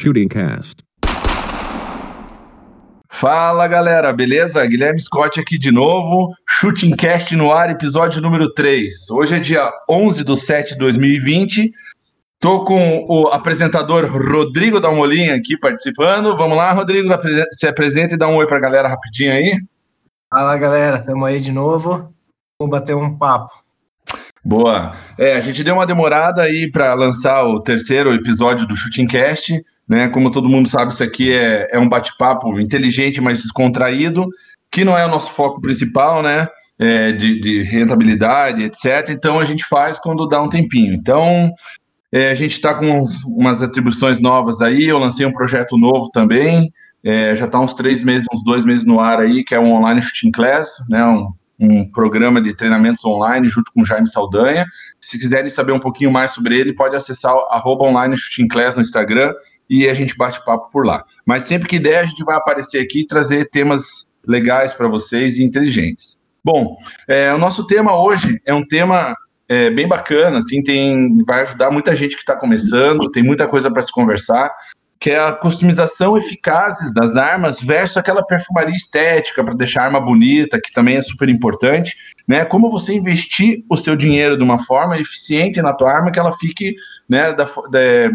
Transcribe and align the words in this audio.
Shooting 0.00 0.28
Cast. 0.28 0.76
Fala 3.12 3.68
galera, 3.68 4.10
beleza? 4.14 4.64
Guilherme 4.64 4.98
Scott 4.98 5.38
aqui 5.38 5.58
de 5.58 5.70
novo, 5.70 6.32
Shooting 6.48 6.96
Cast 6.96 7.36
no 7.36 7.52
ar, 7.52 7.68
episódio 7.68 8.22
número 8.22 8.50
3. 8.54 9.10
Hoje 9.10 9.34
é 9.34 9.38
dia 9.38 9.70
11 9.90 10.24
de 10.24 10.36
7 10.38 10.72
de 10.72 10.78
2020. 10.78 11.70
Tô 12.40 12.64
com 12.64 13.04
o 13.10 13.28
apresentador 13.28 14.10
Rodrigo 14.10 14.80
Dalmolin 14.80 15.28
aqui 15.28 15.54
participando. 15.58 16.34
Vamos 16.34 16.56
lá, 16.56 16.72
Rodrigo, 16.72 17.10
se 17.50 17.68
apresenta 17.68 18.14
e 18.14 18.16
dá 18.16 18.26
um 18.26 18.36
oi 18.36 18.46
pra 18.46 18.58
galera 18.58 18.88
rapidinho 18.88 19.32
aí. 19.32 19.54
Fala 20.32 20.56
galera, 20.56 20.96
estamos 20.96 21.28
aí 21.28 21.40
de 21.40 21.52
novo. 21.52 22.10
Vamos 22.58 22.70
bater 22.70 22.96
um 22.96 23.18
papo. 23.18 23.52
Boa. 24.42 24.96
É, 25.18 25.34
a 25.34 25.40
gente 25.40 25.62
deu 25.62 25.74
uma 25.74 25.86
demorada 25.86 26.40
aí 26.40 26.70
para 26.70 26.94
lançar 26.94 27.44
o 27.44 27.60
terceiro 27.60 28.14
episódio 28.14 28.66
do 28.66 28.74
Shooting 28.74 29.06
Cast, 29.06 29.62
né? 29.90 30.08
Como 30.08 30.30
todo 30.30 30.48
mundo 30.48 30.68
sabe, 30.68 30.92
isso 30.92 31.02
aqui 31.02 31.32
é, 31.32 31.66
é 31.72 31.78
um 31.78 31.88
bate-papo 31.88 32.60
inteligente, 32.60 33.20
mas 33.20 33.42
descontraído, 33.42 34.24
que 34.70 34.84
não 34.84 34.96
é 34.96 35.04
o 35.04 35.10
nosso 35.10 35.32
foco 35.32 35.60
principal, 35.60 36.22
né? 36.22 36.46
É, 36.78 37.12
de, 37.12 37.40
de, 37.40 37.62
rentabilidade, 37.62 38.62
etc. 38.62 39.10
Então 39.10 39.38
a 39.38 39.44
gente 39.44 39.66
faz 39.66 39.98
quando 39.98 40.26
dá 40.26 40.40
um 40.40 40.48
tempinho. 40.48 40.94
Então 40.94 41.52
é, 42.10 42.30
a 42.30 42.34
gente 42.34 42.52
está 42.52 42.72
com 42.72 43.00
uns, 43.00 43.22
umas 43.24 43.62
atribuições 43.62 44.18
novas 44.20 44.62
aí. 44.62 44.84
Eu 44.84 44.96
lancei 44.96 45.26
um 45.26 45.32
projeto 45.32 45.76
novo 45.76 46.08
também. 46.10 46.72
É, 47.04 47.34
já 47.34 47.44
está 47.44 47.60
uns 47.60 47.74
três 47.74 48.00
meses, 48.02 48.26
uns 48.32 48.44
dois 48.44 48.64
meses 48.64 48.86
no 48.86 48.98
ar 49.00 49.18
aí, 49.18 49.44
que 49.44 49.54
é 49.54 49.60
um 49.60 49.72
online 49.72 50.00
shooting 50.00 50.30
class, 50.30 50.70
né? 50.88 51.04
Um, 51.04 51.32
um 51.58 51.90
programa 51.90 52.40
de 52.40 52.54
treinamentos 52.54 53.04
online 53.04 53.46
junto 53.48 53.70
com 53.74 53.84
Jaime 53.84 54.08
Saldanha. 54.08 54.64
Se 54.98 55.18
quiserem 55.18 55.50
saber 55.50 55.72
um 55.72 55.80
pouquinho 55.80 56.10
mais 56.10 56.30
sobre 56.30 56.56
ele, 56.56 56.74
pode 56.74 56.96
acessar 56.96 57.34
arroba 57.50 57.84
online 57.84 58.16
shooting 58.16 58.48
class 58.48 58.76
no 58.76 58.80
Instagram 58.80 59.34
e 59.70 59.88
a 59.88 59.94
gente 59.94 60.16
bate 60.16 60.44
papo 60.44 60.68
por 60.70 60.84
lá. 60.84 61.04
Mas 61.24 61.44
sempre 61.44 61.68
que 61.68 61.78
der, 61.78 62.00
a 62.00 62.04
gente 62.04 62.24
vai 62.24 62.36
aparecer 62.36 62.80
aqui 62.80 63.02
e 63.02 63.06
trazer 63.06 63.48
temas 63.48 64.10
legais 64.26 64.74
para 64.74 64.88
vocês 64.88 65.38
e 65.38 65.44
inteligentes. 65.44 66.18
Bom, 66.44 66.76
é, 67.06 67.32
o 67.32 67.38
nosso 67.38 67.66
tema 67.66 67.96
hoje 67.96 68.40
é 68.44 68.52
um 68.52 68.66
tema 68.66 69.14
é, 69.48 69.70
bem 69.70 69.86
bacana, 69.86 70.38
assim, 70.38 70.62
tem, 70.62 71.22
vai 71.24 71.42
ajudar 71.42 71.70
muita 71.70 71.94
gente 71.94 72.16
que 72.16 72.22
está 72.22 72.36
começando, 72.36 73.10
tem 73.10 73.22
muita 73.22 73.46
coisa 73.46 73.70
para 73.70 73.82
se 73.82 73.92
conversar 73.92 74.52
que 75.00 75.10
é 75.10 75.18
a 75.18 75.32
customização 75.32 76.18
eficazes 76.18 76.92
das 76.92 77.16
armas 77.16 77.58
versus 77.58 77.96
aquela 77.96 78.22
perfumaria 78.22 78.76
estética 78.76 79.42
para 79.42 79.54
deixar 79.54 79.80
a 79.80 79.84
arma 79.86 79.98
bonita, 79.98 80.60
que 80.62 80.70
também 80.70 80.96
é 80.96 81.02
super 81.02 81.30
importante, 81.30 81.96
né? 82.28 82.44
Como 82.44 82.70
você 82.70 82.92
investir 82.92 83.64
o 83.70 83.78
seu 83.78 83.96
dinheiro 83.96 84.36
de 84.36 84.42
uma 84.42 84.58
forma 84.58 84.98
eficiente 84.98 85.62
na 85.62 85.72
tua 85.72 85.90
arma 85.90 86.12
que 86.12 86.18
ela 86.18 86.32
fique, 86.32 86.74
né, 87.08 87.32
da, 87.32 87.44
da, 87.44 88.10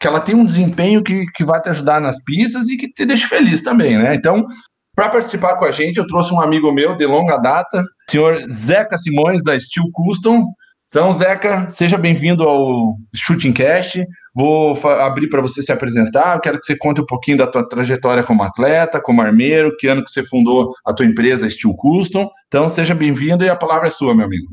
que 0.00 0.06
ela 0.06 0.20
tenha 0.20 0.38
um 0.38 0.44
desempenho 0.44 1.02
que, 1.02 1.26
que 1.34 1.44
vai 1.44 1.60
te 1.60 1.68
ajudar 1.68 2.00
nas 2.00 2.22
pistas 2.22 2.68
e 2.68 2.76
que 2.76 2.88
te 2.88 3.04
deixe 3.04 3.26
feliz 3.26 3.60
também, 3.62 3.98
né? 3.98 4.14
Então, 4.14 4.46
para 4.94 5.08
participar 5.08 5.56
com 5.56 5.64
a 5.64 5.72
gente, 5.72 5.98
eu 5.98 6.06
trouxe 6.06 6.32
um 6.32 6.40
amigo 6.40 6.72
meu 6.72 6.96
de 6.96 7.06
longa 7.06 7.36
data, 7.36 7.84
senhor 8.10 8.44
Zeca 8.50 8.96
Simões 8.98 9.42
da 9.42 9.58
Steel 9.58 9.86
Custom. 9.92 10.44
Então, 10.88 11.12
Zeca, 11.12 11.68
seja 11.68 11.98
bem-vindo 11.98 12.42
ao 12.42 12.96
Shooting 13.14 13.52
Cast. 13.52 14.04
Vou 14.34 14.74
abrir 14.88 15.28
para 15.28 15.42
você 15.42 15.62
se 15.62 15.70
apresentar. 15.70 16.36
Eu 16.36 16.40
quero 16.40 16.58
que 16.58 16.66
você 16.66 16.76
conte 16.76 17.00
um 17.00 17.06
pouquinho 17.06 17.36
da 17.36 17.46
tua 17.46 17.68
trajetória 17.68 18.22
como 18.22 18.42
atleta, 18.42 19.00
como 19.00 19.20
armeiro, 19.20 19.76
que 19.76 19.86
ano 19.86 20.02
que 20.02 20.10
você 20.10 20.24
fundou 20.24 20.72
a 20.84 20.94
tua 20.94 21.04
empresa 21.04 21.48
Steel 21.50 21.74
Custom. 21.74 22.28
Então, 22.46 22.68
seja 22.68 22.94
bem-vindo 22.94 23.44
e 23.44 23.50
a 23.50 23.56
palavra 23.56 23.88
é 23.88 23.90
sua, 23.90 24.14
meu 24.14 24.24
amigo. 24.24 24.50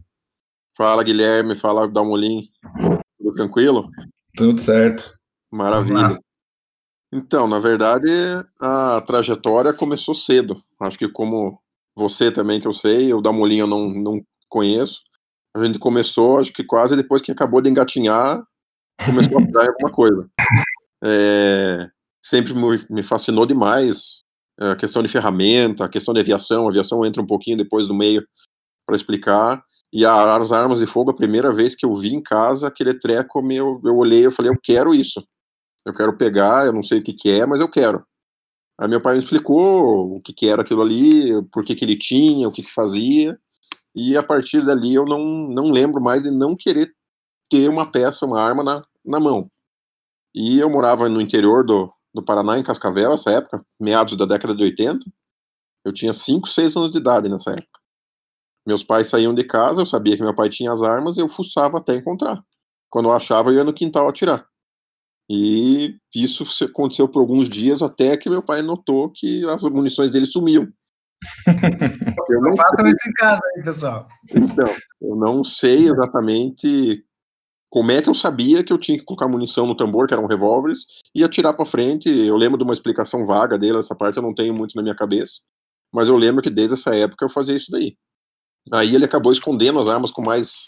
Fala, 0.76 1.04
Guilherme. 1.04 1.56
Fala, 1.56 1.88
Dalmolin. 1.88 2.42
Tudo 3.18 3.34
tranquilo? 3.34 3.90
Tudo 4.36 4.60
certo. 4.60 5.15
Maravilha. 5.56 6.20
Então, 7.14 7.48
na 7.48 7.60
verdade, 7.60 8.10
a 8.60 9.02
trajetória 9.02 9.74
começou 9.74 10.14
cedo. 10.14 10.62
Acho 10.82 10.98
que 10.98 11.08
como 11.08 11.58
você 11.96 12.30
também, 12.30 12.60
que 12.60 12.68
eu 12.68 12.74
sei, 12.74 13.14
o 13.14 13.22
Dalmolin 13.22 13.60
eu 13.60 13.68
não, 13.68 13.90
não 13.90 14.22
conheço. 14.50 15.02
A 15.56 15.64
gente 15.64 15.80
começou, 15.80 16.40
acho 16.40 16.52
que 16.52 16.64
quase 16.64 16.98
depois 16.98 17.22
que 17.22 17.32
acabou 17.32 17.62
de 17.62 17.70
engatinhar, 17.70 18.44
começou 19.06 19.40
a 19.40 19.42
dar 19.50 19.70
alguma 19.70 19.92
coisa. 19.92 20.28
É, 21.02 21.88
sempre 22.22 22.54
me 22.90 23.02
fascinou 23.02 23.46
demais 23.46 24.24
é, 24.60 24.72
a 24.72 24.76
questão 24.76 25.02
de 25.02 25.08
ferramenta, 25.08 25.86
a 25.86 25.90
questão 25.90 26.14
de 26.14 26.20
aviação. 26.20 26.66
A 26.66 26.70
aviação 26.70 27.06
entra 27.06 27.22
um 27.22 27.28
pouquinho 27.28 27.56
depois 27.56 27.88
do 27.88 27.94
meio 27.96 28.28
para 28.86 28.98
explicar. 28.98 29.64
E 29.94 30.06
a, 30.06 30.36
as 30.36 30.52
armas 30.52 30.80
de 30.80 30.86
fogo, 30.86 31.12
a 31.12 31.16
primeira 31.16 31.54
vez 31.54 31.76
que 31.76 31.86
eu 31.86 31.96
vi 31.96 32.14
em 32.14 32.22
casa, 32.22 32.68
aquele 32.68 32.94
treco, 32.94 33.42
meu, 33.42 33.80
eu 33.86 33.96
olhei 33.96 34.26
eu 34.26 34.32
falei, 34.34 34.52
eu 34.52 34.60
quero 34.62 34.94
isso. 34.94 35.26
Eu 35.86 35.94
quero 35.94 36.18
pegar, 36.18 36.66
eu 36.66 36.74
não 36.74 36.82
sei 36.82 37.00
o 37.00 37.04
que, 37.04 37.14
que 37.14 37.30
é, 37.30 37.46
mas 37.46 37.62
eu 37.62 37.70
quero. 37.70 38.06
Aí 38.80 38.88
meu 38.90 39.02
pai 39.02 39.14
me 39.14 39.20
explicou 39.20 40.14
o 40.16 40.22
que, 40.22 40.34
que 40.34 40.50
era 40.50 40.62
aquilo 40.62 40.82
ali, 40.82 41.42
por 41.52 41.64
que, 41.64 41.76
que 41.76 41.86
ele 41.86 41.98
tinha, 41.98 42.48
o 42.48 42.52
que, 42.52 42.64
que 42.64 42.72
fazia. 42.72 43.40
E 43.96 44.18
a 44.18 44.24
partir 44.24 44.66
dali 44.66 44.94
eu 44.94 45.06
não, 45.06 45.24
não 45.24 45.72
lembro 45.72 46.02
mais 46.02 46.24
de 46.24 46.32
não 46.32 46.56
querer 46.56 46.94
ter 47.50 47.70
uma 47.70 47.90
peça, 47.90 48.26
uma 48.26 48.42
arma 48.42 48.64
na, 48.64 48.82
na 49.06 49.20
mão. 49.20 49.50
E 50.34 50.60
eu 50.60 50.70
morava 50.70 51.08
no 51.08 51.22
interior 51.22 51.66
do, 51.66 51.90
do 52.14 52.24
Paraná, 52.24 52.58
em 52.58 52.64
Cascavel, 52.64 53.12
nessa 53.12 53.32
época, 53.32 53.66
meados 53.80 54.18
da 54.18 54.26
década 54.26 54.56
de 54.56 54.64
80. 54.64 55.00
Eu 55.86 55.94
tinha 55.94 56.12
5, 56.12 56.48
6 56.48 56.76
anos 56.76 56.92
de 56.92 56.98
idade 56.98 57.30
nessa 57.30 57.52
época. 57.52 57.80
Meus 58.66 58.84
pais 58.84 59.08
saíam 59.08 59.34
de 59.34 59.44
casa, 59.44 59.82
eu 59.82 59.86
sabia 59.86 60.18
que 60.18 60.24
meu 60.24 60.34
pai 60.34 60.50
tinha 60.50 60.72
as 60.72 60.82
armas, 60.82 61.18
eu 61.18 61.28
fuçava 61.30 61.78
até 61.78 61.96
encontrar. 61.96 62.44
Quando 62.90 63.08
eu 63.08 63.14
achava, 63.14 63.52
eu 63.52 63.56
ia 63.56 63.64
no 63.64 63.74
quintal 63.74 64.08
atirar. 64.08 64.46
E 65.30 65.98
isso 66.14 66.44
aconteceu 66.66 67.08
por 67.08 67.20
alguns 67.20 67.50
dias 67.50 67.82
até 67.82 68.16
que 68.16 68.30
meu 68.30 68.44
pai 68.44 68.62
notou 68.62 69.10
que 69.10 69.44
as 69.46 69.64
munições 69.64 70.12
dele 70.12 70.26
sumiam. 70.26 70.68
eu 72.30 72.42
não 72.42 72.54
isso 72.54 73.10
em 73.10 73.14
casa, 73.14 73.42
hein, 73.58 73.64
pessoal. 73.64 74.08
Então, 74.30 74.68
eu 75.02 75.16
não 75.16 75.44
sei 75.44 75.88
exatamente 75.88 77.04
como 77.70 77.92
é 77.92 78.02
que 78.02 78.10
eu 78.10 78.14
sabia 78.14 78.64
que 78.64 78.72
eu 78.72 78.78
tinha 78.78 78.98
que 78.98 79.04
colocar 79.04 79.28
munição 79.28 79.66
no 79.66 79.76
tambor, 79.76 80.08
que 80.08 80.14
eram 80.14 80.28
revólveres, 80.28 80.86
e 81.14 81.24
atirar 81.24 81.54
para 81.54 81.66
frente. 81.66 82.10
Eu 82.10 82.38
lembro 82.38 82.58
de 82.58 82.64
uma 82.64 82.74
explicação 82.74 83.26
vaga 83.26 83.58
dele, 83.58 83.80
essa 83.80 83.96
parte 83.96 84.18
eu 84.18 84.24
não 84.24 84.34
tenho 84.34 84.54
muito 84.54 84.76
na 84.76 84.84
minha 84.84 84.96
cabeça, 84.96 85.42
mas 85.92 86.08
eu 86.08 86.16
lembro 86.16 86.42
que 86.42 86.50
desde 86.50 86.76
essa 86.76 86.96
época 86.96 87.26
eu 87.26 87.30
fazia 87.30 87.56
isso 87.56 87.72
daí. 87.72 87.98
Aí 88.72 88.96
ele 88.96 89.06
acabou 89.06 89.34
escondendo 89.34 89.80
as 89.80 89.88
armas 89.88 90.12
com 90.12 90.22
mais 90.22 90.68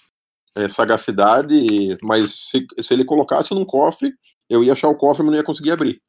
é, 0.56 0.67
sagacidade, 0.67 1.97
mas 2.03 2.50
se, 2.50 2.66
se, 2.79 2.94
ele 2.94 3.06
colocasse 3.06 3.53
num 3.53 3.66
cofre, 3.66 4.13
eu 4.50 4.63
ia 4.63 4.74
achar 4.74 4.88
o 4.90 4.96
cofre, 4.96 5.24
mas 5.24 5.31
não 5.31 5.38
ia 5.38 5.44
conseguir 5.44 5.72
abrir. 5.72 6.02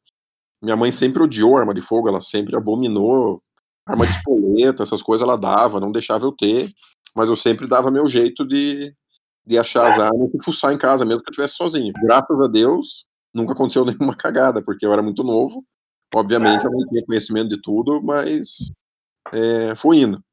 Minha 0.61 0.75
mãe 0.75 0.91
sempre 0.91 1.23
odiou 1.23 1.57
arma 1.57 1.73
de 1.73 1.81
fogo, 1.81 2.09
ela 2.09 2.21
sempre 2.21 2.55
abominou 2.55 3.41
arma 3.85 4.05
de 4.05 4.13
espoleta, 4.13 4.83
essas 4.83 5.01
coisas 5.01 5.25
ela 5.25 5.37
dava, 5.37 5.79
não 5.79 5.91
deixava 5.91 6.25
eu 6.25 6.31
ter, 6.31 6.69
mas 7.15 7.29
eu 7.29 7.35
sempre 7.35 7.67
dava 7.67 7.89
meu 7.89 8.07
jeito 8.07 8.45
de, 8.45 8.93
de 9.45 9.57
achar 9.57 9.87
as 9.89 9.97
armas 9.97 10.29
e 10.33 10.43
fuçar 10.43 10.73
em 10.73 10.77
casa, 10.77 11.05
mesmo 11.05 11.23
que 11.23 11.29
eu 11.29 11.31
estivesse 11.31 11.55
sozinho. 11.55 11.91
Graças 12.03 12.39
a 12.39 12.47
Deus, 12.47 13.05
nunca 13.33 13.53
aconteceu 13.53 13.83
nenhuma 13.85 14.15
cagada, 14.15 14.61
porque 14.63 14.85
eu 14.85 14.93
era 14.93 15.01
muito 15.01 15.23
novo. 15.23 15.63
Obviamente, 16.13 16.65
eu 16.65 16.71
não 16.71 16.87
tinha 16.87 17.05
conhecimento 17.05 17.49
de 17.49 17.61
tudo, 17.61 18.01
mas 18.03 18.71
é, 19.33 19.75
foi 19.75 19.97
indo. 19.97 20.23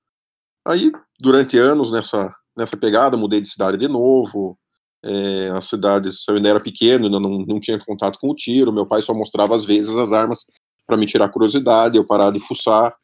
Aí, 0.67 0.91
durante 1.21 1.59
anos 1.59 1.93
nessa, 1.93 2.35
nessa 2.57 2.77
pegada, 2.77 3.17
mudei 3.17 3.41
de 3.41 3.49
cidade 3.49 3.77
de 3.77 3.89
novo. 3.89 4.59
É, 5.05 5.51
as 5.51 5.69
cidades, 5.69 6.25
eu 6.29 6.37
ainda 6.37 6.49
era 6.49 6.61
pequeno, 6.61 7.07
ainda 7.07 7.21
não, 7.21 7.39
não 7.47 7.61
tinha 7.61 7.79
contato 7.79 8.19
com 8.19 8.31
o 8.31 8.35
tiro. 8.35 8.73
Meu 8.73 8.87
pai 8.87 9.03
só 9.03 9.15
mostrava 9.15 9.55
às 9.55 9.65
vezes 9.65 9.97
as 9.97 10.13
armas 10.13 10.45
para 10.87 10.97
me 10.97 11.07
tirar 11.07 11.29
curiosidade, 11.29 11.97
eu 11.97 12.07
parar 12.07 12.31
de 12.31 12.41
fuçar. 12.41 12.95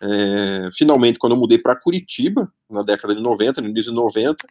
É, 0.00 0.68
finalmente, 0.76 1.18
quando 1.18 1.32
eu 1.32 1.38
mudei 1.38 1.58
para 1.58 1.78
Curitiba, 1.78 2.52
na 2.70 2.82
década 2.82 3.14
de 3.14 3.20
90, 3.20 3.60
no 3.60 3.68
início 3.68 3.90
de 3.90 3.96
90, 3.96 4.46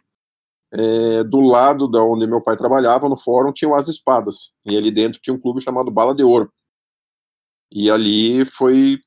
é, 0.72 1.24
do 1.24 1.40
lado 1.40 1.88
da 1.88 2.02
onde 2.02 2.26
meu 2.26 2.42
pai 2.42 2.56
trabalhava, 2.56 3.08
no 3.08 3.16
fórum, 3.16 3.52
tinham 3.52 3.74
as 3.74 3.88
espadas. 3.88 4.52
E 4.66 4.76
ali 4.76 4.90
dentro 4.90 5.20
tinha 5.20 5.34
um 5.34 5.40
clube 5.40 5.60
chamado 5.60 5.90
Bala 5.90 6.14
de 6.14 6.22
Ouro. 6.22 6.52
E 7.72 7.90
ali 7.90 8.44
foi. 8.44 8.98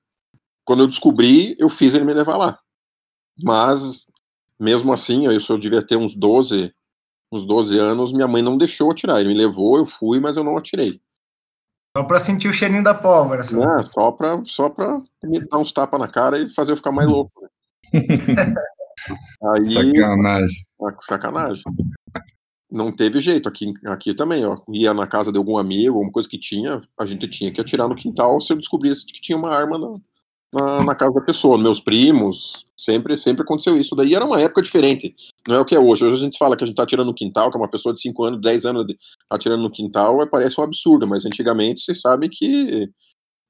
Quando 0.63 0.83
eu 0.83 0.87
descobri, 0.87 1.55
eu 1.59 1.69
fiz 1.69 1.93
ele 1.93 2.05
me 2.05 2.13
levar 2.13 2.37
lá. 2.37 2.59
Mas, 3.41 4.05
mesmo 4.59 4.93
assim, 4.93 5.25
eu, 5.25 5.31
eu 5.31 5.57
devia 5.57 5.85
ter 5.85 5.95
uns 5.95 6.15
12, 6.15 6.73
uns 7.31 7.45
12 7.45 7.77
anos, 7.79 8.11
minha 8.11 8.27
mãe 8.27 8.41
não 8.41 8.57
deixou 8.57 8.87
eu 8.87 8.91
atirar. 8.91 9.19
Ele 9.19 9.29
me 9.29 9.35
levou, 9.35 9.77
eu 9.77 9.85
fui, 9.85 10.19
mas 10.19 10.35
eu 10.35 10.43
não 10.43 10.57
atirei. 10.57 10.99
Só 11.95 12.03
pra 12.03 12.19
sentir 12.19 12.47
o 12.47 12.53
cheirinho 12.53 12.83
da 12.83 12.93
pólvora. 12.93 13.41
Assim. 13.41 13.57
Não, 13.57 13.83
só 13.83 14.11
pra, 14.11 14.41
só 14.45 14.69
pra 14.69 14.97
me 15.23 15.39
dar 15.39 15.57
uns 15.57 15.71
tapas 15.71 15.99
na 15.99 16.07
cara 16.07 16.39
e 16.39 16.49
fazer 16.49 16.71
eu 16.71 16.77
ficar 16.77 16.91
mais 16.91 17.07
louco. 17.07 17.31
Né? 17.41 17.49
Aí, 19.55 19.71
sacanagem. 19.71 20.57
Ah, 20.81 20.95
sacanagem. 21.01 21.63
Não 22.71 22.91
teve 22.91 23.19
jeito. 23.19 23.49
Aqui, 23.49 23.73
aqui 23.85 24.13
também, 24.13 24.45
ó. 24.45 24.55
Ia 24.71 24.93
na 24.93 25.05
casa 25.05 25.31
de 25.31 25.37
algum 25.37 25.57
amigo, 25.57 25.95
alguma 25.95 26.11
coisa 26.11 26.29
que 26.29 26.37
tinha, 26.37 26.81
a 26.97 27.05
gente 27.05 27.27
tinha 27.27 27.51
que 27.51 27.59
atirar 27.59 27.89
no 27.89 27.95
quintal 27.95 28.39
se 28.39 28.53
eu 28.53 28.57
descobrisse 28.57 29.05
que 29.05 29.19
tinha 29.19 29.37
uma 29.37 29.53
arma 29.53 29.77
na, 29.77 29.99
na, 30.53 30.83
na, 30.83 30.95
casa 30.95 31.13
da 31.13 31.21
pessoa, 31.21 31.57
meus 31.57 31.79
primos, 31.79 32.65
sempre, 32.75 33.17
sempre 33.17 33.43
aconteceu 33.43 33.79
isso. 33.79 33.95
Daí 33.95 34.13
era 34.13 34.25
uma 34.25 34.39
época 34.39 34.61
diferente, 34.61 35.15
não 35.47 35.55
é 35.55 35.59
o 35.59 35.65
que 35.65 35.75
é 35.75 35.79
hoje. 35.79 36.03
Hoje 36.03 36.15
a 36.15 36.25
gente 36.25 36.37
fala 36.37 36.57
que 36.57 36.63
a 36.63 36.67
gente 36.67 36.75
tá 36.75 36.85
tirando 36.85 37.07
no 37.07 37.13
quintal, 37.13 37.49
que 37.49 37.57
é 37.57 37.59
uma 37.59 37.69
pessoa 37.69 37.93
de 37.93 38.01
5 38.01 38.23
anos, 38.23 38.41
10 38.41 38.65
anos 38.65 38.85
tá 39.29 39.37
tirando 39.37 39.61
no 39.61 39.71
quintal, 39.71 40.27
parece 40.27 40.59
um 40.59 40.63
absurdo, 40.63 41.07
mas 41.07 41.25
antigamente 41.25 41.81
vocês 41.81 42.01
sabem 42.01 42.29
que 42.29 42.89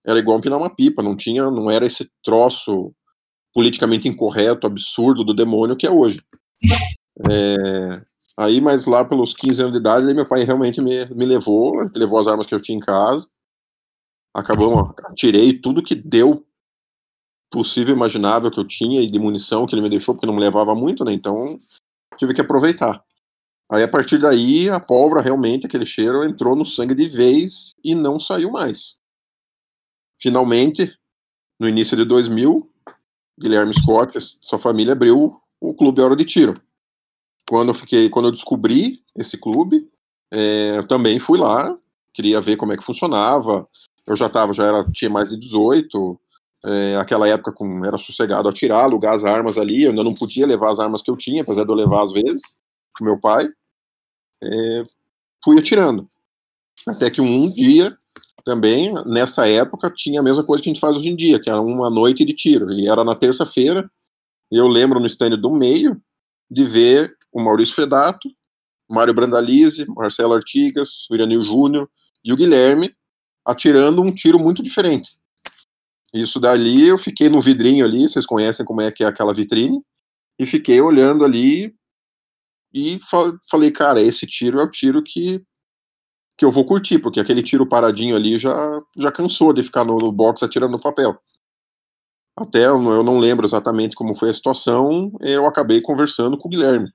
era 0.06 0.19
igual 0.19 0.38
empinar 0.38 0.57
uma 0.57 0.69
pipa, 0.69 1.03
não 1.03 1.15
tinha, 1.15 1.50
não 1.50 1.69
era 1.69 1.86
esse 1.86 2.09
troço 2.24 2.94
politicamente 3.53 4.07
incorreto, 4.07 4.68
absurdo 4.68 5.24
do 5.24 5.33
demônio 5.33 5.75
que 5.75 5.86
é 5.86 5.92
hoje. 5.92 6.21
É, 7.30 8.01
aí, 8.38 8.62
mas 8.62 8.86
lá 8.86 9.03
pelos 9.03 9.33
15 9.33 9.62
anos 9.62 9.74
de 9.74 9.80
idade, 9.80 10.13
meu 10.13 10.27
pai 10.27 10.44
realmente 10.44 10.81
me, 10.81 11.06
me 11.13 11.25
levou, 11.25 11.89
levou 11.95 12.19
as 12.19 12.27
armas 12.27 12.48
que 12.48 12.56
eu 12.56 12.62
tinha 12.62 12.77
em 12.77 12.81
casa, 12.81 13.27
acabamos, 14.33 14.94
tirei 15.15 15.53
tudo 15.53 15.83
que 15.83 15.95
deu 15.95 16.45
possível 17.51 17.94
imaginável 17.94 18.50
que 18.50 18.59
eu 18.59 18.65
tinha 18.65 19.01
e 19.01 19.12
de 19.12 19.19
munição 19.19 19.68
que 19.68 19.75
ele 19.75 19.81
me 19.81 19.89
deixou, 19.89 20.15
porque 20.15 20.25
não 20.25 20.33
me 20.33 20.39
levava 20.39 20.74
muito, 20.74 21.03
né? 21.03 21.12
Então 21.12 21.57
tive 22.18 22.33
que 22.33 22.42
aproveitar. 22.42 23.03
Aí 23.69 23.83
a 23.83 23.88
partir 23.88 24.18
daí, 24.18 24.69
a 24.69 24.80
pólvora 24.80 25.21
realmente, 25.21 25.65
aquele 25.65 25.86
cheiro, 25.86 26.24
entrou 26.24 26.56
no 26.56 26.65
sangue 26.65 26.95
de 26.95 27.07
vez 27.07 27.75
e 27.83 27.94
não 27.94 28.19
saiu 28.19 28.51
mais. 28.51 28.95
Finalmente, 30.19 30.98
no 31.59 31.68
início 31.68 31.95
de 31.95 32.06
2000, 32.06 32.69
Guilherme 33.39 33.74
Scott, 33.74 34.18
sua 34.42 34.59
família 34.59 34.94
abriu 34.94 35.42
o 35.59 35.74
Clube 35.74 36.01
Hora 36.01 36.15
de 36.15 36.25
Tiro. 36.25 36.53
Quando 37.48 37.69
eu 37.69 37.74
fiquei, 37.74 38.09
quando 38.09 38.25
eu 38.25 38.31
descobri 38.31 39.03
esse 39.15 39.38
clube, 39.38 39.89
é, 40.31 40.77
eu 40.77 40.88
também 40.88 41.19
fui 41.19 41.38
lá, 41.38 41.77
queria 42.13 42.39
ver 42.39 42.56
como 42.56 42.74
é 42.74 42.77
que 42.77 42.83
funcionava. 42.83 43.68
Eu 44.07 44.15
já 44.15 44.30
tava, 44.30 44.53
já 44.53 44.65
era, 44.65 44.83
tinha 44.92 45.09
mais 45.09 45.30
de 45.30 45.38
18, 45.38 46.19
é, 46.66 46.96
aquela 46.98 47.28
época 47.28 47.52
com, 47.52 47.86
era 47.86 47.98
sossegado 47.98 48.48
atirar, 48.48 48.84
alugar 48.84 49.16
as 49.16 49.24
armas 49.24 49.58
ali, 49.58 49.84
eu 49.84 49.90
ainda 49.90 50.04
não 50.04 50.13
podia 50.13 50.46
levar 50.46 50.72
as 50.72 50.80
armas 50.80 51.02
que 51.02 51.10
eu 51.10 51.18
tinha, 51.18 51.42
apesar 51.42 51.63
de 51.63 51.72
eu 51.72 51.75
levar 51.75 52.04
às 52.04 52.12
vezes, 52.12 52.56
com 52.98 53.04
meu 53.04 53.19
pai. 53.19 53.48
É, 54.44 54.84
fui 55.44 55.58
atirando. 55.60 56.08
Até 56.88 57.10
que 57.10 57.22
um 57.22 57.50
dia, 57.50 57.96
também, 58.44 58.92
nessa 59.06 59.48
época, 59.48 59.92
tinha 59.92 60.19
a 60.19 60.24
mesma 60.24 60.44
coisa 60.44 60.63
que 60.63 60.69
a 60.69 60.74
gente 60.74 60.81
faz 60.81 60.98
hoje 60.98 61.10
em 61.10 61.16
dia, 61.16 61.40
que 61.40 61.50
era 61.50 61.62
uma 61.62 61.90
noite 61.90 62.25
de 62.25 62.34
tiro. 62.34 62.72
E 62.72 62.88
era 62.88 63.04
na 63.04 63.16
terça-feira, 63.16 63.90
eu 64.52 64.68
lembro 64.68 65.00
no 65.00 65.06
stand 65.06 65.38
do 65.38 65.52
meio 65.52 66.02
de 66.50 66.63
ver 66.63 67.16
o 67.31 67.42
Maurício 67.42 67.75
Fedato, 67.75 68.30
Mário 68.90 69.13
Brandalize, 69.13 69.86
Marcelo 69.88 70.34
Artigas, 70.34 71.08
o 71.10 71.16
Iranil 71.16 71.42
Júnior 71.42 71.90
e 72.24 72.34
o 72.34 72.36
Guilherme 72.36 72.94
atirando 73.46 74.02
um 74.02 74.12
tiro 74.12 74.38
muito 74.38 74.62
diferente. 74.62 75.20
Isso 76.13 76.40
dali 76.40 76.88
eu 76.88 76.98
fiquei 76.98 77.30
no 77.30 77.42
vidrinho 77.42 77.86
ali, 77.86 78.08
vocês 78.08 78.25
conhecem 78.25 78.66
como 78.66 78.81
é 78.81 78.92
que 78.92 79.04
é 79.04 79.08
aquela 79.08 79.34
vitrine, 79.34 79.81
e 80.38 80.46
fiquei 80.46 80.81
olhando 80.81 81.24
ali 81.24 81.74
e 82.74 83.00
falei, 83.50 83.72
cara, 83.72 84.02
esse 84.02 84.25
tiro 84.25 84.60
é 84.60 84.63
o 84.63 84.69
tiro 84.69 85.04
que, 85.04 85.44
que 86.38 86.44
eu 86.44 86.52
vou 86.52 86.66
curtir, 86.66 87.00
porque 87.00 87.19
aquele 87.19 87.44
tiro 87.44 87.68
paradinho 87.68 88.16
ali 88.16 88.38
já, 88.38 88.80
já 88.98 89.12
cansou 89.12 89.54
de 89.54 89.63
ficar 89.63 89.84
no, 89.84 89.98
no 89.98 90.12
box 90.12 90.44
atirando 90.44 90.72
no 90.72 90.81
papel. 90.81 91.18
Até 92.38 92.66
eu 92.66 93.04
não 93.04 93.19
lembro 93.19 93.46
exatamente 93.46 93.96
como 93.96 94.16
foi 94.16 94.30
a 94.30 94.34
situação, 94.34 95.12
eu 95.22 95.46
acabei 95.46 95.81
conversando 95.81 96.38
com 96.38 96.48
o 96.48 96.52
Guilherme. 96.52 96.90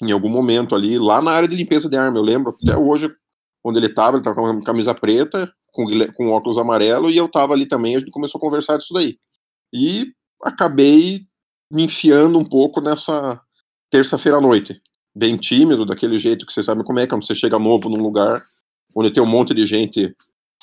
Em 0.00 0.12
algum 0.12 0.28
momento 0.28 0.74
ali, 0.74 0.98
lá 0.98 1.20
na 1.20 1.32
área 1.32 1.48
de 1.48 1.56
limpeza 1.56 1.88
de 1.88 1.96
arma, 1.96 2.18
eu 2.18 2.22
lembro 2.22 2.56
até 2.62 2.76
hoje, 2.76 3.12
onde 3.64 3.78
ele 3.78 3.86
estava, 3.86 4.10
ele 4.10 4.18
estava 4.18 4.36
com 4.36 4.42
uma 4.42 4.62
camisa 4.62 4.94
preta, 4.94 5.52
com, 5.72 5.84
com 6.14 6.30
óculos 6.30 6.58
amarelo, 6.58 7.10
e 7.10 7.16
eu 7.16 7.28
tava 7.28 7.54
ali 7.54 7.66
também, 7.66 7.96
a 7.96 7.98
gente 7.98 8.10
começou 8.10 8.38
a 8.38 8.42
conversar 8.42 8.76
disso 8.78 8.94
daí. 8.94 9.16
E 9.72 10.12
acabei 10.42 11.22
me 11.70 11.84
enfiando 11.84 12.38
um 12.38 12.44
pouco 12.44 12.80
nessa 12.80 13.40
terça-feira 13.90 14.38
à 14.38 14.40
noite. 14.40 14.80
Bem 15.14 15.36
tímido, 15.36 15.84
daquele 15.84 16.18
jeito 16.18 16.46
que 16.46 16.52
você 16.52 16.62
sabe 16.62 16.84
como 16.84 16.98
é, 16.98 17.06
quando 17.06 17.24
você 17.24 17.34
chega 17.34 17.58
novo 17.58 17.88
num 17.88 18.02
lugar 18.02 18.42
onde 18.96 19.10
tem 19.10 19.22
um 19.22 19.26
monte 19.26 19.54
de 19.54 19.66
gente 19.66 20.14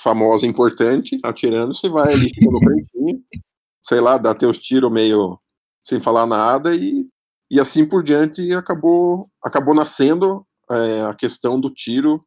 famosa, 0.02 0.46
importante, 0.46 1.19
atirando, 1.24 1.74
você 1.74 1.90
vai 1.90 2.13
ali, 2.13 2.30
fica 2.30 2.52
no 2.52 2.60
cantinho, 2.60 3.24
sei 3.81 4.00
lá, 4.00 4.18
dá 4.18 4.34
teus 4.34 4.60
tiros 4.60 4.92
meio 4.92 5.40
sem 5.81 6.00
falar 6.00 6.25
nada, 6.25 6.75
e, 6.75 7.07
e 7.50 7.60
assim 7.60 7.88
por 7.88 8.04
diante 8.04 8.52
acabou, 8.54 9.24
acabou 9.44 9.75
nascendo 9.75 10.46
é, 10.69 11.02
a 11.02 11.13
questão 11.13 11.60
do 11.60 11.69
tiro 11.69 12.24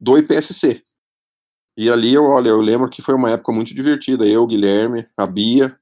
do 0.00 0.16
IPSC, 0.16 0.82
e 1.78 1.88
ali, 1.88 2.12
eu, 2.12 2.24
olha, 2.24 2.48
eu 2.48 2.60
lembro 2.60 2.90
que 2.90 3.00
foi 3.00 3.14
uma 3.14 3.30
época 3.30 3.52
muito 3.52 3.72
divertida. 3.72 4.26
Eu, 4.26 4.42
o 4.42 4.46
Guilherme, 4.48 5.06
a 5.16 5.24
Bia, 5.24 5.78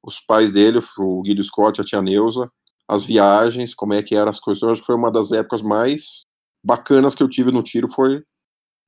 os 0.00 0.20
pais 0.20 0.52
dele, 0.52 0.78
o 0.96 1.22
Guido 1.22 1.42
Scott, 1.42 1.80
a 1.80 1.84
tia 1.84 2.00
Neuza, 2.00 2.48
as 2.88 3.04
viagens, 3.04 3.74
como 3.74 3.94
é 3.94 4.00
que 4.00 4.14
eram 4.14 4.30
as 4.30 4.38
coisas. 4.38 4.62
Eu 4.62 4.70
acho 4.70 4.80
que 4.80 4.86
foi 4.86 4.94
uma 4.94 5.10
das 5.10 5.32
épocas 5.32 5.60
mais 5.60 6.22
bacanas 6.64 7.16
que 7.16 7.22
eu 7.22 7.28
tive 7.28 7.50
no 7.50 7.64
tiro, 7.64 7.88
foi, 7.88 8.22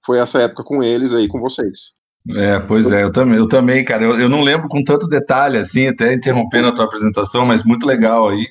foi 0.07 0.21
essa 0.21 0.41
época 0.41 0.63
com 0.63 0.85
eles 0.85 1.13
aí, 1.13 1.27
com 1.27 1.41
vocês. 1.41 1.93
É, 2.31 2.61
pois 2.61 2.93
é, 2.93 3.03
eu 3.03 3.11
também, 3.11 3.37
eu 3.37 3.49
também, 3.49 3.85
cara, 3.85 4.05
eu, 4.05 4.17
eu 4.21 4.29
não 4.29 4.43
lembro 4.43 4.69
com 4.69 4.85
tanto 4.85 5.09
detalhe, 5.09 5.59
assim, 5.59 5.89
até 5.89 6.15
interrompendo 6.15 6.69
a 6.69 6.73
tua 6.73 6.85
apresentação, 6.85 7.45
mas 7.45 7.65
muito 7.65 7.85
legal 7.85 8.29
aí. 8.29 8.47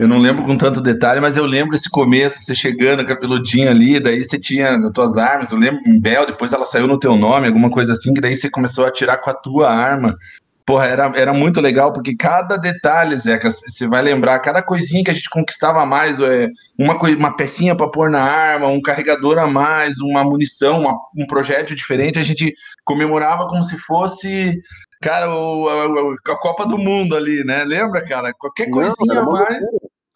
Eu 0.00 0.08
não 0.08 0.16
lembro 0.16 0.42
com 0.44 0.56
tanto 0.56 0.80
detalhe, 0.80 1.20
mas 1.20 1.36
eu 1.36 1.44
lembro 1.44 1.76
esse 1.76 1.90
começo, 1.90 2.42
você 2.42 2.54
chegando, 2.54 3.06
cabeludinho 3.06 3.68
ali, 3.68 4.00
daí 4.00 4.24
você 4.24 4.40
tinha 4.40 4.74
as 4.74 4.92
tuas 4.94 5.18
armas, 5.18 5.52
eu 5.52 5.58
lembro 5.58 5.82
em 5.86 6.00
Bel, 6.00 6.24
depois 6.24 6.54
ela 6.54 6.64
saiu 6.64 6.86
no 6.86 6.98
teu 6.98 7.14
nome, 7.16 7.46
alguma 7.46 7.70
coisa 7.70 7.92
assim, 7.92 8.14
que 8.14 8.20
daí 8.20 8.34
você 8.34 8.48
começou 8.48 8.86
a 8.86 8.88
atirar 8.88 9.20
com 9.20 9.28
a 9.28 9.34
tua 9.34 9.70
arma. 9.70 10.16
Porra, 10.64 10.86
era, 10.86 11.12
era 11.14 11.34
muito 11.34 11.60
legal, 11.60 11.92
porque 11.92 12.16
cada 12.16 12.56
detalhe, 12.56 13.14
Zeca, 13.18 13.50
você 13.50 13.86
vai 13.86 14.00
lembrar, 14.00 14.38
cada 14.38 14.62
coisinha 14.62 15.04
que 15.04 15.10
a 15.10 15.14
gente 15.14 15.28
conquistava 15.28 15.84
mais, 15.84 16.18
é, 16.18 16.48
uma, 16.78 16.96
uma 16.96 17.36
pecinha 17.36 17.76
para 17.76 17.90
pôr 17.90 18.08
na 18.08 18.22
arma, 18.22 18.68
um 18.68 18.80
carregador 18.80 19.36
a 19.36 19.46
mais, 19.46 19.98
uma 19.98 20.24
munição, 20.24 20.80
uma, 20.80 20.98
um 21.14 21.26
projétil 21.26 21.76
diferente, 21.76 22.18
a 22.18 22.22
gente 22.22 22.54
comemorava 22.86 23.46
como 23.48 23.62
se 23.62 23.76
fosse 23.76 24.58
Cara, 25.02 25.34
o, 25.34 25.66
a, 25.66 26.32
a, 26.32 26.36
Copa 26.36 26.66
do 26.66 26.76
Mundo 26.76 27.16
ali, 27.16 27.42
né? 27.42 27.64
Lembra, 27.64 28.04
cara? 28.04 28.34
Qualquer 28.34 28.68
coisinha 28.68 29.20
a 29.20 29.24
mais. 29.24 29.64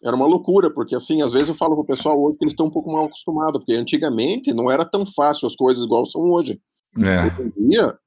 Era 0.05 0.15
uma 0.15 0.27
loucura, 0.27 0.69
porque 0.69 0.95
assim, 0.95 1.23
às 1.23 1.33
vezes 1.33 1.49
eu 1.49 1.55
falo 1.55 1.75
pro 1.75 1.85
pessoal 1.85 2.21
hoje 2.21 2.37
que 2.37 2.43
eles 2.43 2.53
estão 2.53 2.67
um 2.67 2.71
pouco 2.71 2.91
mal 2.91 3.05
acostumados, 3.05 3.57
porque 3.57 3.73
antigamente 3.73 4.53
não 4.53 4.69
era 4.69 4.85
tão 4.85 5.03
fácil 5.03 5.47
as 5.47 5.55
coisas 5.55 5.83
igual 5.83 6.05
são 6.05 6.21
hoje. 6.21 6.59
É. 6.99 7.25
Hoje 7.25 7.53
em 7.57 7.67
dia, 7.69 7.97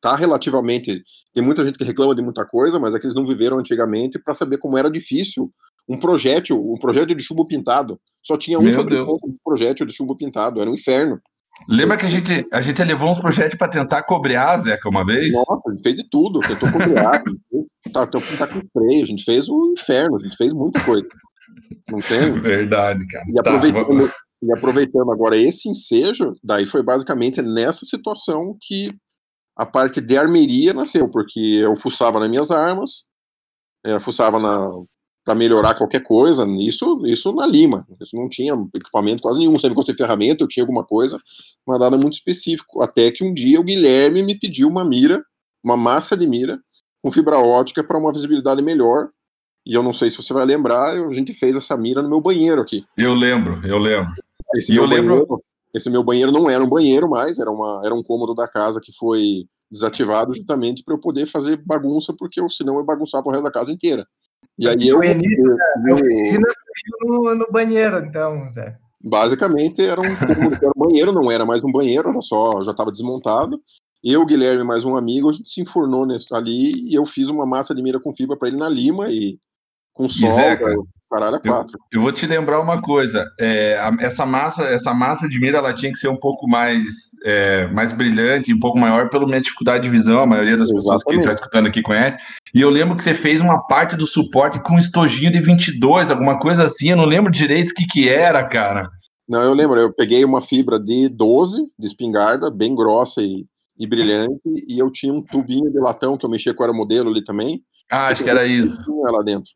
tá 0.00 0.16
relativamente. 0.16 1.02
Tem 1.34 1.44
muita 1.44 1.62
gente 1.62 1.76
que 1.76 1.84
reclama 1.84 2.14
de 2.14 2.22
muita 2.22 2.46
coisa, 2.46 2.80
mas 2.80 2.94
é 2.94 2.98
que 2.98 3.04
eles 3.04 3.14
não 3.14 3.26
viveram 3.26 3.58
antigamente 3.58 4.18
para 4.18 4.34
saber 4.34 4.56
como 4.56 4.78
era 4.78 4.90
difícil. 4.90 5.52
Um 5.86 5.98
projétil, 5.98 6.58
um 6.58 6.78
projétil 6.78 7.14
de 7.14 7.22
chumbo 7.22 7.46
pintado. 7.46 8.00
Só 8.22 8.38
tinha 8.38 8.58
um 8.58 8.64
de 8.64 9.38
projétil 9.44 9.84
de 9.84 9.92
chumbo 9.92 10.16
pintado, 10.16 10.58
era 10.58 10.70
um 10.70 10.74
inferno. 10.74 11.20
Lembra 11.68 11.96
que 11.98 12.06
a 12.06 12.08
gente, 12.08 12.46
a 12.50 12.62
gente 12.62 12.82
levou 12.82 13.10
uns 13.10 13.20
projetos 13.20 13.56
para 13.56 13.68
tentar 13.68 14.02
cobrear, 14.04 14.58
Zeca, 14.60 14.88
uma 14.88 15.04
vez? 15.04 15.32
Nossa, 15.34 15.60
a 15.66 15.70
gente 15.70 15.82
fez 15.82 15.96
de 15.96 16.08
tudo, 16.08 16.40
tentou 16.40 16.72
cobrear, 16.72 17.22
tentou 17.84 18.20
pintar 18.20 18.48
com 18.48 18.60
freio, 18.72 19.02
a 19.02 19.06
gente 19.06 19.22
fez 19.22 19.48
um 19.48 19.72
inferno, 19.76 20.16
a 20.16 20.20
gente 20.20 20.36
fez 20.36 20.52
muita 20.52 20.80
coisa. 20.80 21.06
Não 21.90 22.00
tem? 22.00 22.32
Verdade, 22.40 23.06
cara. 23.06 23.24
E 23.28 23.38
aproveitando, 23.38 24.08
tá, 24.08 24.14
e 24.42 24.52
aproveitando 24.52 25.12
agora 25.12 25.36
esse 25.36 25.68
ensejo, 25.68 26.34
daí 26.42 26.66
foi 26.66 26.82
basicamente 26.82 27.40
nessa 27.42 27.84
situação 27.84 28.56
que 28.60 28.94
a 29.56 29.66
parte 29.66 30.00
de 30.00 30.16
armeria 30.16 30.72
nasceu, 30.72 31.10
porque 31.10 31.38
eu 31.38 31.76
fuçava 31.76 32.18
nas 32.18 32.28
minhas 32.28 32.50
armas, 32.50 33.04
é, 33.84 33.98
fuçava 34.00 34.38
na, 34.38 34.70
para 35.24 35.34
melhorar 35.34 35.74
qualquer 35.74 36.02
coisa, 36.02 36.44
isso, 36.60 37.02
isso 37.06 37.32
na 37.32 37.46
Lima. 37.46 37.86
Isso 38.00 38.16
não 38.16 38.28
tinha 38.28 38.54
equipamento 38.74 39.22
quase 39.22 39.38
nenhum. 39.38 39.58
Sempre 39.58 39.74
gostei 39.74 39.94
de 39.94 39.98
ferramenta, 39.98 40.42
eu 40.42 40.48
tinha 40.48 40.64
alguma 40.64 40.84
coisa, 40.84 41.18
mas 41.66 41.78
nada 41.78 41.96
muito 41.96 42.14
específico. 42.14 42.82
Até 42.82 43.10
que 43.10 43.22
um 43.22 43.32
dia 43.32 43.60
o 43.60 43.64
Guilherme 43.64 44.22
me 44.22 44.38
pediu 44.38 44.68
uma 44.68 44.84
mira, 44.84 45.22
uma 45.62 45.76
massa 45.76 46.16
de 46.16 46.26
mira, 46.26 46.58
com 47.00 47.10
fibra 47.10 47.38
ótica 47.38 47.84
para 47.84 47.98
uma 47.98 48.12
visibilidade 48.12 48.62
melhor. 48.62 49.10
E 49.64 49.74
eu 49.74 49.82
não 49.82 49.92
sei 49.92 50.10
se 50.10 50.16
você 50.16 50.32
vai 50.32 50.44
lembrar, 50.44 50.90
a 50.90 51.12
gente 51.12 51.32
fez 51.32 51.56
essa 51.56 51.76
mira 51.76 52.02
no 52.02 52.08
meu 52.08 52.20
banheiro 52.20 52.60
aqui. 52.60 52.84
Eu 52.96 53.14
lembro, 53.14 53.64
eu 53.66 53.78
lembro. 53.78 54.12
Esse, 54.56 54.72
meu, 54.72 54.88
banheiro, 54.88 55.14
lembro... 55.14 55.44
esse 55.74 55.90
meu 55.90 56.02
banheiro 56.02 56.32
não 56.32 56.50
era 56.50 56.62
um 56.62 56.68
banheiro 56.68 57.08
mais, 57.08 57.38
era, 57.38 57.50
uma, 57.50 57.80
era 57.84 57.94
um 57.94 58.02
cômodo 58.02 58.34
da 58.34 58.48
casa 58.48 58.80
que 58.82 58.92
foi 58.92 59.44
desativado 59.70 60.34
justamente 60.34 60.82
para 60.82 60.94
eu 60.94 60.98
poder 60.98 61.26
fazer 61.26 61.56
bagunça, 61.64 62.12
porque 62.18 62.40
eu, 62.40 62.48
senão 62.48 62.76
eu 62.76 62.84
bagunçava 62.84 63.26
o 63.26 63.30
resto 63.30 63.44
da 63.44 63.50
casa 63.50 63.72
inteira. 63.72 64.06
E 64.58 64.68
aí 64.68 64.88
eu. 64.88 65.00
Eu, 65.02 65.94
oficina 65.94 66.48
no, 67.00 67.34
no 67.34 67.46
banheiro, 67.50 67.98
então, 67.98 68.50
Zé. 68.50 68.76
Basicamente 69.02 69.82
era 69.82 70.00
um, 70.00 70.04
era 70.04 70.72
um 70.76 70.86
banheiro, 70.88 71.12
não 71.12 71.30
era 71.30 71.46
mais 71.46 71.62
um 71.62 71.72
banheiro, 71.72 72.10
era 72.10 72.20
só, 72.20 72.60
já 72.62 72.72
estava 72.72 72.92
desmontado. 72.92 73.60
Eu, 74.04 74.26
Guilherme, 74.26 74.64
mais 74.64 74.84
um 74.84 74.96
amigo, 74.96 75.30
a 75.30 75.32
gente 75.32 75.48
se 75.48 75.60
enfurnou 75.60 76.04
nesse, 76.04 76.34
ali 76.34 76.88
e 76.88 76.94
eu 76.94 77.06
fiz 77.06 77.28
uma 77.28 77.46
massa 77.46 77.74
de 77.74 77.80
mira 77.80 78.00
com 78.00 78.12
fibra 78.12 78.36
para 78.36 78.48
ele 78.48 78.56
na 78.56 78.68
lima 78.68 79.08
e 79.10 79.38
com 79.92 80.08
solda, 80.08 80.58
Caralho, 81.12 81.36
é 81.36 81.40
quatro. 81.40 81.78
Eu, 81.92 81.98
eu, 81.98 82.00
vou 82.00 82.10
te 82.10 82.26
lembrar 82.26 82.58
uma 82.58 82.80
coisa. 82.80 83.30
É, 83.38 83.76
a, 83.76 83.94
essa 84.00 84.24
massa, 84.24 84.62
essa 84.62 84.94
massa 84.94 85.28
de 85.28 85.38
mira, 85.38 85.58
ela 85.58 85.74
tinha 85.74 85.92
que 85.92 85.98
ser 85.98 86.08
um 86.08 86.16
pouco 86.16 86.48
mais, 86.48 86.86
é, 87.26 87.66
mais 87.66 87.92
brilhante, 87.92 88.54
um 88.54 88.58
pouco 88.58 88.78
maior 88.78 89.10
pela 89.10 89.26
minha 89.26 89.40
dificuldade 89.40 89.82
de 89.82 89.90
visão. 89.90 90.22
A 90.22 90.26
maioria 90.26 90.56
das 90.56 90.70
Exatamente. 90.70 90.84
pessoas 90.86 91.04
que 91.04 91.16
está 91.16 91.32
escutando 91.32 91.66
aqui 91.66 91.82
conhece. 91.82 92.16
E 92.54 92.62
eu 92.62 92.70
lembro 92.70 92.96
que 92.96 93.04
você 93.04 93.12
fez 93.12 93.42
uma 93.42 93.66
parte 93.66 93.94
do 93.94 94.06
suporte 94.06 94.58
com 94.60 94.74
um 94.74 94.78
estojinho 94.78 95.30
de 95.30 95.40
22, 95.42 96.10
alguma 96.10 96.38
coisa 96.38 96.64
assim. 96.64 96.88
Eu 96.88 96.96
não 96.96 97.04
lembro 97.04 97.30
direito 97.30 97.72
o 97.72 97.74
que 97.74 97.86
que 97.86 98.08
era, 98.08 98.42
cara. 98.48 98.88
Não, 99.28 99.42
eu 99.42 99.52
lembro. 99.52 99.78
Eu 99.78 99.92
peguei 99.92 100.24
uma 100.24 100.40
fibra 100.40 100.80
de 100.80 101.10
12 101.10 101.62
de 101.78 101.86
espingarda, 101.86 102.50
bem 102.50 102.74
grossa 102.74 103.20
e, 103.20 103.44
e 103.78 103.86
brilhante, 103.86 104.40
e 104.66 104.78
eu 104.78 104.90
tinha 104.90 105.12
um 105.12 105.22
tubinho 105.22 105.70
de 105.70 105.78
latão 105.78 106.16
que 106.16 106.24
eu 106.24 106.30
mexia 106.30 106.54
com 106.54 106.62
o 106.62 106.64
aeromodelo 106.64 107.10
ali 107.10 107.22
também. 107.22 107.60
Ah, 107.90 108.06
acho 108.06 108.24
que 108.24 108.30
era 108.30 108.46
isso. 108.46 108.80
Lá 109.02 109.22
dentro. 109.22 109.50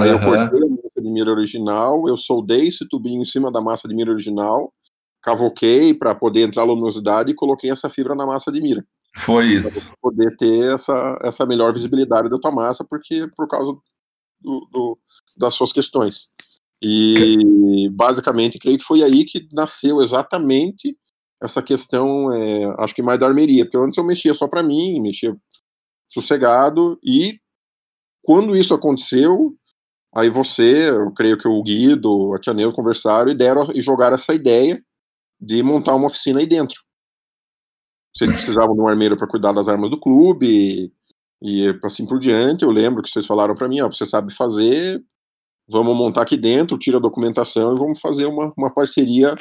Aí 0.00 0.10
uhum. 0.10 0.16
eu 0.16 0.20
cortei 0.20 0.66
a 0.66 0.70
massa 0.70 1.02
de 1.02 1.10
mira 1.10 1.30
original, 1.30 2.08
eu 2.08 2.16
soldei 2.16 2.68
esse 2.68 2.88
tubinho 2.88 3.22
em 3.22 3.24
cima 3.24 3.50
da 3.50 3.60
massa 3.60 3.88
de 3.88 3.94
mira 3.94 4.10
original, 4.10 4.72
cavoquei 5.22 5.94
para 5.94 6.14
poder 6.14 6.42
entrar 6.42 6.62
a 6.62 6.66
luminosidade 6.66 7.30
e 7.30 7.34
coloquei 7.34 7.70
essa 7.70 7.88
fibra 7.88 8.14
na 8.14 8.26
massa 8.26 8.50
de 8.50 8.60
mira. 8.60 8.84
Foi 9.18 9.46
isso. 9.46 9.80
Pra 9.80 9.96
poder 10.00 10.36
ter 10.36 10.72
essa, 10.72 11.18
essa 11.22 11.44
melhor 11.46 11.72
visibilidade 11.72 12.30
da 12.30 12.38
tua 12.38 12.52
massa, 12.52 12.84
porque 12.88 13.28
por 13.36 13.48
causa 13.48 13.72
do, 14.40 14.68
do, 14.72 14.98
das 15.38 15.54
suas 15.54 15.72
questões. 15.72 16.30
E 16.82 17.88
basicamente 17.92 18.58
creio 18.58 18.78
que 18.78 18.84
foi 18.84 19.02
aí 19.02 19.24
que 19.24 19.46
nasceu 19.52 20.00
exatamente 20.00 20.96
essa 21.42 21.62
questão, 21.62 22.30
é, 22.32 22.64
acho 22.78 22.94
que 22.94 23.02
mais 23.02 23.18
da 23.18 23.26
armeria, 23.26 23.64
porque 23.64 23.76
antes 23.76 23.96
eu 23.96 24.04
mexia 24.04 24.34
só 24.34 24.46
para 24.46 24.62
mim, 24.62 25.00
mexia 25.00 25.34
sossegado, 26.08 26.98
e 27.02 27.38
quando 28.22 28.56
isso 28.56 28.74
aconteceu, 28.74 29.54
Aí 30.14 30.28
você, 30.28 30.90
eu 30.90 31.12
creio 31.12 31.38
que 31.38 31.46
o 31.46 31.62
Guido, 31.62 32.34
a 32.34 32.38
Tia 32.38 32.52
Neil 32.52 32.72
conversaram 32.72 33.30
e 33.30 33.34
deram 33.34 33.70
e 33.74 33.80
jogaram 33.80 34.14
essa 34.14 34.34
ideia 34.34 34.82
de 35.40 35.62
montar 35.62 35.94
uma 35.94 36.06
oficina 36.06 36.40
aí 36.40 36.46
dentro. 36.46 36.76
Vocês 38.14 38.30
precisavam 38.30 38.74
de 38.74 38.80
um 38.80 38.88
armeiro 38.88 39.16
para 39.16 39.28
cuidar 39.28 39.52
das 39.52 39.68
armas 39.68 39.88
do 39.88 39.98
clube 39.98 40.46
e, 40.46 40.92
e, 41.40 41.78
assim 41.84 42.04
por 42.04 42.18
diante. 42.18 42.64
Eu 42.64 42.70
lembro 42.70 43.02
que 43.02 43.10
vocês 43.10 43.24
falaram 43.24 43.54
para 43.54 43.68
mim, 43.68 43.80
ó, 43.80 43.88
você 43.88 44.04
sabe 44.04 44.34
fazer, 44.34 45.00
vamos 45.68 45.96
montar 45.96 46.22
aqui 46.22 46.36
dentro, 46.36 46.76
tira 46.76 46.98
a 46.98 47.00
documentação 47.00 47.74
e 47.74 47.78
vamos 47.78 48.00
fazer 48.00 48.26
uma, 48.26 48.52
uma 48.56 48.72
parceria 48.72 49.34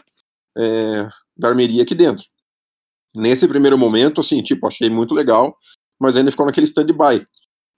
é, 0.56 1.10
da 1.36 1.50
armeria 1.50 1.82
aqui 1.82 1.96
dentro. 1.96 2.26
Nesse 3.16 3.48
primeiro 3.48 3.78
momento, 3.78 4.22
assim, 4.22 4.42
tipo, 4.44 4.68
achei 4.68 4.90
muito 4.90 5.16
legal, 5.16 5.56
mas 6.00 6.16
ainda 6.16 6.30
ficou 6.30 6.46
naquele 6.46 6.68
stand-by. 6.68 7.26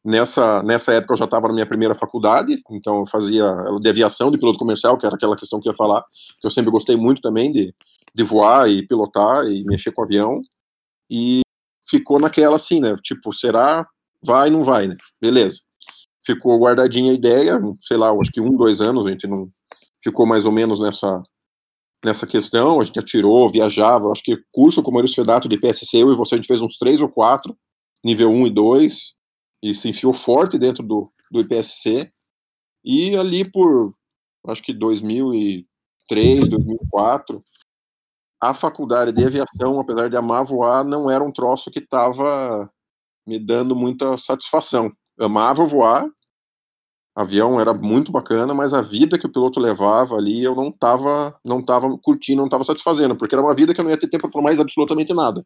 Nessa, 0.03 0.63
nessa 0.63 0.93
época 0.93 1.13
eu 1.13 1.17
já 1.17 1.25
estava 1.25 1.47
na 1.47 1.53
minha 1.53 1.65
primeira 1.65 1.93
faculdade, 1.93 2.59
então 2.71 2.99
eu 2.99 3.05
fazia 3.05 3.45
de 3.79 3.87
aviação, 3.87 4.31
de 4.31 4.37
piloto 4.37 4.57
comercial, 4.57 4.97
que 4.97 5.05
era 5.05 5.15
aquela 5.15 5.35
questão 5.35 5.59
que 5.59 5.67
eu 5.67 5.71
ia 5.71 5.77
falar, 5.77 6.03
que 6.39 6.47
eu 6.47 6.49
sempre 6.49 6.71
gostei 6.71 6.95
muito 6.95 7.21
também 7.21 7.51
de, 7.51 7.73
de 8.13 8.23
voar 8.23 8.67
e 8.67 8.87
pilotar 8.87 9.45
e 9.45 9.63
mexer 9.63 9.91
com 9.91 10.03
avião. 10.03 10.41
E 11.09 11.41
ficou 11.87 12.19
naquela 12.19 12.55
assim, 12.55 12.79
né? 12.79 12.95
Tipo, 13.03 13.31
será? 13.31 13.85
Vai, 14.23 14.49
não 14.49 14.63
vai, 14.63 14.87
né? 14.87 14.95
Beleza. 15.21 15.59
Ficou 16.25 16.59
guardadinha 16.59 17.11
a 17.11 17.15
ideia, 17.15 17.59
sei 17.81 17.97
lá, 17.97 18.11
acho 18.11 18.31
que 18.31 18.41
um, 18.41 18.55
dois 18.55 18.81
anos 18.81 19.05
a 19.05 19.09
gente 19.09 19.27
não 19.27 19.49
ficou 20.03 20.25
mais 20.25 20.45
ou 20.45 20.51
menos 20.51 20.79
nessa 20.79 21.21
nessa 22.03 22.25
questão, 22.25 22.81
a 22.81 22.83
gente 22.83 22.99
atirou, 22.99 23.47
viajava, 23.47 24.09
acho 24.09 24.23
que 24.23 24.35
curso 24.51 24.81
como 24.81 24.95
Maurício 24.95 25.17
Fedato 25.17 25.47
de 25.47 25.55
PSC, 25.55 25.97
eu 25.97 26.11
e 26.11 26.15
você, 26.15 26.33
a 26.33 26.37
gente 26.37 26.47
fez 26.47 26.59
uns 26.59 26.75
três 26.77 26.99
ou 26.99 27.07
quatro, 27.07 27.55
nível 28.03 28.31
1 28.31 28.47
e 28.47 28.49
2, 28.49 29.15
e 29.61 29.73
se 29.75 29.89
enfiou 29.89 30.13
forte 30.13 30.57
dentro 30.57 30.83
do, 30.83 31.09
do 31.31 31.41
IPSC. 31.41 32.11
E 32.83 33.15
ali 33.15 33.49
por, 33.49 33.93
acho 34.47 34.63
que 34.63 34.73
2003, 34.73 36.47
2004, 36.47 37.43
a 38.41 38.53
faculdade 38.53 39.11
de 39.11 39.23
aviação, 39.23 39.79
apesar 39.79 40.09
de 40.09 40.17
amar 40.17 40.43
voar, 40.43 40.83
não 40.83 41.09
era 41.09 41.23
um 41.23 41.31
troço 41.31 41.69
que 41.69 41.79
estava 41.79 42.69
me 43.27 43.37
dando 43.37 43.75
muita 43.75 44.17
satisfação. 44.17 44.91
amava 45.19 45.63
voar, 45.63 46.09
avião 47.15 47.59
era 47.59 47.73
muito 47.73 48.11
bacana, 48.11 48.53
mas 48.53 48.73
a 48.73 48.81
vida 48.81 49.19
que 49.19 49.27
o 49.27 49.31
piloto 49.31 49.59
levava 49.59 50.15
ali 50.15 50.43
eu 50.43 50.55
não 50.55 50.69
estava 50.69 51.37
não 51.45 51.63
tava 51.63 51.97
curtindo, 51.99 52.37
não 52.37 52.45
estava 52.45 52.63
satisfazendo, 52.63 53.15
porque 53.15 53.35
era 53.35 53.43
uma 53.43 53.53
vida 53.53 53.73
que 53.73 53.79
eu 53.79 53.83
não 53.83 53.91
ia 53.91 53.99
ter 53.99 54.09
tempo 54.09 54.29
para 54.29 54.41
mais 54.41 54.59
absolutamente 54.59 55.13
nada. 55.13 55.45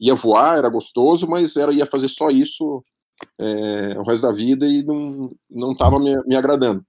Ia 0.00 0.14
voar, 0.14 0.58
era 0.58 0.68
gostoso, 0.68 1.26
mas 1.28 1.56
era 1.56 1.72
ia 1.72 1.86
fazer 1.86 2.08
só 2.08 2.30
isso 2.30 2.84
é, 3.38 3.98
o 3.98 4.02
resto 4.02 4.22
da 4.22 4.32
vida 4.32 4.66
e 4.66 4.82
não 4.82 5.30
não 5.50 5.74
me, 6.00 6.16
me 6.26 6.36
agradando. 6.36 6.84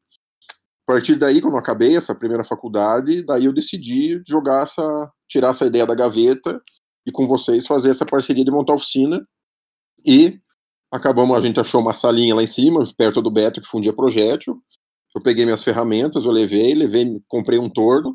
A 0.84 0.92
partir 0.92 1.16
daí, 1.16 1.40
quando 1.40 1.54
eu 1.54 1.60
acabei 1.60 1.96
essa 1.96 2.14
primeira 2.14 2.44
faculdade, 2.44 3.24
daí 3.24 3.46
eu 3.46 3.54
decidi 3.54 4.22
jogar 4.28 4.64
essa, 4.64 5.12
tirar 5.30 5.50
essa 5.50 5.66
ideia 5.66 5.86
da 5.86 5.96
gaveta 5.96 6.62
e 7.06 7.12
com 7.12 7.26
vocês 7.26 7.66
fazer 7.66 7.90
essa 7.90 8.06
parceria 8.06 8.44
de 8.44 8.52
montar 8.52 8.74
oficina. 8.74 9.26
E 10.06 10.38
acabamos, 10.92 11.38
a 11.38 11.42
gente 11.42 11.60
achou 11.60 11.82
uma 11.82 11.94
salinha 11.94 12.36
lá 12.36 12.44
em 12.44 12.48
cima, 12.48 12.84
perto 12.98 13.22
do 13.22 13.32
Beto, 13.32 13.62
que 13.62 13.68
fundia 13.68 13.94
projétil, 13.94 14.62
eu 15.16 15.22
peguei 15.22 15.46
minhas 15.46 15.64
ferramentas, 15.64 16.26
eu 16.26 16.32
levei, 16.32 16.74
levei, 16.74 17.22
comprei 17.28 17.60
um 17.60 17.70
torno, 17.70 18.14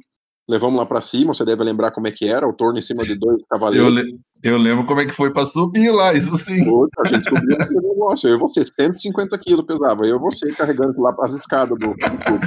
levamos 0.48 0.78
lá 0.78 0.86
para 0.86 1.00
cima, 1.00 1.34
você 1.34 1.44
deve 1.44 1.62
lembrar 1.62 1.90
como 1.90 2.06
é 2.06 2.10
que 2.10 2.26
era, 2.26 2.48
o 2.48 2.52
torno 2.52 2.78
em 2.78 2.82
cima 2.82 3.02
de 3.04 3.14
dois 3.14 3.42
cavaleiros. 3.50 3.88
Eu, 3.88 3.94
le 3.94 4.18
eu 4.42 4.56
lembro 4.56 4.86
como 4.86 5.00
é 5.00 5.06
que 5.06 5.12
foi 5.12 5.32
para 5.32 5.44
subir 5.44 5.90
lá, 5.90 6.14
isso 6.14 6.36
sim. 6.38 6.64
Puta, 6.64 7.02
a 7.02 7.06
gente 7.06 7.28
subiu 7.28 7.58
no 7.70 7.88
negócio, 7.88 8.28
eu 8.28 8.36
e 8.36 8.38
você, 8.38 8.64
150 8.64 9.36
quilos 9.38 9.66
pesava, 9.66 10.06
eu 10.06 10.16
e 10.16 10.20
você 10.20 10.52
carregando 10.52 11.00
lá 11.00 11.14
as 11.20 11.34
escadas 11.34 11.78
do, 11.78 11.88
do 11.88 12.40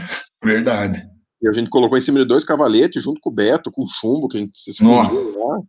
Verdade. 0.43 1.01
E 1.41 1.50
a 1.50 1.53
gente 1.53 1.70
colocou 1.70 1.98
em 1.98 2.01
cima 2.01 2.20
de 2.20 2.25
dois 2.25 2.43
cavaletes, 2.43 3.03
junto 3.03 3.20
com 3.20 3.29
o 3.29 3.34
Beto, 3.34 3.72
com 3.72 3.84
o 3.84 3.88
chumbo, 3.88 4.27
que 4.27 4.38
a 4.38 4.39
gente 4.39 4.58
se 4.58 4.74
fundiu 4.74 5.39
lá. 5.39 5.60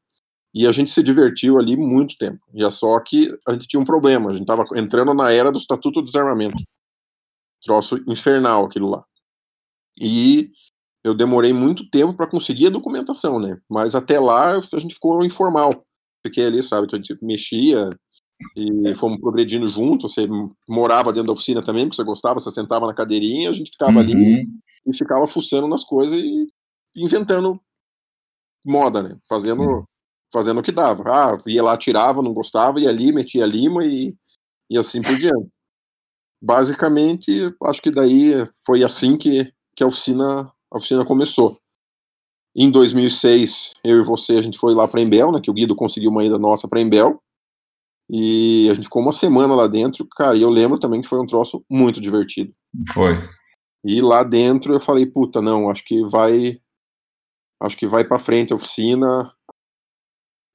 E 0.55 0.67
a 0.67 0.73
gente 0.73 0.91
se 0.91 1.03
divertiu 1.03 1.59
ali 1.59 1.77
muito 1.77 2.17
tempo. 2.19 2.39
E 2.53 2.63
é 2.63 2.71
só 2.71 3.01
que 3.01 3.35
a 3.49 3.53
gente 3.53 3.67
tinha 3.67 3.81
um 3.81 3.85
problema, 3.85 4.31
a 4.31 4.35
gente 4.35 4.47
tava 4.47 4.65
entrando 4.77 5.15
na 5.15 5.33
era 5.33 5.51
do 5.51 5.59
Estatuto 5.59 6.01
do 6.01 6.07
Desarmamento. 6.07 6.63
Troço 7.63 8.03
infernal 8.07 8.67
aquilo 8.67 8.91
lá. 8.91 9.03
E 9.99 10.51
eu 11.05 11.15
demorei 11.15 11.53
muito 11.53 11.89
tempo 11.91 12.15
para 12.15 12.29
conseguir 12.29 12.69
a 12.69 12.71
documentação, 12.71 13.41
né? 13.41 13.59
Mas 13.69 13.95
até 13.95 14.21
lá 14.21 14.57
a 14.57 14.79
gente 14.79 14.95
ficou 14.95 15.25
informal. 15.25 15.71
Fiquei 16.25 16.47
ali, 16.47 16.63
sabe, 16.63 16.87
que 16.87 16.95
a 16.95 16.99
gente 16.99 17.17
mexia 17.23 17.91
e 18.57 18.95
fomos 18.95 19.19
progredindo 19.19 19.67
junto. 19.69 20.09
Você 20.09 20.29
morava 20.69 21.13
dentro 21.13 21.29
da 21.29 21.33
oficina 21.33 21.63
também, 21.63 21.87
porque 21.87 21.97
você 21.97 22.05
gostava, 22.05 22.39
você 22.39 22.51
sentava 22.51 22.87
na 22.87 22.95
cadeirinha, 22.95 23.51
a 23.51 23.53
gente 23.53 23.73
ficava 23.73 23.93
uhum. 23.93 23.99
ali 23.99 24.47
e 24.87 24.97
ficava 24.97 25.27
fuçando 25.27 25.67
nas 25.67 25.85
coisas 25.85 26.17
e 26.17 26.47
inventando 26.97 27.61
moda, 28.65 29.03
né? 29.03 29.19
Fazendo, 29.29 29.63
uhum. 29.63 29.85
fazendo 30.33 30.61
o 30.61 30.63
que 30.63 30.71
dava. 30.71 31.03
Ah, 31.07 31.39
ia 31.49 31.65
lá, 31.65 31.77
tirava, 31.77 32.23
não 32.23 32.33
gostava, 32.33 32.81
ia 32.81 32.89
ali, 32.89 33.13
metia 33.13 33.45
lima 33.45 33.85
e, 33.85 34.15
e 34.71 34.79
assim 34.79 35.03
por 35.03 35.17
diante. 35.19 35.49
Basicamente, 36.41 37.55
acho 37.65 37.83
que 37.83 37.91
daí 37.91 38.35
foi 38.65 38.85
assim 38.85 39.17
que, 39.17 39.53
que 39.77 39.83
a 39.83 39.87
oficina 39.87 40.52
a 40.73 40.79
oficina 40.79 41.05
começou. 41.05 41.57
Em 42.57 42.71
2006, 42.71 43.73
eu 43.85 44.01
e 44.01 44.05
você, 44.05 44.35
a 44.35 44.43
gente 44.43 44.59
foi 44.59 44.75
lá 44.75 44.87
para 44.89 45.01
Embel, 45.01 45.33
né, 45.33 45.41
que 45.41 45.51
o 45.51 45.55
Guido 45.55 45.77
conseguiu 45.77 46.11
uma 46.11 46.25
ida 46.25 46.39
nossa 46.39 46.69
para 46.69 46.81
Embel, 46.81 47.21
e 48.11 48.69
a 48.71 48.75
gente 48.75 48.85
ficou 48.85 49.03
uma 49.03 49.13
semana 49.13 49.55
lá 49.55 49.67
dentro, 49.67 50.07
cara, 50.07 50.37
e 50.37 50.43
eu 50.43 50.51
lembro 50.51 50.79
também 50.79 51.01
que 51.01 51.09
foi 51.09 51.21
um 51.21 51.27
troço 51.27 51.65
muito 51.71 52.01
divertido. 52.01 52.53
Foi. 52.93 53.19
E 53.85 54.01
lá 54.01 54.23
dentro 54.23 54.73
eu 54.75 54.81
falei, 54.81 55.07
puta, 55.07 55.41
não, 55.41 55.71
acho 55.71 55.85
que 55.85 56.03
vai, 56.05 56.61
acho 57.63 57.77
que 57.77 57.87
vai 57.87 58.05
para 58.05 58.19
frente 58.19 58.53
a 58.53 58.57
oficina, 58.57 59.33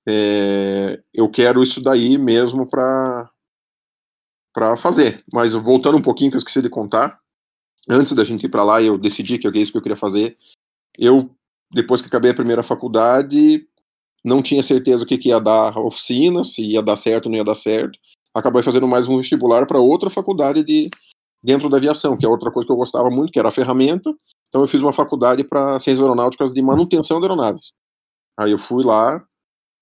é, 0.07 1.01
eu 1.13 1.29
quero 1.29 1.61
isso 1.61 1.81
daí 1.81 2.17
mesmo 2.17 2.67
para 2.67 3.29
para 4.53 4.75
fazer. 4.75 5.23
Mas 5.31 5.53
voltando 5.53 5.97
um 5.97 6.01
pouquinho, 6.01 6.31
que 6.31 6.37
eu 6.37 6.39
esqueci 6.39 6.63
de 6.63 6.69
contar, 6.69 7.19
antes 7.89 8.13
da 8.13 8.23
gente 8.23 8.45
ir 8.45 8.49
para 8.49 8.63
lá, 8.63 8.81
eu 8.81 8.97
decidi 8.97 9.37
que 9.37 9.47
é 9.47 9.51
isso 9.55 9.71
que 9.71 9.77
eu 9.77 9.81
queria 9.81 9.95
fazer. 9.95 10.37
Eu, 10.97 11.29
depois 11.71 12.01
que 12.01 12.07
acabei 12.07 12.31
a 12.31 12.35
primeira 12.35 12.63
faculdade, 12.63 13.65
não 14.23 14.41
tinha 14.41 14.61
certeza 14.61 15.03
o 15.03 15.07
que, 15.07 15.17
que 15.17 15.29
ia 15.29 15.39
dar 15.39 15.77
a 15.77 15.81
oficina, 15.81 16.43
se 16.43 16.63
ia 16.63 16.81
dar 16.81 16.95
certo 16.95 17.27
ou 17.27 17.31
não 17.31 17.37
ia 17.37 17.43
dar 17.43 17.55
certo. 17.55 17.97
Acabei 18.33 18.61
fazendo 18.61 18.87
mais 18.87 19.07
um 19.07 19.17
vestibular 19.17 19.65
para 19.65 19.79
outra 19.79 20.09
faculdade 20.09 20.63
de 20.63 20.89
dentro 21.41 21.69
da 21.69 21.77
aviação, 21.77 22.17
que 22.17 22.25
é 22.25 22.29
outra 22.29 22.51
coisa 22.51 22.65
que 22.65 22.71
eu 22.71 22.77
gostava 22.77 23.09
muito, 23.09 23.31
que 23.31 23.39
era 23.39 23.49
a 23.49 23.51
ferramenta. 23.51 24.13
Então 24.49 24.61
eu 24.61 24.67
fiz 24.67 24.81
uma 24.81 24.93
faculdade 24.93 25.43
para 25.43 25.79
ciências 25.79 26.01
aeronáuticas 26.01 26.51
de 26.51 26.61
manutenção 26.61 27.19
de 27.19 27.25
aeronaves. 27.25 27.71
Aí 28.37 28.51
eu 28.51 28.57
fui 28.57 28.83
lá, 28.83 29.23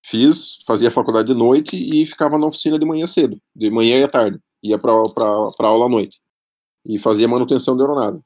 fiz, 0.06 0.60
fazia 0.66 0.90
a 0.90 0.92
faculdade 0.92 1.34
de 1.34 1.38
noite 1.38 1.76
e 1.76 2.06
ficava 2.06 2.38
na 2.38 2.48
oficina 2.48 2.78
de 2.78 2.86
manhã 2.86 3.08
cedo, 3.08 3.38
de 3.56 3.70
manhã 3.70 4.00
e 4.00 4.04
à 4.04 4.08
tarde. 4.08 4.40
Ia 4.64 4.78
para 4.78 4.94
aula 5.68 5.86
à 5.86 5.90
noite 5.90 6.20
e 6.86 7.00
fazia 7.00 7.28
manutenção 7.28 7.76
da 7.76 7.84
aeronave. 7.84 8.22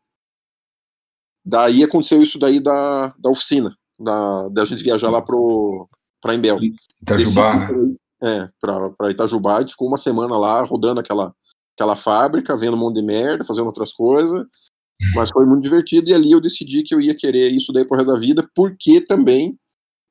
Daí 1.45 1.83
aconteceu 1.83 2.21
isso 2.21 2.37
daí 2.37 2.59
da, 2.59 3.13
da 3.17 3.29
oficina, 3.29 3.75
da, 3.99 4.49
da 4.49 4.65
gente 4.65 4.83
viajar 4.83 5.09
lá 5.09 5.21
pro, 5.21 5.87
pra 6.21 6.35
Embel. 6.35 6.57
Itajubá, 7.01 7.71
né? 7.71 7.95
É, 8.21 8.49
pra, 8.59 8.89
pra 8.91 9.11
Itajubá, 9.11 9.57
a 9.57 9.61
gente 9.61 9.71
ficou 9.71 9.87
uma 9.87 9.97
semana 9.97 10.37
lá 10.37 10.61
rodando 10.63 10.99
aquela, 10.99 11.33
aquela 11.75 11.95
fábrica, 11.95 12.57
vendo 12.57 12.75
um 12.75 12.79
monte 12.79 12.95
de 12.95 13.01
merda, 13.01 13.43
fazendo 13.43 13.67
outras 13.67 13.93
coisas. 13.93 14.45
Mas 15.15 15.29
foi 15.31 15.45
muito 15.45 15.63
divertido 15.63 16.09
e 16.09 16.13
ali 16.13 16.31
eu 16.31 16.41
decidi 16.41 16.83
que 16.83 16.93
eu 16.93 16.99
ia 16.99 17.15
querer 17.15 17.49
isso 17.51 17.71
daí 17.71 17.87
pro 17.87 17.95
resto 17.95 18.11
da 18.11 18.19
vida, 18.19 18.45
porque 18.53 18.99
também 18.99 19.51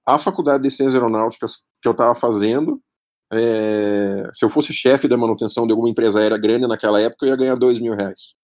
a 0.07 0.19
faculdade 0.19 0.63
de 0.63 0.71
ciências 0.71 0.95
aeronáuticas 0.95 1.59
que 1.83 1.87
eu 1.87 1.93
estava 1.93 2.15
fazendo, 2.15 2.81
é, 3.33 4.31
se 4.33 4.45
eu 4.45 4.49
fosse 4.49 4.73
chefe 4.73 5.07
da 5.07 5.17
manutenção 5.17 5.67
de 5.67 5.73
alguma 5.73 5.91
empresa 5.91 6.21
aérea 6.21 6.39
grande 6.39 6.67
naquela 6.67 7.01
época, 7.01 7.27
eu 7.27 7.31
ia 7.31 7.37
ganhar 7.37 7.55
dois 7.55 7.79
mil 7.79 7.95
reais. 7.95 8.35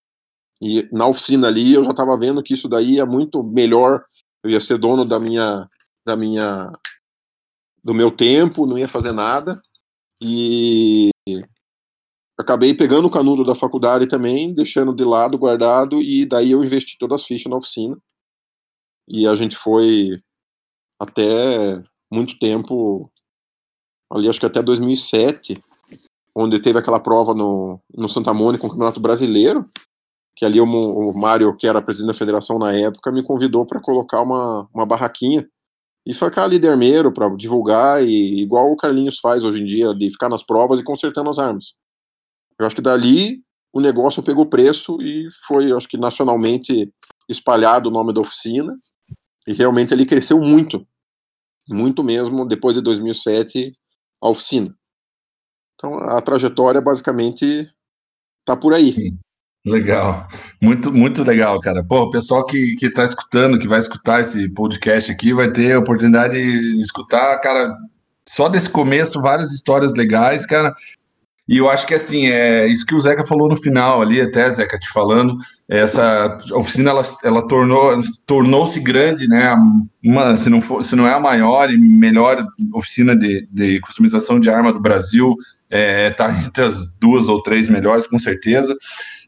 E 0.60 0.88
na 0.92 1.06
oficina 1.06 1.48
ali 1.48 1.74
eu 1.74 1.84
já 1.84 1.90
estava 1.90 2.16
vendo 2.18 2.42
que 2.42 2.54
isso 2.54 2.68
daí 2.68 2.98
é 2.98 3.04
muito 3.04 3.42
melhor. 3.42 4.04
Eu 4.42 4.50
ia 4.50 4.60
ser 4.60 4.78
dono 4.78 5.04
da 5.04 5.18
minha, 5.18 5.68
da 6.06 6.16
minha, 6.16 6.72
do 7.82 7.94
meu 7.94 8.10
tempo, 8.10 8.66
não 8.66 8.78
ia 8.78 8.88
fazer 8.88 9.12
nada. 9.12 9.60
E 10.20 11.10
acabei 12.38 12.74
pegando 12.74 13.06
o 13.06 13.10
canudo 13.10 13.44
da 13.44 13.54
faculdade 13.54 14.06
também, 14.06 14.52
deixando 14.54 14.94
de 14.94 15.04
lado, 15.04 15.38
guardado, 15.38 16.02
e 16.02 16.26
daí 16.26 16.50
eu 16.50 16.62
investi 16.64 16.96
todas 16.98 17.22
as 17.22 17.26
fichas 17.26 17.50
na 17.50 17.56
oficina. 17.56 17.96
E 19.08 19.26
a 19.26 19.34
gente 19.34 19.56
foi 19.56 20.20
até 20.98 21.82
muito 22.10 22.38
tempo, 22.38 23.10
ali 24.12 24.28
acho 24.28 24.40
que 24.40 24.46
até 24.46 24.62
2007, 24.62 25.62
onde 26.34 26.58
teve 26.58 26.78
aquela 26.78 27.00
prova 27.00 27.34
no, 27.34 27.80
no 27.96 28.08
Santa 28.08 28.32
Mônica, 28.34 28.66
um 28.66 28.70
campeonato 28.70 29.00
brasileiro, 29.00 29.68
que 30.36 30.44
ali 30.44 30.60
o, 30.60 30.64
o 30.64 31.16
Mário, 31.16 31.56
que 31.56 31.66
era 31.66 31.82
presidente 31.82 32.08
da 32.08 32.18
federação 32.18 32.58
na 32.58 32.72
época, 32.72 33.12
me 33.12 33.22
convidou 33.22 33.66
para 33.66 33.80
colocar 33.80 34.20
uma, 34.20 34.68
uma 34.74 34.84
barraquinha 34.84 35.46
e 36.06 36.12
ficar 36.12 36.44
ali 36.44 36.58
dermeiro 36.58 37.12
para 37.12 37.28
divulgar, 37.34 38.04
e 38.04 38.42
igual 38.42 38.70
o 38.70 38.76
Carlinhos 38.76 39.18
faz 39.20 39.42
hoje 39.42 39.62
em 39.62 39.64
dia, 39.64 39.94
de 39.94 40.10
ficar 40.10 40.28
nas 40.28 40.42
provas 40.42 40.78
e 40.78 40.84
consertando 40.84 41.30
as 41.30 41.38
armas. 41.38 41.74
Eu 42.58 42.66
acho 42.66 42.76
que 42.76 42.82
dali 42.82 43.42
o 43.72 43.80
negócio 43.80 44.22
pegou 44.22 44.46
preço 44.46 44.98
e 45.00 45.26
foi, 45.46 45.72
acho 45.72 45.88
que 45.88 45.96
nacionalmente 45.96 46.92
espalhado 47.28 47.88
o 47.88 47.92
nome 47.92 48.12
da 48.12 48.20
oficina, 48.20 48.72
e 49.48 49.52
realmente 49.52 49.94
ele 49.94 50.06
cresceu 50.06 50.38
muito, 50.38 50.86
muito 51.68 52.04
mesmo, 52.04 52.46
depois 52.46 52.76
de 52.76 52.82
2007, 52.82 53.72
a 54.22 54.28
oficina. 54.28 54.74
Então 55.74 55.94
a 55.94 56.20
trajetória 56.20 56.80
basicamente 56.80 57.70
tá 58.44 58.56
por 58.56 58.72
aí. 58.72 59.14
Legal, 59.66 60.28
muito, 60.60 60.92
muito 60.92 61.22
legal, 61.22 61.58
cara. 61.58 61.82
Pô, 61.82 62.02
o 62.02 62.10
pessoal 62.10 62.44
que, 62.44 62.76
que 62.76 62.90
tá 62.90 63.02
escutando, 63.02 63.58
que 63.58 63.66
vai 63.66 63.78
escutar 63.78 64.20
esse 64.20 64.46
podcast 64.50 65.10
aqui, 65.10 65.32
vai 65.32 65.50
ter 65.50 65.72
a 65.72 65.78
oportunidade 65.78 66.34
de 66.34 66.82
escutar, 66.82 67.38
cara, 67.40 67.74
só 68.28 68.48
desse 68.48 68.68
começo, 68.68 69.22
várias 69.22 69.52
histórias 69.52 69.94
legais, 69.94 70.44
cara. 70.44 70.74
E 71.46 71.58
eu 71.58 71.68
acho 71.68 71.86
que 71.86 71.94
assim, 71.94 72.26
é 72.26 72.66
isso 72.66 72.86
que 72.86 72.94
o 72.94 73.00
Zeca 73.00 73.24
falou 73.24 73.48
no 73.48 73.56
final 73.56 74.00
ali, 74.00 74.20
até 74.20 74.50
Zeca 74.50 74.78
te 74.78 74.90
falando, 74.90 75.36
essa 75.68 76.38
oficina 76.52 76.90
ela, 76.90 77.02
ela 77.22 77.46
tornou 77.46 78.00
tornou-se 78.26 78.80
grande, 78.80 79.28
né? 79.28 79.54
Uma, 80.02 80.36
se 80.38 80.48
não 80.48 80.60
for, 80.60 80.82
se 80.84 80.96
não 80.96 81.06
é 81.06 81.12
a 81.12 81.20
maior 81.20 81.70
e 81.70 81.76
melhor 81.76 82.46
oficina 82.72 83.14
de, 83.14 83.46
de 83.50 83.78
customização 83.80 84.40
de 84.40 84.48
arma 84.48 84.72
do 84.72 84.80
Brasil, 84.80 85.34
é, 85.68 86.10
tá 86.10 86.30
entre 86.30 86.64
as 86.64 86.90
duas 86.98 87.28
ou 87.28 87.42
três 87.42 87.68
melhores 87.68 88.06
com 88.06 88.18
certeza 88.18 88.74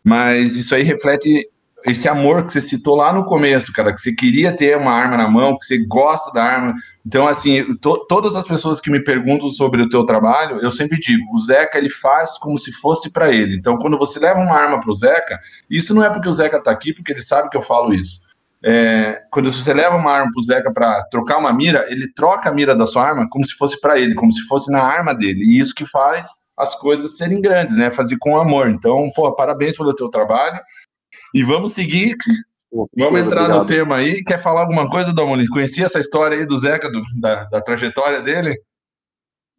mas 0.07 0.55
isso 0.55 0.73
aí 0.73 0.85
reflete 0.85 1.51
esse 1.85 2.09
amor 2.09 2.45
que 2.45 2.53
você 2.53 2.61
citou 2.61 2.97
lá 2.97 3.13
no 3.13 3.25
começo, 3.25 3.73
cara, 3.73 3.93
que 3.93 4.01
você 4.01 4.13
queria 4.13 4.55
ter 4.55 4.77
uma 4.77 4.93
arma 4.93 5.17
na 5.17 5.29
mão, 5.29 5.57
que 5.57 5.65
você 5.65 5.79
gosta 5.87 6.33
da 6.33 6.43
arma. 6.43 6.75
Então, 7.05 7.29
assim, 7.29 7.77
to, 7.77 8.07
todas 8.09 8.35
as 8.37 8.47
pessoas 8.47 8.81
que 8.81 8.91
me 8.91 9.03
perguntam 9.05 9.51
sobre 9.51 9.83
o 9.83 9.89
teu 9.89 10.05
trabalho, 10.05 10.59
eu 10.61 10.73
sempre 10.73 10.99
digo, 10.99 11.23
o 11.33 11.39
Zeca, 11.39 11.79
ele 11.79 11.91
faz 11.91 12.39
como 12.39 12.59
se 12.59 12.73
fosse 12.73 13.11
para 13.11 13.31
ele. 13.33 13.57
Então, 13.57 13.79
quando 13.79 13.99
você 13.99 14.19
leva 14.19 14.41
uma 14.41 14.57
arma 14.57 14.81
para 14.81 14.91
o 14.91 14.95
Zeca, 14.95 15.39
isso 15.71 15.95
não 15.95 16.03
é 16.03 16.11
porque 16.11 16.29
o 16.29 16.33
Zeca 16.33 16.57
está 16.57 16.71
aqui, 16.71 16.93
porque 16.93 17.13
ele 17.13 17.23
sabe 17.23 17.49
que 17.51 17.57
eu 17.57 17.63
falo 17.63 17.93
isso. 17.93 18.21
É, 18.65 19.21
quando 19.31 19.53
você 19.53 19.73
leva 19.73 19.95
uma 19.97 20.11
arma 20.11 20.31
para 20.33 20.41
o 20.41 20.43
Zeca 20.43 20.73
para 20.73 21.05
trocar 21.05 21.39
uma 21.39 21.53
mira, 21.53 21.87
ele 21.89 22.13
troca 22.13 22.49
a 22.49 22.53
mira 22.53 22.75
da 22.75 22.87
sua 22.87 23.05
arma 23.05 23.29
como 23.31 23.45
se 23.45 23.55
fosse 23.55 23.81
para 23.81 23.99
ele, 23.99 24.15
como 24.15 24.33
se 24.33 24.43
fosse 24.47 24.73
na 24.73 24.83
arma 24.83 25.15
dele. 25.15 25.45
E 25.45 25.61
isso 25.61 25.75
que 25.75 25.87
faz 25.87 26.27
as 26.57 26.75
coisas 26.75 27.17
serem 27.17 27.41
grandes, 27.41 27.77
né? 27.77 27.91
Fazer 27.91 28.17
com 28.19 28.37
amor. 28.37 28.71
Então, 28.71 29.09
pô, 29.15 29.31
parabéns 29.37 29.77
pelo 29.77 29.95
teu 29.95 30.09
trabalho. 30.09 30.59
E 31.35 31.43
vamos 31.43 31.73
seguir. 31.73 32.17
vamos 32.73 33.21
entrar 33.21 33.45
obrigado. 33.45 33.59
no 33.59 33.67
tema 33.67 33.97
aí. 33.97 34.23
Quer 34.25 34.39
falar 34.39 34.63
alguma 34.63 34.89
coisa, 34.89 35.13
Domônio? 35.13 35.47
Conhecia 35.49 35.85
essa 35.85 36.01
história 36.01 36.39
aí 36.39 36.47
do 36.47 36.59
Zeca, 36.59 36.91
do, 36.91 37.03
da, 37.21 37.45
da 37.45 37.61
trajetória 37.61 38.23
dele? 38.23 38.61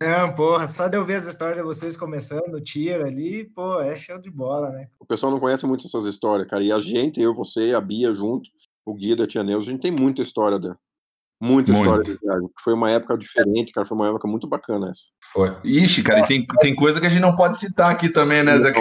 Não, 0.01 0.33
porra, 0.35 0.67
só 0.67 0.87
de 0.87 0.95
eu 0.95 1.03
ver 1.03 1.15
essa 1.15 1.29
história 1.29 1.55
de 1.55 1.63
vocês 1.63 1.97
começando, 1.97 2.53
o 2.53 2.61
tiro 2.61 3.03
ali, 3.03 3.45
pô, 3.45 3.81
é 3.81 3.95
show 3.95 4.19
de 4.19 4.29
bola, 4.29 4.69
né? 4.69 4.87
O 4.99 5.05
pessoal 5.05 5.31
não 5.31 5.39
conhece 5.39 5.65
muito 5.65 5.87
essas 5.87 6.05
histórias, 6.05 6.47
cara. 6.47 6.63
E 6.63 6.71
a 6.71 6.77
gente, 6.77 7.19
eu, 7.19 7.33
você, 7.33 7.73
a 7.73 7.81
Bia 7.81 8.13
junto, 8.13 8.47
o 8.85 8.93
Guido, 8.93 9.23
a 9.23 9.27
Tia 9.27 9.43
Neuza, 9.43 9.67
a 9.67 9.71
gente 9.71 9.81
tem 9.81 9.91
muita 9.91 10.21
história 10.21 10.59
da, 10.59 10.77
Muita 11.39 11.71
muito. 11.71 11.83
história 11.83 12.03
de 12.03 12.19
viagem. 12.19 12.49
Foi 12.59 12.73
uma 12.73 12.89
época 12.89 13.17
diferente, 13.17 13.71
cara. 13.71 13.85
Foi 13.85 13.95
uma 13.95 14.07
época 14.07 14.27
muito 14.27 14.47
bacana 14.47 14.89
essa. 14.89 15.11
Foi. 15.33 15.55
Ixi, 15.63 16.03
cara, 16.03 16.21
e 16.21 16.23
tem, 16.23 16.45
tem 16.59 16.75
coisa 16.75 16.99
que 16.99 17.05
a 17.05 17.09
gente 17.09 17.21
não 17.21 17.35
pode 17.35 17.57
citar 17.57 17.91
aqui 17.91 18.09
também, 18.09 18.43
né, 18.43 18.59
Zé? 18.59 18.73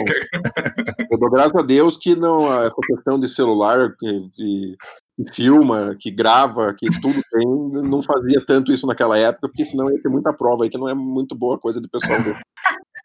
Eu 1.11 1.19
dou 1.19 1.31
graças 1.31 1.55
a 1.55 1.63
Deus 1.63 1.97
que 1.97 2.15
não, 2.15 2.47
essa 2.63 2.77
questão 2.87 3.19
de 3.19 3.29
celular, 3.29 3.95
que, 3.99 4.31
que, 4.33 4.77
que, 5.17 5.35
filma, 5.35 5.97
que 5.99 6.11
grava, 6.11 6.73
que 6.73 6.89
tudo 7.01 7.21
tem, 7.31 7.89
não 7.89 8.03
fazia 8.03 8.45
tanto 8.47 8.73
isso 8.73 8.87
naquela 8.87 9.19
época, 9.19 9.49
porque 9.49 9.65
senão 9.65 9.91
ia 9.91 10.01
ter 10.01 10.09
muita 10.09 10.33
prova 10.33 10.65
aí 10.65 10.71
que 10.71 10.79
não 10.79 10.89
é 10.89 10.95
muito 10.95 11.35
boa 11.35 11.59
coisa 11.59 11.81
de 11.81 11.89
pessoal 11.89 12.21
ver. 12.23 12.39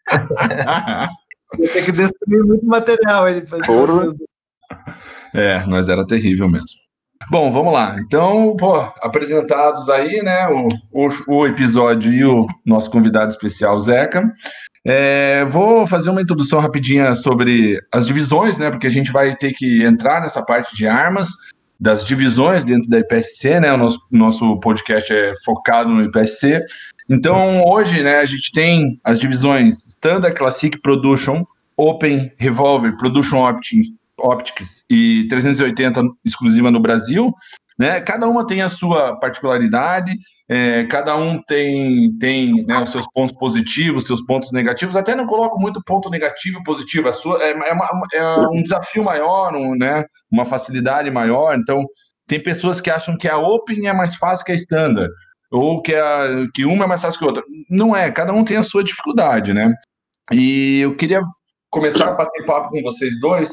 ia 1.58 1.72
ter 1.72 1.84
que 1.84 1.92
destruir 1.92 2.44
muito 2.44 2.64
material 2.64 3.24
aí 3.24 3.40
depois. 3.40 3.66
É, 5.34 5.64
mas 5.66 5.88
era 5.88 6.06
terrível 6.06 6.48
mesmo. 6.48 6.81
Bom, 7.30 7.50
vamos 7.50 7.72
lá. 7.72 7.96
Então, 7.98 8.56
pô, 8.58 8.76
apresentados 9.00 9.88
aí, 9.88 10.22
né, 10.22 10.48
o, 10.48 10.68
o, 10.92 11.08
o, 11.28 11.46
episódio 11.46 12.12
e 12.12 12.24
o 12.24 12.46
nosso 12.64 12.90
convidado 12.90 13.30
especial, 13.30 13.78
Zeca. 13.80 14.26
É, 14.84 15.44
vou 15.44 15.86
fazer 15.86 16.10
uma 16.10 16.22
introdução 16.22 16.58
rapidinha 16.60 17.14
sobre 17.14 17.78
as 17.92 18.06
divisões, 18.06 18.58
né, 18.58 18.70
porque 18.70 18.86
a 18.86 18.90
gente 18.90 19.12
vai 19.12 19.34
ter 19.36 19.52
que 19.52 19.82
entrar 19.84 20.20
nessa 20.20 20.44
parte 20.44 20.74
de 20.76 20.86
armas, 20.86 21.30
das 21.78 22.04
divisões 22.04 22.64
dentro 22.64 22.88
da 22.90 22.98
IPSC, 22.98 23.60
né, 23.60 23.72
o 23.72 23.76
nosso, 23.76 24.00
nosso 24.10 24.60
podcast 24.60 25.12
é 25.12 25.32
focado 25.44 25.90
no 25.90 26.02
IPSC. 26.04 26.62
Então, 27.08 27.62
hoje, 27.64 28.02
né, 28.02 28.18
a 28.18 28.24
gente 28.24 28.52
tem 28.52 29.00
as 29.04 29.20
divisões 29.20 29.86
Standard, 29.86 30.36
Classic, 30.36 30.80
Production, 30.80 31.44
Open, 31.76 32.32
Revolver, 32.36 32.96
Production 32.96 33.48
Optic, 33.48 33.86
Optics 34.22 34.84
e 34.88 35.26
380 35.28 36.02
exclusiva 36.24 36.70
no 36.70 36.80
Brasil. 36.80 37.32
Né? 37.78 38.00
Cada 38.00 38.28
uma 38.28 38.46
tem 38.46 38.62
a 38.62 38.68
sua 38.68 39.18
particularidade, 39.18 40.12
é, 40.48 40.84
cada 40.84 41.16
um 41.16 41.42
tem, 41.42 42.16
tem 42.18 42.64
né, 42.66 42.78
os 42.78 42.90
seus 42.90 43.06
pontos 43.12 43.34
positivos, 43.36 44.06
seus 44.06 44.22
pontos 44.22 44.52
negativos. 44.52 44.94
Até 44.94 45.14
não 45.14 45.26
coloco 45.26 45.58
muito 45.58 45.82
ponto 45.84 46.10
negativo 46.10 46.60
e 46.60 46.64
positivo. 46.64 47.08
A 47.08 47.12
sua, 47.12 47.42
é, 47.42 47.50
é, 47.50 47.72
uma, 47.72 48.06
é 48.12 48.36
um 48.48 48.62
desafio 48.62 49.02
maior, 49.02 49.54
um, 49.54 49.74
né, 49.74 50.04
uma 50.30 50.44
facilidade 50.44 51.10
maior. 51.10 51.56
Então, 51.58 51.84
tem 52.26 52.42
pessoas 52.42 52.80
que 52.80 52.90
acham 52.90 53.16
que 53.16 53.28
a 53.28 53.38
Open 53.38 53.88
é 53.88 53.92
mais 53.92 54.14
fácil 54.16 54.44
que 54.44 54.52
a 54.52 54.56
Standard, 54.56 55.10
ou 55.50 55.82
que, 55.82 55.94
a, 55.94 56.46
que 56.54 56.64
uma 56.64 56.84
é 56.84 56.88
mais 56.88 57.02
fácil 57.02 57.18
que 57.18 57.24
a 57.24 57.28
outra. 57.28 57.44
Não 57.68 57.96
é, 57.96 58.10
cada 58.10 58.32
um 58.32 58.44
tem 58.44 58.56
a 58.56 58.62
sua 58.62 58.84
dificuldade, 58.84 59.52
né? 59.52 59.74
E 60.30 60.80
eu 60.80 60.96
queria 60.96 61.22
começar 61.70 62.08
a 62.08 62.14
bater 62.14 62.44
papo 62.44 62.68
com 62.68 62.82
vocês 62.82 63.18
dois 63.18 63.50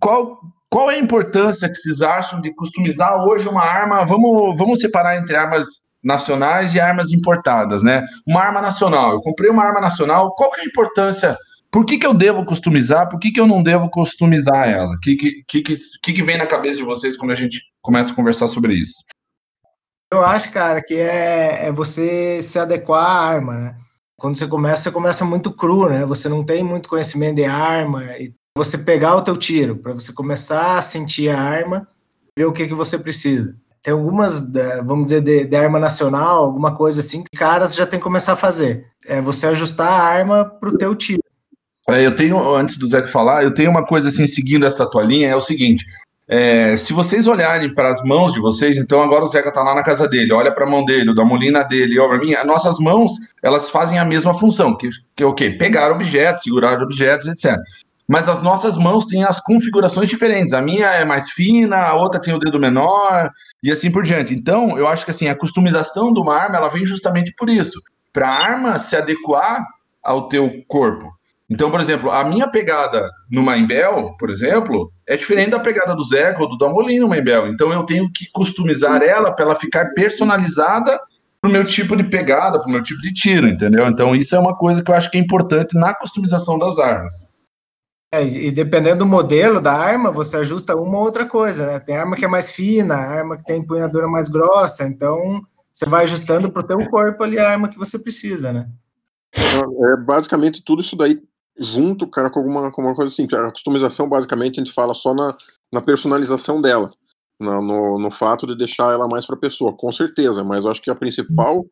qual, 0.00 0.40
qual 0.70 0.90
é 0.90 0.96
a 0.96 1.00
importância 1.00 1.68
que 1.68 1.74
vocês 1.74 2.02
acham 2.02 2.40
de 2.40 2.54
customizar 2.54 3.24
hoje 3.24 3.48
uma 3.48 3.62
arma? 3.62 4.04
Vamos, 4.04 4.56
vamos 4.56 4.80
separar 4.80 5.16
entre 5.16 5.36
armas 5.36 5.88
nacionais 6.02 6.74
e 6.74 6.80
armas 6.80 7.10
importadas, 7.10 7.82
né? 7.82 8.04
Uma 8.26 8.42
arma 8.42 8.60
nacional. 8.60 9.12
Eu 9.12 9.20
comprei 9.20 9.50
uma 9.50 9.64
arma 9.64 9.80
nacional. 9.80 10.34
Qual 10.34 10.50
que 10.52 10.60
é 10.60 10.64
a 10.64 10.66
importância? 10.66 11.36
Por 11.70 11.84
que, 11.84 11.98
que 11.98 12.06
eu 12.06 12.14
devo 12.14 12.44
customizar? 12.44 13.08
Por 13.08 13.18
que, 13.18 13.30
que 13.30 13.40
eu 13.40 13.46
não 13.46 13.62
devo 13.62 13.90
customizar 13.90 14.68
ela? 14.68 14.94
O 14.94 15.00
que, 15.00 15.16
que, 15.16 15.42
que, 15.46 15.62
que, 15.62 16.12
que 16.12 16.22
vem 16.22 16.38
na 16.38 16.46
cabeça 16.46 16.78
de 16.78 16.84
vocês 16.84 17.16
quando 17.16 17.32
a 17.32 17.34
gente 17.34 17.60
começa 17.82 18.12
a 18.12 18.14
conversar 18.14 18.48
sobre 18.48 18.74
isso? 18.74 18.94
Eu 20.10 20.24
acho, 20.24 20.50
cara, 20.50 20.82
que 20.82 20.94
é, 20.94 21.66
é 21.66 21.72
você 21.72 22.40
se 22.40 22.58
adequar 22.58 23.04
à 23.04 23.20
arma, 23.20 23.54
né? 23.54 23.76
Quando 24.16 24.36
você 24.36 24.48
começa, 24.48 24.82
você 24.84 24.90
começa 24.90 25.24
muito 25.24 25.52
cru, 25.52 25.88
né? 25.88 26.06
Você 26.06 26.28
não 26.28 26.44
tem 26.44 26.64
muito 26.64 26.88
conhecimento 26.88 27.36
de 27.36 27.44
arma 27.44 28.04
e 28.16 28.34
você 28.58 28.76
pegar 28.76 29.14
o 29.14 29.22
teu 29.22 29.36
tiro, 29.36 29.76
para 29.76 29.94
você 29.94 30.12
começar 30.12 30.76
a 30.76 30.82
sentir 30.82 31.30
a 31.30 31.40
arma, 31.40 31.86
ver 32.36 32.44
o 32.44 32.52
que, 32.52 32.66
que 32.66 32.74
você 32.74 32.98
precisa. 32.98 33.54
Tem 33.82 33.94
algumas, 33.94 34.52
vamos 34.84 35.06
dizer, 35.06 35.20
de, 35.20 35.44
de 35.44 35.56
arma 35.56 35.78
nacional, 35.78 36.44
alguma 36.44 36.74
coisa 36.74 37.00
assim, 37.00 37.22
que 37.22 37.38
caras 37.38 37.74
já 37.74 37.86
tem 37.86 37.98
que 38.00 38.04
começar 38.04 38.32
a 38.32 38.36
fazer. 38.36 38.86
É 39.06 39.22
você 39.22 39.46
ajustar 39.46 39.88
a 39.88 40.02
arma 40.02 40.44
para 40.44 40.68
o 40.68 40.76
teu 40.76 40.94
tiro. 40.96 41.22
É, 41.88 42.04
eu 42.04 42.14
tenho, 42.14 42.54
antes 42.54 42.76
do 42.76 42.86
Zé 42.86 43.06
falar, 43.06 43.44
eu 43.44 43.54
tenho 43.54 43.70
uma 43.70 43.86
coisa 43.86 44.08
assim, 44.08 44.26
seguindo 44.26 44.66
essa 44.66 44.84
tua 44.90 45.02
linha, 45.02 45.30
é 45.30 45.36
o 45.36 45.40
seguinte, 45.40 45.86
é, 46.28 46.76
se 46.76 46.92
vocês 46.92 47.26
olharem 47.26 47.72
para 47.72 47.88
as 47.90 48.02
mãos 48.04 48.34
de 48.34 48.40
vocês, 48.40 48.76
então 48.76 49.00
agora 49.00 49.24
o 49.24 49.28
Zeca 49.28 49.48
está 49.48 49.62
lá 49.62 49.74
na 49.74 49.82
casa 49.82 50.06
dele, 50.06 50.32
olha 50.32 50.52
para 50.52 50.66
a 50.66 50.68
mão 50.68 50.84
dele, 50.84 51.14
da 51.14 51.24
molina 51.24 51.62
dele, 51.62 51.98
olha 51.98 52.10
para 52.10 52.18
mim, 52.18 52.34
as 52.34 52.46
nossas 52.46 52.78
mãos, 52.78 53.12
elas 53.42 53.70
fazem 53.70 53.98
a 53.98 54.04
mesma 54.04 54.34
função, 54.34 54.76
que, 54.76 54.90
que 55.16 55.22
é 55.22 55.26
o 55.26 55.32
quê? 55.32 55.50
Pegar 55.52 55.90
objetos, 55.90 56.42
segurar 56.42 56.82
objetos, 56.82 57.28
etc. 57.28 57.56
mas 58.08 58.26
as 58.26 58.40
nossas 58.40 58.78
mãos 58.78 59.04
têm 59.04 59.22
as 59.22 59.38
configurações 59.38 60.08
diferentes. 60.08 60.54
A 60.54 60.62
minha 60.62 60.86
é 60.86 61.04
mais 61.04 61.28
fina, 61.28 61.76
a 61.76 61.94
outra 61.94 62.18
tem 62.18 62.32
o 62.32 62.38
dedo 62.38 62.58
menor 62.58 63.30
e 63.62 63.70
assim 63.70 63.90
por 63.90 64.02
diante. 64.02 64.32
Então, 64.34 64.78
eu 64.78 64.88
acho 64.88 65.04
que 65.04 65.10
assim, 65.10 65.28
a 65.28 65.36
customização 65.36 66.12
de 66.12 66.18
uma 66.18 66.34
arma, 66.34 66.56
ela 66.56 66.70
vem 66.70 66.86
justamente 66.86 67.34
por 67.36 67.50
isso, 67.50 67.80
para 68.12 68.28
a 68.28 68.42
arma 68.42 68.78
se 68.78 68.96
adequar 68.96 69.66
ao 70.02 70.26
teu 70.28 70.50
corpo. 70.66 71.12
Então, 71.50 71.70
por 71.70 71.80
exemplo, 71.80 72.10
a 72.10 72.24
minha 72.24 72.48
pegada 72.48 73.10
no 73.30 73.42
Mainbel, 73.42 74.14
por 74.18 74.28
exemplo, 74.28 74.90
é 75.06 75.16
diferente 75.16 75.50
da 75.50 75.60
pegada 75.60 75.94
do 75.94 76.04
Zeca 76.04 76.42
ou 76.42 76.48
do 76.48 76.58
Damolin 76.58 77.00
no 77.00 77.08
Mainbel. 77.08 77.48
Então, 77.48 77.72
eu 77.72 77.84
tenho 77.84 78.10
que 78.12 78.30
customizar 78.32 79.02
ela 79.02 79.32
para 79.32 79.46
ela 79.46 79.54
ficar 79.54 79.92
personalizada 79.94 80.98
para 81.40 81.48
o 81.48 81.52
meu 81.52 81.64
tipo 81.64 81.96
de 81.96 82.04
pegada, 82.04 82.58
para 82.58 82.68
o 82.68 82.70
meu 82.70 82.82
tipo 82.82 83.00
de 83.00 83.12
tiro, 83.14 83.48
entendeu? 83.48 83.86
Então, 83.86 84.14
isso 84.14 84.34
é 84.34 84.38
uma 84.38 84.56
coisa 84.56 84.82
que 84.82 84.90
eu 84.90 84.94
acho 84.94 85.10
que 85.10 85.16
é 85.16 85.20
importante 85.20 85.74
na 85.74 85.94
customização 85.94 86.58
das 86.58 86.78
armas. 86.78 87.37
É, 88.10 88.24
e 88.24 88.50
dependendo 88.50 89.00
do 89.00 89.06
modelo 89.06 89.60
da 89.60 89.74
arma, 89.74 90.10
você 90.10 90.38
ajusta 90.38 90.74
uma 90.74 90.98
ou 90.98 91.04
outra 91.04 91.26
coisa, 91.26 91.66
né? 91.66 91.80
Tem 91.80 91.96
arma 91.96 92.16
que 92.16 92.24
é 92.24 92.28
mais 92.28 92.50
fina, 92.50 92.94
arma 92.94 93.36
que 93.36 93.44
tem 93.44 93.60
empunhadura 93.60 94.08
mais 94.08 94.30
grossa, 94.30 94.86
então 94.86 95.42
você 95.70 95.84
vai 95.84 96.04
ajustando 96.04 96.50
para 96.50 96.62
o 96.62 96.66
teu 96.66 96.88
corpo 96.88 97.22
ali 97.22 97.38
a 97.38 97.50
arma 97.50 97.68
que 97.68 97.78
você 97.78 97.98
precisa, 97.98 98.52
né? 98.52 98.68
É 99.34 99.96
basicamente 99.96 100.64
tudo 100.64 100.80
isso 100.80 100.96
daí 100.96 101.22
junto, 101.58 102.06
cara, 102.06 102.30
com 102.30 102.38
alguma, 102.38 102.72
com 102.72 102.82
uma 102.82 102.94
coisa 102.94 103.12
assim. 103.12 103.28
A 103.30 103.50
customização, 103.50 104.08
basicamente, 104.08 104.58
a 104.58 104.64
gente 104.64 104.74
fala 104.74 104.94
só 104.94 105.12
na, 105.12 105.36
na 105.72 105.82
personalização 105.82 106.62
dela, 106.62 106.88
na, 107.38 107.60
no, 107.60 107.98
no 107.98 108.10
fato 108.10 108.46
de 108.46 108.56
deixar 108.56 108.92
ela 108.92 109.06
mais 109.06 109.26
para 109.26 109.36
a 109.36 109.40
pessoa, 109.40 109.76
com 109.76 109.92
certeza, 109.92 110.42
mas 110.42 110.64
acho 110.64 110.80
que 110.80 110.90
a 110.90 110.94
principal 110.94 111.66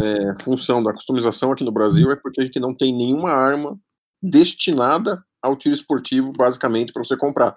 é, 0.00 0.42
função 0.42 0.82
da 0.82 0.92
customização 0.92 1.50
aqui 1.50 1.64
no 1.64 1.72
Brasil 1.72 2.12
é 2.12 2.16
porque 2.16 2.40
a 2.40 2.44
gente 2.44 2.60
não 2.60 2.72
tem 2.72 2.94
nenhuma 2.94 3.30
arma 3.30 3.76
destinada 4.22 5.22
ao 5.44 5.56
tiro 5.56 5.74
esportivo, 5.74 6.32
basicamente, 6.32 6.92
para 6.92 7.04
você 7.04 7.16
comprar. 7.16 7.56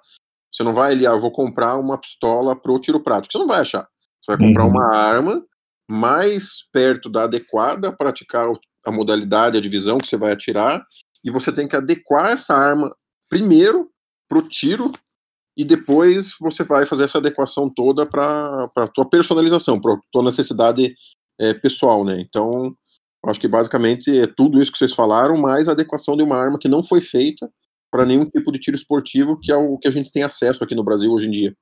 Você 0.52 0.64
não 0.64 0.74
vai 0.74 0.92
ali, 0.92 1.06
ah, 1.06 1.12
eu 1.12 1.22
vou 1.22 1.32
comprar 1.32 1.78
uma 1.78 1.98
pistola 1.98 2.56
para 2.56 2.72
o 2.72 2.80
tiro 2.80 3.02
prático. 3.04 3.32
Você 3.32 3.38
não 3.38 3.48
vai 3.48 3.62
achar. 3.62 3.88
Você 4.22 4.36
vai 4.36 4.38
comprar 4.38 4.66
uhum. 4.66 4.72
uma 4.72 4.96
arma 4.96 5.42
mais 5.90 6.68
perto 6.72 7.10
da 7.10 7.24
adequada, 7.24 7.96
praticar 7.96 8.48
a 8.86 8.92
modalidade, 8.92 9.58
a 9.58 9.62
divisão 9.62 10.00
que 10.00 10.08
você 10.08 10.18
vai 10.18 10.32
atirar, 10.32 10.86
e 11.24 11.32
você 11.32 11.52
tem 11.52 11.68
que 11.68 11.76
adequar 11.76 12.32
essa 12.32 12.56
arma 12.56 12.90
primeiro 13.30 13.90
para 14.28 14.38
o 14.38 14.48
tiro 14.48 14.90
e 15.58 15.64
depois 15.64 16.36
você 16.40 16.64
vai 16.64 16.86
fazer 16.86 17.06
essa 17.06 17.18
adequação 17.18 17.70
toda 17.70 18.06
para 18.06 18.70
a 18.78 18.88
tua 18.88 19.10
personalização, 19.10 19.80
para 19.80 19.94
a 19.94 20.00
tua 20.12 20.24
necessidade 20.24 20.94
é, 21.40 21.54
pessoal, 21.54 22.06
né? 22.06 22.20
Então, 22.20 22.72
acho 23.26 23.40
que 23.40 23.48
basicamente 23.48 24.20
é 24.20 24.28
tudo 24.28 24.62
isso 24.62 24.72
que 24.72 24.78
vocês 24.78 24.94
falaram, 24.94 25.36
mais 25.36 25.68
a 25.68 25.72
adequação 25.72 26.16
de 26.16 26.24
uma 26.24 26.38
arma 26.38 26.60
que 26.60 26.68
não 26.68 26.84
foi 26.84 27.02
feita 27.02 27.50
para 27.92 28.06
nenhum 28.06 28.26
tipo 28.26 28.52
de 28.52 28.60
tiro 28.60 28.76
esportivo, 28.76 29.40
que 29.40 29.52
é 29.52 29.56
o 29.56 29.78
que 29.78 29.88
a 29.88 29.92
gente 29.92 30.12
tem 30.12 30.24
acesso 30.24 30.64
aqui 30.64 30.76
no 30.76 30.84
Brasil 30.84 31.12
hoje 31.12 31.28
em 31.28 31.32
dia. 31.32 31.54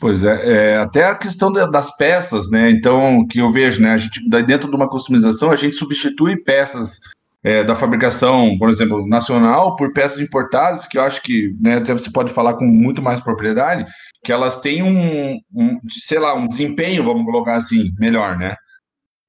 Pois 0.00 0.24
é, 0.24 0.72
é 0.72 0.76
até 0.78 1.04
a 1.04 1.14
questão 1.14 1.52
das 1.52 1.96
peças, 1.96 2.50
né? 2.50 2.70
Então, 2.70 3.26
que 3.26 3.38
eu 3.38 3.52
vejo, 3.52 3.80
né? 3.80 3.92
A 3.92 3.96
gente, 3.96 4.28
dentro 4.28 4.68
de 4.68 4.74
uma 4.74 4.88
customização, 4.88 5.50
a 5.50 5.56
gente 5.56 5.76
substitui 5.76 6.36
peças 6.42 6.98
é, 7.44 7.62
da 7.62 7.74
fabricação, 7.74 8.56
por 8.58 8.70
exemplo, 8.70 9.06
nacional, 9.06 9.76
por 9.76 9.92
peças 9.92 10.18
importadas, 10.18 10.86
que 10.86 10.96
eu 10.96 11.02
acho 11.02 11.20
que 11.22 11.56
né, 11.60 11.76
até 11.76 11.92
você 11.92 12.10
pode 12.10 12.32
falar 12.32 12.54
com 12.54 12.64
muito 12.64 13.02
mais 13.02 13.20
propriedade, 13.20 13.84
que 14.24 14.32
elas 14.32 14.60
têm 14.60 14.82
um, 14.82 15.38
um 15.54 15.78
sei 15.88 16.18
lá, 16.18 16.34
um 16.34 16.46
desempenho, 16.46 17.04
vamos 17.04 17.24
colocar 17.24 17.56
assim, 17.56 17.92
melhor, 17.98 18.38
né? 18.38 18.54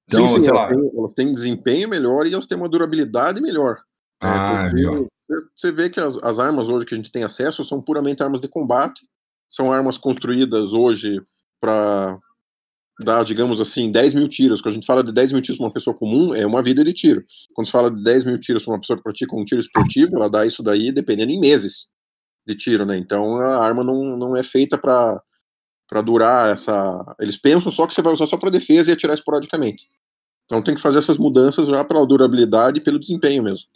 Então, 0.08 0.28
sim, 0.28 0.36
sim, 0.36 0.41
sei 0.41 0.49
elas, 0.49 0.62
lá. 0.62 0.67
Têm, 0.69 0.91
elas 0.97 1.13
têm 1.13 1.34
desempenho 1.34 1.89
melhor 1.89 2.28
e 2.28 2.34
elas 2.34 2.45
têm 2.45 2.58
uma 2.58 2.69
durabilidade 2.69 3.41
melhor. 3.41 3.76
Né? 4.21 4.30
Ah, 4.30 4.69
é, 4.69 5.06
você 5.56 5.72
vê 5.72 5.89
que 5.89 6.00
as, 6.00 6.17
as 6.17 6.39
armas 6.39 6.69
hoje 6.69 6.86
que 6.86 6.93
a 6.93 6.98
gente 6.98 7.12
tem 7.12 7.24
acesso 7.24 7.63
são 7.63 7.82
puramente 7.82 8.24
armas 8.24 8.41
de 8.41 8.48
combate, 8.48 9.08
são 9.50 9.72
armas 9.72 9.98
construídas 9.98 10.74
hoje 10.74 11.22
para 11.62 12.17
dá, 13.04 13.24
digamos 13.24 13.60
assim, 13.60 13.91
10 13.91 14.13
mil 14.13 14.28
tiros. 14.28 14.62
Quando 14.62 14.74
a 14.74 14.76
gente 14.76 14.86
fala 14.86 15.04
de 15.04 15.12
10 15.12 15.32
mil 15.32 15.41
tiros 15.41 15.58
para 15.58 15.67
uma 15.67 15.74
pessoa 15.74 15.96
comum, 15.96 16.34
é 16.34 16.46
uma 16.46 16.62
vida 16.62 16.84
de 16.84 16.93
tiro. 16.93 17.24
Quando 17.54 17.65
se 17.65 17.72
fala 17.72 17.89
de 17.89 18.04
10 18.04 18.26
mil 18.26 18.39
tiros 18.39 18.63
para 18.63 18.74
uma 18.74 18.80
pessoa 18.80 18.98
que 18.98 19.04
pratica 19.04 19.36
um 19.36 19.43
tiro 19.43 19.60
esportivo, 19.60 20.15
ela 20.15 20.30
dá 20.30 20.46
isso 20.46 20.62
daí 20.62 20.91
dependendo 20.91 21.32
em 21.32 21.39
meses 21.39 21.89
de 22.48 22.56
tiro, 22.56 22.86
né? 22.86 22.98
Então 22.98 23.38
a 23.38 23.63
arma 23.63 23.84
não, 23.84 24.17
não 24.17 24.36
é 24.36 24.43
feita 24.43 24.78
para 24.78 25.22
para 25.88 26.02
durar 26.02 26.52
essa. 26.52 27.15
Eles 27.19 27.38
pensam 27.38 27.72
só 27.72 27.86
que 27.86 27.93
você 27.93 28.02
vai 28.02 28.13
usar 28.13 28.26
só 28.26 28.38
para 28.38 28.50
defesa 28.50 28.89
e 28.89 28.93
atirar 28.93 29.13
esporadicamente. 29.13 29.88
Então 30.46 30.62
tem 30.62 30.74
que 30.74 30.82
fazer 30.82 30.98
essas 30.98 31.17
mudanças 31.17 31.67
já 31.67 31.84
pela 31.84 32.06
durabilidade 32.06 32.80
e 32.80 32.84
pelo 32.84 33.00
desempenho 33.00 33.43
mesmo. 33.43 33.67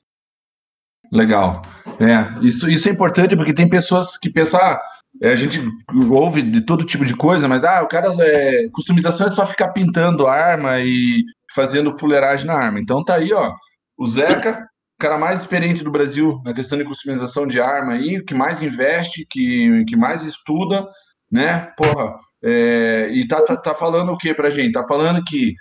Legal. 1.12 1.62
É, 2.00 2.46
isso, 2.46 2.70
isso 2.70 2.88
é 2.88 2.92
importante 2.92 3.36
porque 3.36 3.54
tem 3.54 3.70
pessoas 3.70 4.18
que 4.18 4.30
pensam, 4.30 4.60
ah, 4.60 4.82
é, 5.22 5.32
a 5.32 5.36
gente 5.36 5.62
ouve 6.10 6.42
de 6.42 6.62
todo 6.62 6.86
tipo 6.86 7.06
de 7.06 7.16
coisa, 7.16 7.48
mas 7.48 7.64
ah, 7.64 7.82
o 7.82 7.88
cara 7.88 8.14
é, 8.20 8.68
customização 8.72 9.28
é 9.28 9.32
só 9.32 9.46
ficar 9.46 9.70
pintando 9.70 10.28
arma 10.28 10.80
e 10.80 11.24
fazendo 11.56 11.98
fuleiragem 11.98 12.46
na 12.46 12.54
arma. 12.54 12.80
Então 12.80 13.04
tá 13.04 13.16
aí, 13.16 13.34
ó, 13.34 13.54
o 13.98 14.06
Zeca, 14.06 14.68
o 14.98 15.02
cara 15.02 15.18
mais 15.18 15.42
experiente 15.42 15.84
do 15.84 15.92
Brasil 15.92 16.40
na 16.44 16.54
questão 16.54 16.78
de 16.78 16.84
customização 16.84 17.48
de 17.48 17.60
arma 17.60 17.94
aí, 17.94 18.24
que 18.24 18.34
mais 18.34 18.62
investe, 18.62 19.26
que, 19.30 19.86
que 19.88 19.96
mais 19.96 20.24
estuda, 20.24 20.86
né? 21.32 21.72
Porra, 21.76 22.16
é, 22.44 23.10
e 23.12 23.28
tá, 23.28 23.42
tá, 23.42 23.58
tá 23.58 23.74
falando 23.74 24.12
o 24.12 24.18
que 24.18 24.34
pra 24.34 24.50
gente? 24.50 24.74
Tá 24.74 24.84
falando 24.88 25.24
que 25.24 25.56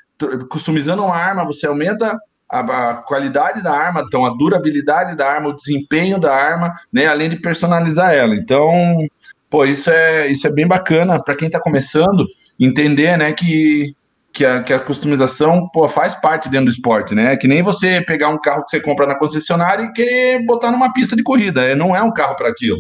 customizando 0.51 1.03
uma 1.03 1.15
arma, 1.15 1.45
você 1.45 1.67
aumenta 1.67 2.19
a, 2.49 2.91
a, 2.91 2.95
qualidade 2.95 3.63
da 3.63 3.73
arma, 3.73 4.05
então 4.07 4.25
a 4.25 4.31
durabilidade 4.31 5.17
da 5.17 5.31
arma, 5.31 5.49
o 5.49 5.57
desempenho 5.57 6.19
da 6.19 6.35
arma, 6.35 6.73
né, 6.93 7.07
além 7.07 7.29
de 7.29 7.37
personalizar 7.37 8.13
ela. 8.13 8.35
Então, 8.35 9.07
pô, 9.51 9.65
isso 9.65 9.91
é, 9.91 10.29
isso 10.29 10.47
é 10.47 10.53
bem 10.53 10.67
bacana 10.67 11.23
para 11.23 11.35
quem 11.35 11.47
está 11.49 11.61
começando 11.61 12.25
entender, 12.59 13.17
né, 13.19 13.33
que, 13.33 13.95
que, 14.33 14.45
a, 14.45 14.63
que 14.63 14.73
a 14.73 14.81
customização, 14.81 15.69
pô, 15.73 15.89
faz 15.89 16.15
parte 16.15 16.49
dentro 16.49 16.67
do 16.67 16.73
esporte, 16.73 17.15
né? 17.15 17.37
Que 17.37 17.49
nem 17.49 17.63
você 17.63 18.03
pegar 18.03 18.29
um 18.29 18.41
carro 18.41 18.65
que 18.65 18.71
você 18.71 18.81
compra 18.81 19.07
na 19.07 19.19
concessionária 19.19 19.85
e 19.85 19.93
querer 19.93 20.45
botar 20.45 20.71
numa 20.71 20.93
pista 20.93 21.17
de 21.17 21.23
corrida, 21.23 21.63
é, 21.63 21.75
não 21.75 21.95
é 21.95 22.03
um 22.03 22.13
carro 22.13 22.37
para 22.37 22.49
aquilo, 22.49 22.79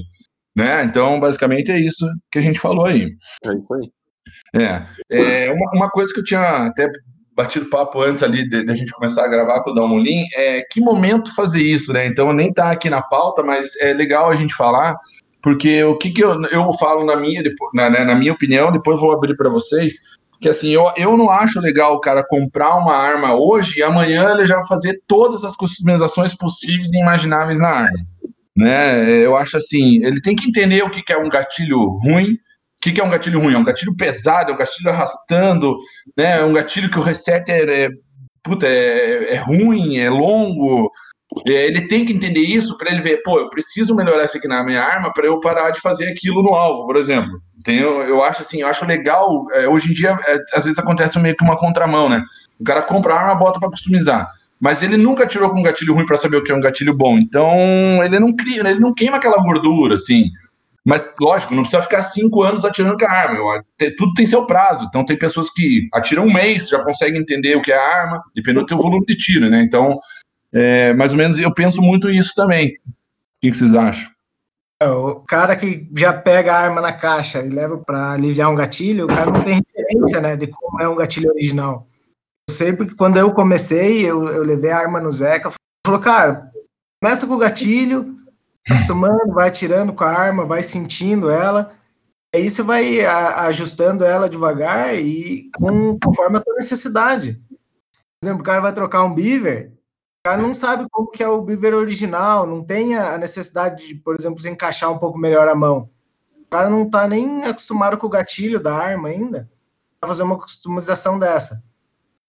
né? 0.54 0.84
Então, 0.84 1.20
basicamente 1.20 1.70
é 1.70 1.78
isso 1.78 2.06
que 2.30 2.38
a 2.38 2.42
gente 2.42 2.58
falou 2.58 2.86
aí. 2.86 3.08
É 3.44 3.48
isso 3.50 3.74
aí. 3.74 3.90
É, 4.54 5.46
é 5.46 5.52
uma, 5.52 5.70
uma 5.72 5.90
coisa 5.90 6.12
que 6.12 6.20
eu 6.20 6.24
tinha 6.24 6.66
até 6.66 6.90
batido 7.36 7.68
papo 7.68 8.00
antes 8.00 8.22
ali 8.22 8.48
de, 8.48 8.64
de, 8.64 8.72
a 8.72 8.74
gente 8.74 8.90
começar 8.92 9.24
a 9.24 9.28
gravar 9.28 9.60
com 9.60 9.70
o 9.70 9.74
Dalmolin, 9.74 10.24
é 10.34 10.62
que 10.70 10.80
momento 10.80 11.34
fazer 11.34 11.60
isso, 11.60 11.92
né? 11.92 12.06
Então 12.06 12.32
nem 12.32 12.52
tá 12.52 12.70
aqui 12.70 12.88
na 12.88 13.02
pauta, 13.02 13.42
mas 13.42 13.76
é 13.76 13.92
legal 13.92 14.30
a 14.30 14.34
gente 14.34 14.54
falar, 14.54 14.96
porque 15.42 15.84
o 15.84 15.96
que, 15.98 16.10
que 16.10 16.24
eu, 16.24 16.42
eu 16.46 16.72
falo 16.72 17.04
na 17.04 17.14
minha, 17.14 17.42
na, 17.74 17.90
né, 17.90 18.04
na 18.04 18.14
minha 18.14 18.32
opinião, 18.32 18.72
depois 18.72 18.98
vou 18.98 19.12
abrir 19.12 19.36
para 19.36 19.50
vocês, 19.50 19.94
que 20.40 20.48
assim, 20.48 20.70
eu, 20.70 20.90
eu 20.96 21.16
não 21.16 21.30
acho 21.30 21.60
legal 21.60 21.94
o 21.94 22.00
cara 22.00 22.24
comprar 22.26 22.76
uma 22.76 22.94
arma 22.94 23.34
hoje 23.34 23.78
e 23.78 23.82
amanhã 23.82 24.32
ele 24.32 24.46
já 24.46 24.62
fazer 24.64 25.00
todas 25.06 25.44
as 25.44 25.54
customizações 25.54 26.34
possíveis 26.34 26.90
e 26.90 26.98
imagináveis 26.98 27.58
na 27.58 27.68
arma. 27.68 27.98
Né? 28.56 29.10
Eu 29.22 29.36
acho 29.36 29.58
assim, 29.58 30.02
ele 30.02 30.20
tem 30.22 30.34
que 30.34 30.48
entender 30.48 30.82
o 30.82 30.90
que, 30.90 31.02
que 31.02 31.12
é 31.12 31.18
um 31.18 31.28
gatilho 31.28 31.78
ruim, 31.98 32.38
que, 32.86 32.92
que, 32.92 33.00
é 33.00 33.04
um 33.04 33.10
gatilho 33.10 33.40
ruim? 33.40 33.54
É 33.54 33.58
um 33.58 33.64
gatilho 33.64 33.96
pesado, 33.96 34.50
é 34.50 34.54
um 34.54 34.58
gatilho 34.58 34.90
arrastando, 34.90 35.76
né? 36.16 36.38
É 36.38 36.44
um 36.44 36.52
gatilho 36.52 36.88
que 36.88 36.98
o 36.98 37.02
reset 37.02 37.50
é, 37.50 37.84
é, 37.84 37.88
puta, 38.42 38.66
é, 38.66 39.34
é 39.34 39.36
ruim, 39.38 39.98
é 39.98 40.08
longo. 40.08 40.90
É, 41.50 41.66
ele 41.66 41.88
tem 41.88 42.04
que 42.04 42.12
entender 42.12 42.40
isso 42.40 42.78
para 42.78 42.92
ele 42.92 43.02
ver, 43.02 43.22
pô, 43.24 43.40
eu 43.40 43.50
preciso 43.50 43.94
melhorar 43.94 44.24
isso 44.24 44.38
aqui 44.38 44.46
na 44.46 44.62
minha 44.62 44.80
arma 44.80 45.12
para 45.12 45.26
eu 45.26 45.40
parar 45.40 45.70
de 45.70 45.80
fazer 45.80 46.08
aquilo 46.08 46.42
no 46.42 46.54
alvo, 46.54 46.86
por 46.86 46.96
exemplo. 46.96 47.40
Tem, 47.64 47.78
eu, 47.78 48.02
eu 48.02 48.22
acho 48.22 48.42
assim, 48.42 48.60
eu 48.60 48.68
acho 48.68 48.84
legal. 48.84 49.44
É, 49.52 49.68
hoje 49.68 49.90
em 49.90 49.92
dia, 49.92 50.16
é, 50.24 50.38
às 50.54 50.64
vezes 50.64 50.78
acontece 50.78 51.18
meio 51.18 51.36
que 51.36 51.42
uma 51.42 51.58
contramão, 51.58 52.08
né? 52.08 52.22
O 52.60 52.64
cara 52.64 52.82
compra 52.82 53.14
a 53.14 53.20
arma, 53.20 53.34
bota 53.34 53.58
para 53.58 53.70
customizar 53.70 54.28
mas 54.58 54.82
ele 54.82 54.96
nunca 54.96 55.26
tirou 55.26 55.50
com 55.50 55.58
um 55.58 55.62
gatilho 55.62 55.92
ruim 55.92 56.06
para 56.06 56.16
saber 56.16 56.38
o 56.38 56.42
que 56.42 56.50
é 56.50 56.54
um 56.54 56.60
gatilho 56.60 56.94
bom. 56.94 57.18
Então, 57.18 58.02
ele 58.02 58.18
não 58.18 58.34
cria, 58.34 58.66
ele 58.66 58.80
não 58.80 58.94
queima 58.94 59.18
aquela 59.18 59.36
gordura, 59.36 59.96
assim. 59.96 60.30
Mas, 60.86 61.02
lógico, 61.20 61.52
não 61.52 61.62
precisa 61.62 61.82
ficar 61.82 62.02
cinco 62.04 62.44
anos 62.44 62.64
atirando 62.64 62.96
com 62.96 63.04
a 63.04 63.12
arma. 63.12 63.64
Tudo 63.98 64.14
tem 64.14 64.24
seu 64.24 64.46
prazo. 64.46 64.84
Então, 64.84 65.04
tem 65.04 65.18
pessoas 65.18 65.50
que 65.50 65.88
atiram 65.92 66.26
um 66.26 66.32
mês, 66.32 66.68
já 66.68 66.80
conseguem 66.82 67.20
entender 67.20 67.56
o 67.56 67.62
que 67.62 67.72
é 67.72 67.76
a 67.76 68.02
arma, 68.02 68.22
dependendo 68.32 68.60
do 68.60 68.68
teu 68.68 68.78
volume 68.78 69.04
de 69.04 69.16
tiro, 69.16 69.50
né? 69.50 69.62
Então, 69.62 69.98
é, 70.52 70.94
mais 70.94 71.10
ou 71.10 71.18
menos, 71.18 71.40
eu 71.40 71.52
penso 71.52 71.82
muito 71.82 72.08
isso 72.08 72.32
também. 72.36 72.76
O 72.86 72.92
que 73.40 73.52
vocês 73.52 73.74
acham? 73.74 74.08
É, 74.80 74.88
o 74.88 75.16
cara 75.26 75.56
que 75.56 75.88
já 75.96 76.12
pega 76.12 76.52
a 76.52 76.60
arma 76.60 76.80
na 76.80 76.92
caixa 76.92 77.40
e 77.40 77.48
leva 77.48 77.78
para 77.78 78.12
aliviar 78.12 78.48
um 78.50 78.54
gatilho, 78.54 79.06
o 79.06 79.08
cara 79.08 79.30
não 79.30 79.42
tem 79.42 79.60
referência, 79.76 80.20
né, 80.20 80.36
de 80.36 80.46
como 80.46 80.80
é 80.80 80.88
um 80.88 80.94
gatilho 80.94 81.30
original. 81.30 81.88
Eu 82.48 82.54
sei 82.54 82.72
porque 82.72 82.94
quando 82.94 83.16
eu 83.16 83.32
comecei, 83.32 84.04
eu, 84.04 84.28
eu 84.28 84.44
levei 84.44 84.70
a 84.70 84.78
arma 84.78 85.00
no 85.00 85.10
Zeca, 85.10 85.50
falou, 85.84 86.00
cara, 86.00 86.52
começa 87.02 87.26
com 87.26 87.34
o 87.34 87.38
gatilho, 87.38 88.16
acostumando, 88.68 89.32
vai 89.32 89.48
atirando 89.48 89.92
com 89.92 90.04
a 90.04 90.10
arma, 90.10 90.44
vai 90.44 90.62
sentindo 90.62 91.30
ela. 91.30 91.72
Aí 92.34 92.50
você 92.50 92.62
vai 92.62 93.04
ajustando 93.04 94.04
ela 94.04 94.28
devagar 94.28 94.94
e 94.94 95.50
com, 95.56 95.98
conforme 95.98 96.38
a 96.38 96.40
tua 96.40 96.54
necessidade. 96.54 97.40
Por 97.50 98.26
exemplo, 98.26 98.42
o 98.42 98.44
cara 98.44 98.60
vai 98.60 98.72
trocar 98.72 99.04
um 99.04 99.14
beaver, 99.14 99.76
cara 100.26 100.42
não 100.42 100.52
sabe 100.52 100.88
como 100.90 101.08
que 101.08 101.22
é 101.22 101.28
o 101.28 101.40
Beaver 101.40 101.74
original, 101.74 102.48
não 102.48 102.64
tem 102.64 102.96
a 102.96 103.16
necessidade 103.16 103.86
de, 103.86 103.94
por 103.94 104.16
exemplo, 104.18 104.40
se 104.40 104.50
encaixar 104.50 104.90
um 104.90 104.98
pouco 104.98 105.16
melhor 105.16 105.46
a 105.46 105.54
mão. 105.54 105.88
O 106.40 106.50
cara 106.50 106.68
não 106.68 106.90
tá 106.90 107.06
nem 107.06 107.44
acostumado 107.44 107.96
com 107.96 108.08
o 108.08 108.10
gatilho 108.10 108.58
da 108.58 108.74
arma 108.74 109.08
ainda, 109.08 109.48
para 110.00 110.08
fazer 110.08 110.24
uma 110.24 110.36
customização 110.36 111.16
dessa. 111.16 111.62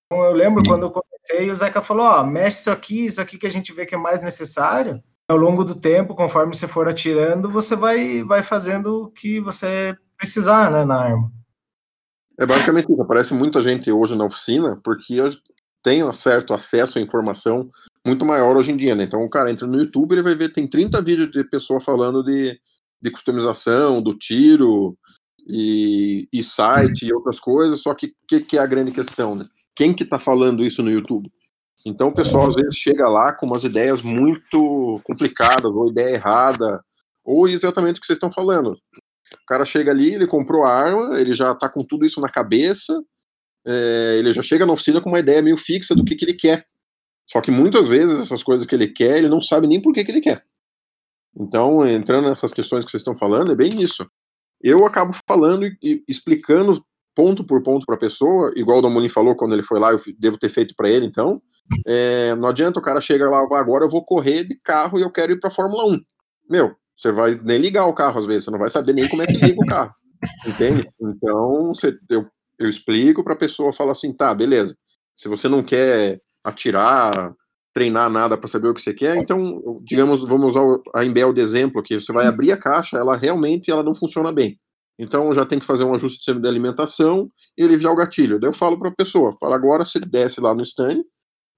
Então, 0.06 0.24
eu 0.24 0.32
lembro 0.32 0.62
Sim. 0.64 0.70
quando 0.70 0.84
eu 0.84 0.92
comecei, 0.92 1.50
o 1.50 1.56
Zeca 1.56 1.82
falou, 1.82 2.06
ó, 2.06 2.24
mexe 2.24 2.60
isso 2.60 2.70
aqui, 2.70 3.06
isso 3.08 3.20
aqui 3.20 3.36
que 3.36 3.48
a 3.48 3.52
gente 3.52 3.74
vê 3.74 3.84
que 3.84 3.96
é 3.96 3.98
mais 3.98 4.22
necessário. 4.22 5.04
Ao 5.30 5.38
longo 5.38 5.64
do 5.64 5.76
tempo, 5.76 6.16
conforme 6.16 6.56
você 6.56 6.68
for 6.68 6.88
atirando, 6.88 7.50
você 7.50 7.76
vai, 7.76 8.24
vai 8.24 8.42
fazendo 8.42 9.04
o 9.04 9.12
que 9.12 9.42
você 9.42 9.96
precisar, 10.18 10.72
né, 10.72 10.86
na 10.86 10.96
arma. 10.96 11.32
É 12.40 12.46
basicamente 12.46 12.92
isso. 12.92 13.02
Aparece 13.02 13.34
muita 13.34 13.62
gente 13.62 13.92
hoje 13.92 14.16
na 14.16 14.26
oficina 14.26 14.80
porque 14.84 15.18
tem 15.84 16.14
certo 16.14 16.54
acesso 16.54 16.98
à 16.98 17.02
informação 17.02 17.68
muito 18.06 18.26
maior 18.26 18.56
hoje 18.56 18.72
em 18.72 18.78
dia, 18.78 18.96
né? 18.96 19.04
Então 19.04 19.24
o 19.24 19.30
cara 19.30 19.52
entra 19.52 19.68
no 19.68 19.78
YouTube 19.78 20.16
e 20.16 20.22
vai 20.22 20.36
ver, 20.36 20.54
tem 20.54 20.68
30 20.68 21.02
vídeos 21.02 21.30
de 21.30 21.44
pessoa 21.44 21.82
falando 21.82 22.24
de, 22.24 22.58
de 23.02 23.12
customização, 23.12 24.02
do 24.02 24.18
tiro 24.18 24.98
e, 25.48 26.28
e 26.32 26.44
site 26.44 27.06
e 27.06 27.14
outras 27.14 27.40
coisas, 27.40 27.82
só 27.82 27.94
que 27.94 28.08
o 28.08 28.12
que, 28.28 28.40
que, 28.40 28.58
é 28.58 28.62
a 28.62 28.66
grande 28.66 28.92
questão, 28.92 29.36
né? 29.36 29.46
Quem 29.76 29.94
que 29.94 30.06
tá 30.06 30.18
falando 30.18 30.64
isso 30.64 30.82
no 30.82 30.90
YouTube? 30.90 31.30
Então 31.88 32.10
o 32.10 32.14
pessoal 32.14 32.48
às 32.48 32.56
vezes 32.56 32.76
chega 32.76 33.08
lá 33.08 33.34
com 33.34 33.46
umas 33.46 33.64
ideias 33.64 34.02
muito 34.02 35.00
complicadas, 35.06 35.72
ou 35.72 35.90
ideia 35.90 36.16
errada, 36.16 36.82
ou 37.24 37.48
exatamente 37.48 37.98
o 37.98 38.02
que 38.02 38.06
vocês 38.06 38.18
estão 38.18 38.32
falando. 38.32 38.72
O 38.72 39.46
cara 39.48 39.64
chega 39.64 39.92
ali, 39.92 40.14
ele 40.14 40.28
comprou 40.28 40.66
a 40.66 40.74
arma, 40.74 41.20
ele 41.20 41.34
já 41.34 41.56
tá 41.56 41.70
com 41.70 41.84
tudo 41.84 42.06
isso 42.06 42.20
na 42.20 42.30
cabeça, 42.30 43.02
é, 43.66 44.18
ele 44.20 44.34
já 44.34 44.42
chega 44.42 44.66
na 44.66 44.74
oficina 44.74 45.02
com 45.02 45.10
uma 45.10 45.20
ideia 45.20 45.42
meio 45.42 45.58
fixa 45.58 45.96
do 45.96 46.04
que, 46.04 46.16
que 46.16 46.26
ele 46.26 46.34
quer. 46.34 46.66
Só 47.26 47.42
que 47.42 47.52
muitas 47.52 47.88
vezes 47.88 48.20
essas 48.20 48.44
coisas 48.44 48.66
que 48.66 48.76
ele 48.76 48.88
quer, 48.88 49.18
ele 49.18 49.30
não 49.30 49.42
sabe 49.42 49.68
nem 49.68 49.82
por 49.82 49.94
que, 49.94 50.04
que 50.04 50.12
ele 50.12 50.22
quer. 50.22 50.42
Então, 51.38 51.88
entrando 51.88 52.28
nessas 52.28 52.54
questões 52.54 52.84
que 52.84 52.92
vocês 52.92 53.02
estão 53.02 53.18
falando, 53.18 53.52
é 53.52 53.56
bem 53.56 53.82
isso. 53.82 54.10
Eu 54.62 54.86
acabo 54.86 55.14
falando 55.28 55.66
e 55.66 56.04
explicando 56.08 56.84
ponto 57.18 57.44
por 57.44 57.64
ponto 57.64 57.84
para 57.84 57.96
a 57.96 58.00
pessoa, 58.00 58.52
igual 58.56 58.78
o 58.78 58.82
Domolin 58.84 59.10
falou 59.10 59.36
quando 59.36 59.54
ele 59.54 59.64
foi 59.64 59.80
lá, 59.80 59.92
eu 59.92 60.00
devo 60.20 60.38
ter 60.38 60.50
feito 60.50 60.76
para 60.78 60.88
ele, 60.88 61.08
então. 61.08 61.42
É, 61.84 62.36
não 62.36 62.48
adianta 62.48 62.78
o 62.78 62.82
cara 62.82 63.02
chega 63.02 63.28
lá, 63.28 63.40
agora 63.40 63.86
eu 63.86 63.90
vou 63.90 64.06
correr 64.06 64.44
de 64.44 64.56
carro 64.60 65.00
e 65.00 65.02
eu 65.02 65.12
quero 65.12 65.32
ir 65.32 65.40
para 65.40 65.50
Fórmula 65.50 65.92
1. 65.92 66.00
Meu, 66.48 66.76
você 66.96 67.12
vai 67.12 67.34
nem 67.44 67.58
ligar 67.58 67.88
o 67.88 67.94
carro 67.94 68.20
às 68.20 68.28
vezes, 68.28 68.44
você 68.44 68.52
não 68.52 68.60
vai 68.60 68.70
saber 68.70 68.94
nem 68.94 69.10
como 69.10 69.24
é 69.24 69.26
que 69.26 69.34
liga 69.34 69.60
o 69.60 69.66
carro. 69.66 69.92
Entende? 70.46 70.88
Então, 71.02 71.70
você, 71.74 71.98
eu, 72.08 72.28
eu 72.60 72.70
explico 72.70 73.24
para 73.24 73.34
a 73.34 73.38
pessoa, 73.38 73.74
falo 73.74 73.90
assim, 73.90 74.14
tá, 74.14 74.32
beleza. 74.36 74.78
Se 75.16 75.28
você 75.28 75.48
não 75.48 75.64
quer 75.64 76.22
atirar, 76.46 77.34
treinar 77.74 78.12
nada 78.12 78.38
para 78.38 78.48
saber 78.48 78.68
o 78.68 78.76
que 78.76 78.82
você 78.82 78.94
quer, 78.94 79.18
então, 79.18 79.82
digamos, 79.84 80.28
vamos 80.28 80.52
usar 80.52 80.62
a 80.94 81.04
Imbel 81.04 81.34
de 81.34 81.42
exemplo 81.42 81.82
aqui, 81.82 82.00
você 82.00 82.14
vai 82.14 82.28
abrir 82.28 82.52
a 82.52 82.58
caixa, 82.58 82.96
ela 82.96 83.18
realmente 83.18 83.72
ela 83.72 83.82
não 83.82 83.96
funciona 83.96 84.32
bem. 84.32 84.56
Então 85.00 85.32
já 85.34 85.46
tem 85.46 85.60
que 85.60 85.66
fazer 85.66 85.84
um 85.84 85.94
ajuste 85.94 86.34
de 86.34 86.48
alimentação 86.48 87.28
e 87.58 87.64
aliviar 87.64 87.94
o 87.94 87.96
gatilho. 87.96 88.40
Daí 88.40 88.50
eu 88.50 88.54
falo 88.54 88.78
para 88.80 88.90
a 88.90 88.96
pessoa, 88.96 89.36
fala 89.40 89.56
agora 89.56 89.86
você 89.86 90.00
desce 90.00 90.42
lá 90.42 90.54
no 90.54 90.64
stand 90.64 91.04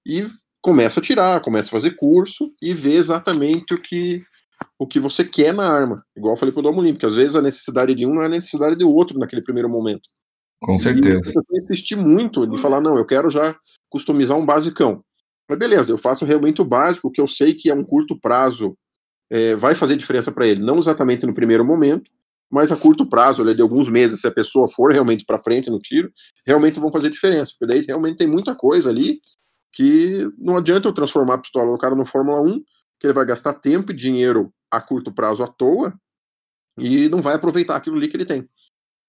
e 0.06 0.26
começa 0.62 1.00
a 1.00 1.02
tirar, 1.02 1.40
começa 1.40 1.68
a 1.68 1.72
fazer 1.72 1.92
curso 1.92 2.52
e 2.62 2.74
vê 2.74 2.94
exatamente 2.94 3.74
o 3.74 3.80
que 3.80 4.22
o 4.78 4.86
que 4.86 5.00
você 5.00 5.24
quer 5.24 5.54
na 5.54 5.66
arma. 5.66 5.96
Igual 6.14 6.34
eu 6.34 6.38
falei 6.38 6.52
pro 6.52 6.62
Domolin, 6.62 6.92
porque 6.92 7.06
às 7.06 7.16
vezes 7.16 7.34
a 7.34 7.40
necessidade 7.40 7.94
de 7.94 8.04
um 8.06 8.14
não 8.14 8.22
é 8.22 8.26
a 8.26 8.30
necessidade 8.30 8.76
do 8.76 8.92
outro 8.92 9.18
naquele 9.18 9.42
primeiro 9.42 9.70
momento. 9.70 10.02
Com 10.62 10.76
certeza. 10.76 11.32
E 11.32 11.56
eu 11.56 11.64
insisti 11.64 11.96
muito 11.96 12.46
de 12.46 12.58
falar, 12.58 12.80
não, 12.80 12.96
eu 12.96 13.06
quero 13.06 13.30
já 13.30 13.56
customizar 13.88 14.36
um 14.36 14.44
basicão. 14.44 15.02
Mas 15.48 15.58
beleza, 15.58 15.92
eu 15.92 15.98
faço 15.98 16.24
realmente 16.24 16.60
o 16.60 16.64
básico, 16.64 17.10
que 17.10 17.20
eu 17.20 17.26
sei 17.26 17.54
que 17.54 17.70
a 17.70 17.74
um 17.74 17.82
curto 17.82 18.18
prazo 18.20 18.76
é, 19.30 19.56
vai 19.56 19.74
fazer 19.74 19.96
diferença 19.96 20.30
para 20.30 20.46
ele. 20.46 20.62
Não 20.62 20.78
exatamente 20.78 21.24
no 21.24 21.34
primeiro 21.34 21.64
momento, 21.64 22.10
mas 22.50 22.72
a 22.72 22.76
curto 22.76 23.06
prazo, 23.06 23.44
de 23.54 23.62
alguns 23.62 23.88
meses, 23.88 24.20
se 24.20 24.26
a 24.26 24.32
pessoa 24.32 24.68
for 24.68 24.92
realmente 24.92 25.24
para 25.24 25.38
frente 25.38 25.70
no 25.70 25.78
tiro, 25.78 26.10
realmente 26.44 26.80
vão 26.80 26.90
fazer 26.90 27.08
diferença. 27.08 27.52
Porque 27.58 27.72
daí 27.72 27.84
realmente 27.86 28.18
tem 28.18 28.26
muita 28.26 28.54
coisa 28.54 28.90
ali 28.90 29.20
que 29.72 30.28
não 30.38 30.56
adianta 30.56 30.88
eu 30.88 30.92
transformar 30.92 31.34
a 31.34 31.38
pistola 31.38 31.70
do 31.70 31.78
cara 31.78 31.94
no 31.94 32.04
Fórmula 32.04 32.40
1 32.40 32.60
que 32.98 33.06
ele 33.06 33.14
vai 33.14 33.24
gastar 33.24 33.54
tempo 33.54 33.92
e 33.92 33.96
dinheiro 33.96 34.52
a 34.70 34.80
curto 34.80 35.12
prazo 35.12 35.42
à 35.42 35.46
toa 35.46 35.94
e 36.76 37.08
não 37.08 37.22
vai 37.22 37.34
aproveitar 37.34 37.76
aquilo 37.76 37.96
ali 37.96 38.08
que 38.08 38.16
ele 38.16 38.26
tem. 38.26 38.48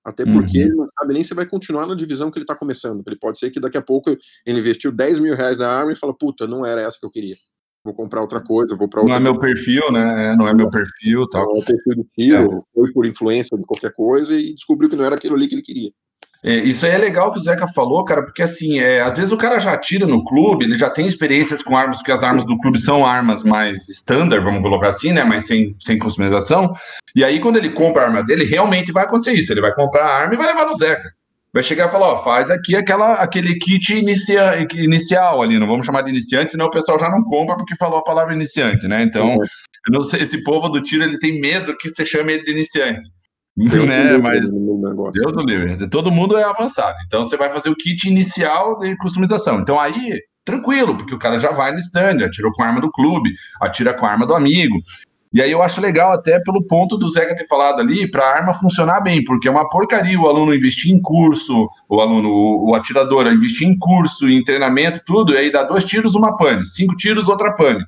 Até 0.03 0.23
porque 0.23 0.59
uhum. 0.59 0.65
ele 0.65 0.75
não 0.75 0.87
sabe 0.99 1.13
nem 1.13 1.23
se 1.23 1.33
vai 1.33 1.45
continuar 1.45 1.85
na 1.85 1.93
divisão 1.93 2.31
que 2.31 2.37
ele 2.37 2.43
está 2.43 2.55
começando. 2.55 3.03
Ele 3.05 3.17
pode 3.17 3.37
ser 3.37 3.51
que 3.51 3.59
daqui 3.59 3.77
a 3.77 3.81
pouco 3.81 4.09
ele 4.45 4.59
investiu 4.59 4.91
10 4.91 5.19
mil 5.19 5.35
reais 5.35 5.59
na 5.59 5.69
arma 5.69 5.91
e 5.91 5.95
fala, 5.95 6.13
puta, 6.13 6.47
não 6.47 6.65
era 6.65 6.81
essa 6.81 6.97
que 6.99 7.05
eu 7.05 7.11
queria. 7.11 7.35
Vou 7.83 7.93
comprar 7.93 8.21
outra 8.21 8.39
coisa, 8.39 8.75
vou 8.75 8.87
para 8.87 9.01
outra. 9.01 9.19
Não 9.19 9.29
é 9.29 9.31
meu 9.31 9.39
perfil, 9.39 9.91
né? 9.91 10.27
É, 10.27 10.35
não 10.35 10.47
é 10.47 10.53
meu 10.53 10.69
perfil 10.69 11.27
tal. 11.29 11.45
Não 11.45 11.55
é 11.55 11.59
o 11.59 11.65
perfil 11.65 11.95
do 11.95 12.03
tiro, 12.15 12.57
é. 12.57 12.59
foi 12.73 12.91
por 12.93 13.05
influência 13.05 13.57
de 13.57 13.63
qualquer 13.63 13.91
coisa 13.93 14.35
e 14.35 14.53
descobriu 14.53 14.89
que 14.89 14.95
não 14.95 15.05
era 15.05 15.15
aquilo 15.15 15.35
ali 15.35 15.47
que 15.47 15.55
ele 15.55 15.63
queria. 15.63 15.89
É, 16.43 16.55
isso 16.55 16.85
aí 16.85 16.93
é 16.93 16.97
legal 16.97 17.31
que 17.31 17.37
o 17.37 17.41
Zeca 17.41 17.67
falou, 17.67 18.03
cara, 18.03 18.23
porque 18.23 18.41
assim, 18.41 18.79
é, 18.79 19.01
às 19.01 19.15
vezes 19.15 19.31
o 19.31 19.37
cara 19.37 19.59
já 19.59 19.73
atira 19.73 20.07
no 20.07 20.25
clube, 20.25 20.65
ele 20.65 20.75
já 20.75 20.89
tem 20.89 21.05
experiências 21.05 21.61
com 21.61 21.77
armas, 21.77 21.97
porque 21.97 22.11
as 22.11 22.23
armas 22.23 22.45
do 22.45 22.57
clube 22.57 22.79
são 22.79 23.05
armas 23.05 23.43
mais 23.43 23.87
standard, 23.89 24.43
vamos 24.43 24.63
colocar 24.63 24.89
assim, 24.89 25.11
né? 25.11 25.23
Mas 25.23 25.45
sem, 25.45 25.75
sem 25.79 25.99
customização. 25.99 26.73
E 27.15 27.23
aí, 27.23 27.39
quando 27.39 27.57
ele 27.57 27.69
compra 27.69 28.03
a 28.03 28.05
arma 28.05 28.23
dele, 28.23 28.43
realmente 28.43 28.91
vai 28.91 29.03
acontecer 29.03 29.33
isso. 29.33 29.53
Ele 29.53 29.61
vai 29.61 29.73
comprar 29.73 30.05
a 30.05 30.17
arma 30.21 30.33
e 30.33 30.37
vai 30.37 30.47
levar 30.47 30.65
no 30.65 30.73
Zeca. 30.73 31.13
Vai 31.53 31.61
chegar 31.61 31.89
e 31.89 31.91
falar, 31.91 32.13
ó, 32.13 32.23
faz 32.23 32.49
aqui 32.49 32.75
aquela, 32.75 33.15
aquele 33.15 33.55
kit 33.59 33.93
inicia, 33.93 34.65
inicial 34.73 35.41
ali, 35.41 35.59
não 35.59 35.67
vamos 35.67 35.85
chamar 35.85 36.01
de 36.03 36.09
iniciante, 36.09 36.51
senão 36.51 36.67
o 36.67 36.71
pessoal 36.71 36.97
já 36.97 37.09
não 37.09 37.23
compra 37.23 37.57
porque 37.57 37.75
falou 37.75 37.99
a 37.99 38.03
palavra 38.03 38.33
iniciante, 38.33 38.87
né? 38.87 39.03
Então, 39.03 39.37
uhum. 39.89 40.03
sei, 40.03 40.21
esse 40.21 40.41
povo 40.43 40.69
do 40.69 40.81
tiro, 40.81 41.03
ele 41.03 41.19
tem 41.19 41.41
medo 41.41 41.75
que 41.77 41.89
você 41.89 42.05
chame 42.05 42.33
ele 42.33 42.43
de 42.43 42.51
iniciante. 42.51 43.05
Deus 43.57 43.85
né? 43.85 44.17
Mas 44.17 44.49
Deus 45.11 45.33
do 45.33 45.43
livre. 45.43 45.89
Todo 45.89 46.11
mundo 46.11 46.37
é 46.37 46.43
avançado. 46.43 46.97
Então 47.05 47.23
você 47.23 47.35
vai 47.35 47.49
fazer 47.49 47.69
o 47.69 47.75
kit 47.75 48.07
inicial 48.07 48.77
de 48.79 48.95
customização. 48.97 49.59
Então 49.59 49.77
aí, 49.77 50.19
tranquilo, 50.45 50.95
porque 50.95 51.13
o 51.13 51.19
cara 51.19 51.37
já 51.37 51.51
vai 51.51 51.73
no 51.73 51.79
stand, 51.79 52.23
atirou 52.23 52.51
com 52.53 52.63
a 52.63 52.67
arma 52.67 52.79
do 52.79 52.91
clube, 52.91 53.31
atira 53.61 53.93
com 53.93 54.05
a 54.05 54.11
arma 54.11 54.25
do 54.25 54.33
amigo. 54.33 54.77
E 55.33 55.41
aí 55.41 55.51
eu 55.51 55.61
acho 55.61 55.79
legal 55.79 56.11
até 56.11 56.39
pelo 56.39 56.65
ponto 56.67 56.97
do 56.97 57.09
Zeca 57.09 57.35
ter 57.35 57.47
falado 57.47 57.79
ali, 57.79 58.09
para 58.09 58.23
a 58.23 58.35
arma 58.35 58.53
funcionar 58.53 59.01
bem, 59.01 59.23
porque 59.23 59.47
é 59.47 59.51
uma 59.51 59.69
porcaria 59.69 60.19
o 60.19 60.27
aluno 60.27 60.53
investir 60.53 60.93
em 60.93 61.01
curso, 61.01 61.69
o 61.87 62.01
aluno, 62.01 62.29
o, 62.29 62.75
atirador 62.75 63.27
investir 63.27 63.67
em 63.67 63.77
curso, 63.77 64.29
em 64.29 64.43
treinamento, 64.43 65.01
tudo, 65.05 65.33
e 65.33 65.37
aí 65.37 65.51
dá 65.51 65.63
dois 65.63 65.85
tiros, 65.85 66.15
uma 66.15 66.35
pane, 66.35 66.65
cinco 66.65 66.95
tiros, 66.95 67.29
outra 67.29 67.53
pane. 67.53 67.83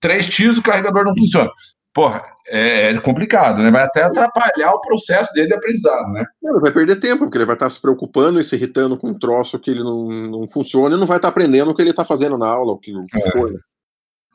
Três 0.00 0.26
tiros, 0.26 0.58
o 0.58 0.62
carregador 0.62 1.04
não 1.04 1.16
funciona 1.16 1.50
porra, 1.96 2.22
é, 2.46 2.90
é, 2.90 3.00
complicado, 3.00 3.62
né? 3.62 3.70
Vai 3.70 3.82
até 3.82 4.02
atrapalhar 4.02 4.74
o 4.74 4.80
processo 4.82 5.32
dele 5.32 5.46
de 5.46 5.54
aprendizado, 5.54 6.12
né? 6.12 6.26
Ele 6.44 6.60
vai 6.60 6.70
perder 6.70 6.96
tempo, 6.96 7.24
porque 7.24 7.38
ele 7.38 7.46
vai 7.46 7.56
estar 7.56 7.70
se 7.70 7.80
preocupando 7.80 8.38
e 8.38 8.44
se 8.44 8.54
irritando 8.54 8.98
com 8.98 9.08
um 9.08 9.18
troço 9.18 9.58
que 9.58 9.70
ele 9.70 9.82
não, 9.82 10.04
não 10.06 10.46
funciona 10.46 10.94
e 10.94 11.00
não 11.00 11.06
vai 11.06 11.16
estar 11.16 11.28
aprendendo 11.28 11.70
o 11.70 11.74
que 11.74 11.80
ele 11.80 11.90
está 11.90 12.04
fazendo 12.04 12.36
na 12.36 12.46
aula, 12.46 12.72
o 12.72 12.78
que, 12.78 12.94
o 12.94 13.06
que 13.06 13.18
é. 13.18 13.30
for. 13.30 13.50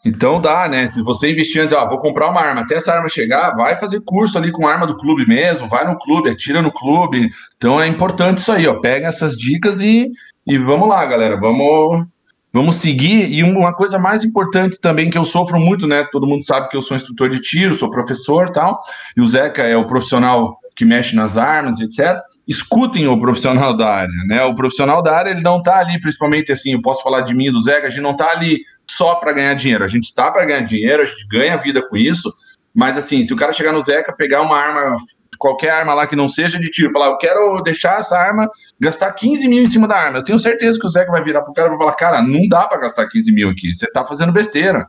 Então 0.04 0.42
dá, 0.42 0.68
né? 0.68 0.88
Se 0.88 1.02
você 1.02 1.32
investir 1.32 1.62
antes, 1.62 1.76
ó, 1.76 1.88
vou 1.88 2.00
comprar 2.00 2.30
uma 2.30 2.42
arma, 2.42 2.62
até 2.62 2.76
essa 2.76 2.94
arma 2.94 3.08
chegar, 3.08 3.56
vai 3.56 3.76
fazer 3.76 4.02
curso 4.02 4.38
ali 4.38 4.52
com 4.52 4.68
a 4.68 4.72
arma 4.72 4.88
do 4.88 4.98
clube 4.98 5.28
mesmo, 5.28 5.70
vai 5.70 5.86
no 5.86 5.98
clube, 5.98 6.30
atira 6.30 6.62
no 6.62 6.72
clube. 6.72 7.30
Então 7.58 7.80
é 7.80 7.88
importante 7.88 8.40
isso 8.40 8.52
aí, 8.52 8.68
ó. 8.68 8.80
Pega 8.80 9.08
essas 9.08 9.38
dicas 9.38 9.80
e, 9.80 10.12
e 10.48 10.58
vamos 10.58 10.88
lá, 10.88 11.06
galera. 11.06 11.40
Vamos 11.40 12.08
Vamos 12.54 12.76
seguir. 12.78 13.32
E 13.32 13.44
uma 13.44 13.74
coisa 13.74 13.98
mais 13.98 14.26
importante 14.26 14.80
também 14.80 15.10
que 15.10 15.18
eu 15.18 15.24
sofro 15.24 15.60
muito, 15.60 15.88
né? 15.88 16.06
Todo 16.12 16.28
mundo 16.28 16.46
sabe 16.46 16.68
que 16.68 16.76
eu 16.76 16.82
sou 16.82 16.98
instrutor 16.98 17.30
de 17.30 17.40
tiro, 17.40 17.74
sou 17.74 17.90
professor 17.90 18.50
tal. 18.50 18.80
E 19.16 19.22
o 19.22 19.28
Zeca 19.28 19.64
é 19.64 19.78
o 19.78 19.88
profissional 19.88 20.58
que 20.76 20.84
mexe 20.84 21.16
nas 21.16 21.38
armas, 21.38 21.80
etc. 21.80 22.20
Escutem 22.48 23.08
o 23.08 23.20
profissional 23.20 23.76
da 23.76 23.90
área, 23.90 24.24
né? 24.26 24.44
O 24.44 24.56
profissional 24.56 25.02
da 25.02 25.16
área, 25.16 25.30
ele 25.30 25.42
não 25.42 25.62
tá 25.62 25.78
ali, 25.78 26.00
principalmente 26.02 26.52
assim, 26.52 26.74
eu 26.74 26.82
posso 26.82 27.04
falar 27.04 27.22
de 27.22 27.34
mim, 27.34 27.52
do 27.52 27.62
Zeca, 27.62 27.88
a 27.88 27.90
gente 27.90 28.02
não 28.02 28.16
tá 28.16 28.32
ali 28.32 28.62
só 28.90 29.16
para 29.16 29.32
ganhar 29.32 29.54
dinheiro. 29.54 29.84
A 29.84 29.88
gente 29.88 30.06
está 30.06 30.32
para 30.32 30.46
ganhar 30.46 30.62
dinheiro, 30.62 31.04
a 31.04 31.06
gente 31.06 31.28
ganha 31.28 31.58
vida 31.58 31.88
com 31.88 31.96
isso. 31.96 32.34
Mas 32.74 32.98
assim, 32.98 33.24
se 33.24 33.34
o 33.34 33.38
cara 33.38 33.54
chegar 33.54 33.72
no 33.72 33.82
Zeca, 33.82 34.16
pegar 34.16 34.42
uma 34.42 34.58
arma 34.58 34.96
qualquer 35.42 35.72
arma 35.72 35.96
lá 35.96 36.06
que 36.06 36.16
não 36.16 36.30
seja 36.30 36.60
de 36.60 36.70
tiro, 36.70 36.92
falar, 36.92 37.08
eu 37.08 37.18
quero 37.18 37.60
deixar 37.64 38.00
essa 38.00 38.16
arma, 38.16 38.48
gastar 38.80 39.12
15 39.12 39.48
mil 39.48 39.64
em 39.64 39.68
cima 39.68 39.88
da 39.88 39.98
arma. 39.98 40.20
Eu 40.20 40.24
tenho 40.24 40.38
certeza 40.38 40.80
que 40.80 40.86
o 40.86 40.90
Zeca 40.90 41.12
vai 41.12 41.24
virar 41.24 41.42
pro 41.42 41.52
cara 41.52 41.68
e 41.68 41.72
vai 41.72 41.80
falar, 41.80 41.96
cara, 41.96 42.22
não 42.22 42.48
dá 42.48 42.68
para 42.68 42.82
gastar 42.82 43.08
15 43.08 43.32
mil 43.32 43.50
aqui, 43.50 43.74
você 43.74 43.88
tá 43.88 44.06
fazendo 44.06 44.32
besteira. 44.32 44.86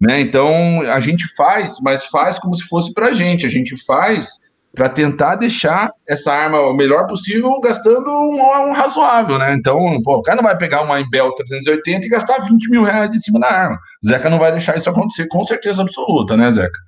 Né? 0.00 0.18
Então 0.20 0.80
a 0.80 0.98
gente 0.98 1.28
faz, 1.36 1.76
mas 1.80 2.06
faz 2.06 2.38
como 2.38 2.56
se 2.56 2.64
fosse 2.64 2.92
pra 2.92 3.12
gente. 3.12 3.46
A 3.46 3.50
gente 3.50 3.76
faz 3.84 4.40
para 4.74 4.88
tentar 4.88 5.36
deixar 5.36 5.90
essa 6.08 6.32
arma 6.32 6.60
o 6.60 6.74
melhor 6.74 7.06
possível, 7.06 7.60
gastando 7.60 8.08
um, 8.08 8.40
um, 8.40 8.72
razoável, 8.72 9.38
né? 9.38 9.54
Então, 9.54 10.00
pô, 10.02 10.16
o 10.16 10.22
cara 10.22 10.36
não 10.36 10.48
vai 10.48 10.56
pegar 10.56 10.82
uma 10.82 11.00
Imbel 11.00 11.34
380 11.34 12.06
e 12.06 12.08
gastar 12.08 12.44
20 12.46 12.70
mil 12.70 12.82
reais 12.82 13.14
em 13.14 13.18
cima 13.18 13.38
da 13.38 13.48
arma. 13.48 13.78
O 14.02 14.08
Zeca 14.08 14.30
não 14.30 14.38
vai 14.38 14.50
deixar 14.50 14.76
isso 14.76 14.88
acontecer 14.88 15.28
com 15.28 15.44
certeza 15.44 15.82
absoluta, 15.82 16.36
né, 16.36 16.50
Zeca? 16.50 16.78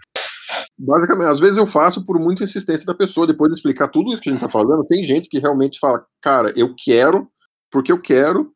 Basicamente, 0.78 1.28
às 1.28 1.40
vezes 1.40 1.58
eu 1.58 1.66
faço 1.66 2.04
por 2.04 2.18
muita 2.18 2.44
insistência 2.44 2.86
da 2.86 2.94
pessoa, 2.94 3.26
depois 3.26 3.50
de 3.50 3.56
explicar 3.56 3.88
tudo 3.88 4.12
isso 4.12 4.22
que 4.22 4.30
a 4.30 4.32
gente 4.32 4.40
tá 4.40 4.48
falando, 4.48 4.84
tem 4.84 5.04
gente 5.04 5.28
que 5.28 5.38
realmente 5.38 5.78
fala, 5.78 6.02
cara, 6.22 6.52
eu 6.56 6.74
quero, 6.76 7.28
porque 7.70 7.92
eu 7.92 8.00
quero, 8.00 8.50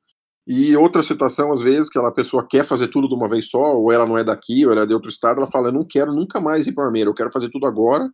E 0.51 0.75
outra 0.75 1.03
situação, 1.03 1.53
às 1.53 1.61
vezes, 1.61 1.91
que 1.91 1.99
a 1.99 2.11
pessoa 2.11 2.47
quer 2.49 2.65
fazer 2.65 2.89
tudo 2.89 3.07
de 3.07 3.15
uma 3.15 3.29
vez 3.29 3.51
só, 3.51 3.77
ou 3.77 3.93
ela 3.93 4.07
não 4.07 4.17
é 4.17 4.25
daqui, 4.25 4.65
ou 4.65 4.73
ela 4.73 4.85
é 4.85 4.87
de 4.87 4.95
outro 4.95 5.11
estado, 5.11 5.37
ela 5.37 5.47
fala: 5.47 5.69
Eu 5.69 5.73
não 5.73 5.85
quero 5.85 6.11
nunca 6.11 6.41
mais 6.41 6.67
ir 6.67 6.73
para 6.73 6.87
armeiro, 6.87 7.11
eu 7.11 7.15
quero 7.15 7.31
fazer 7.31 7.51
tudo 7.51 7.67
agora 7.67 8.09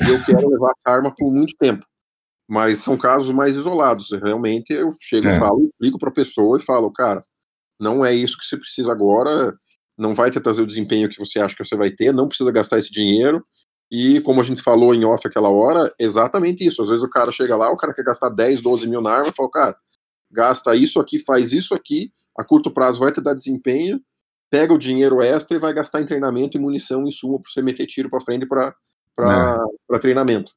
e 0.00 0.10
eu 0.10 0.24
quero 0.24 0.48
levar 0.48 0.72
essa 0.76 0.96
arma 0.96 1.14
por 1.16 1.32
muito 1.32 1.54
tempo. 1.58 1.84
Mas 2.48 2.78
são 2.78 2.96
casos 2.96 3.30
mais 3.30 3.56
isolados. 3.56 4.10
Realmente, 4.22 4.72
eu 4.72 4.88
chego 5.00 5.28
é. 5.28 5.36
e 5.36 5.38
falo, 5.38 5.70
ligo 5.80 5.98
para 5.98 6.08
a 6.08 6.14
pessoa 6.14 6.56
e 6.56 6.62
falo: 6.62 6.90
Cara, 6.90 7.20
não 7.78 8.04
é 8.04 8.14
isso 8.14 8.38
que 8.38 8.44
você 8.44 8.56
precisa 8.56 8.90
agora, 8.90 9.54
não 9.98 10.14
vai 10.14 10.30
ter 10.30 10.40
trazer 10.40 10.62
o 10.62 10.66
desempenho 10.66 11.08
que 11.08 11.18
você 11.18 11.40
acha 11.40 11.54
que 11.56 11.64
você 11.64 11.76
vai 11.76 11.90
ter, 11.90 12.12
não 12.12 12.28
precisa 12.28 12.50
gastar 12.50 12.78
esse 12.78 12.90
dinheiro. 12.90 13.44
E 13.90 14.20
como 14.20 14.40
a 14.40 14.44
gente 14.44 14.62
falou 14.62 14.94
em 14.94 15.04
off 15.04 15.26
aquela 15.26 15.48
hora, 15.48 15.92
exatamente 15.98 16.66
isso. 16.66 16.82
Às 16.82 16.88
vezes 16.88 17.02
o 17.02 17.10
cara 17.10 17.32
chega 17.32 17.56
lá, 17.56 17.70
o 17.70 17.76
cara 17.76 17.94
quer 17.94 18.04
gastar 18.04 18.28
10, 18.28 18.60
12 18.60 18.86
mil 18.86 19.00
na 19.00 19.12
arma, 19.12 19.28
e 19.28 19.34
fala, 19.34 19.50
cara, 19.50 19.76
gasta 20.30 20.76
isso 20.76 21.00
aqui, 21.00 21.18
faz 21.18 21.52
isso 21.52 21.74
aqui, 21.74 22.12
a 22.38 22.44
curto 22.44 22.70
prazo 22.70 23.00
vai 23.00 23.10
te 23.10 23.20
dar 23.20 23.34
desempenho, 23.34 23.98
pega 24.50 24.74
o 24.74 24.78
dinheiro 24.78 25.22
extra 25.22 25.56
e 25.56 25.60
vai 25.60 25.72
gastar 25.72 26.02
em 26.02 26.06
treinamento 26.06 26.56
e 26.56 26.60
munição 26.60 27.06
em 27.06 27.10
suma 27.10 27.40
para 27.40 27.50
você 27.50 27.62
meter 27.62 27.86
tiro 27.86 28.10
para 28.10 28.20
frente 28.20 28.46
para 28.46 28.74
é. 29.20 29.98
treinamento. 29.98 30.52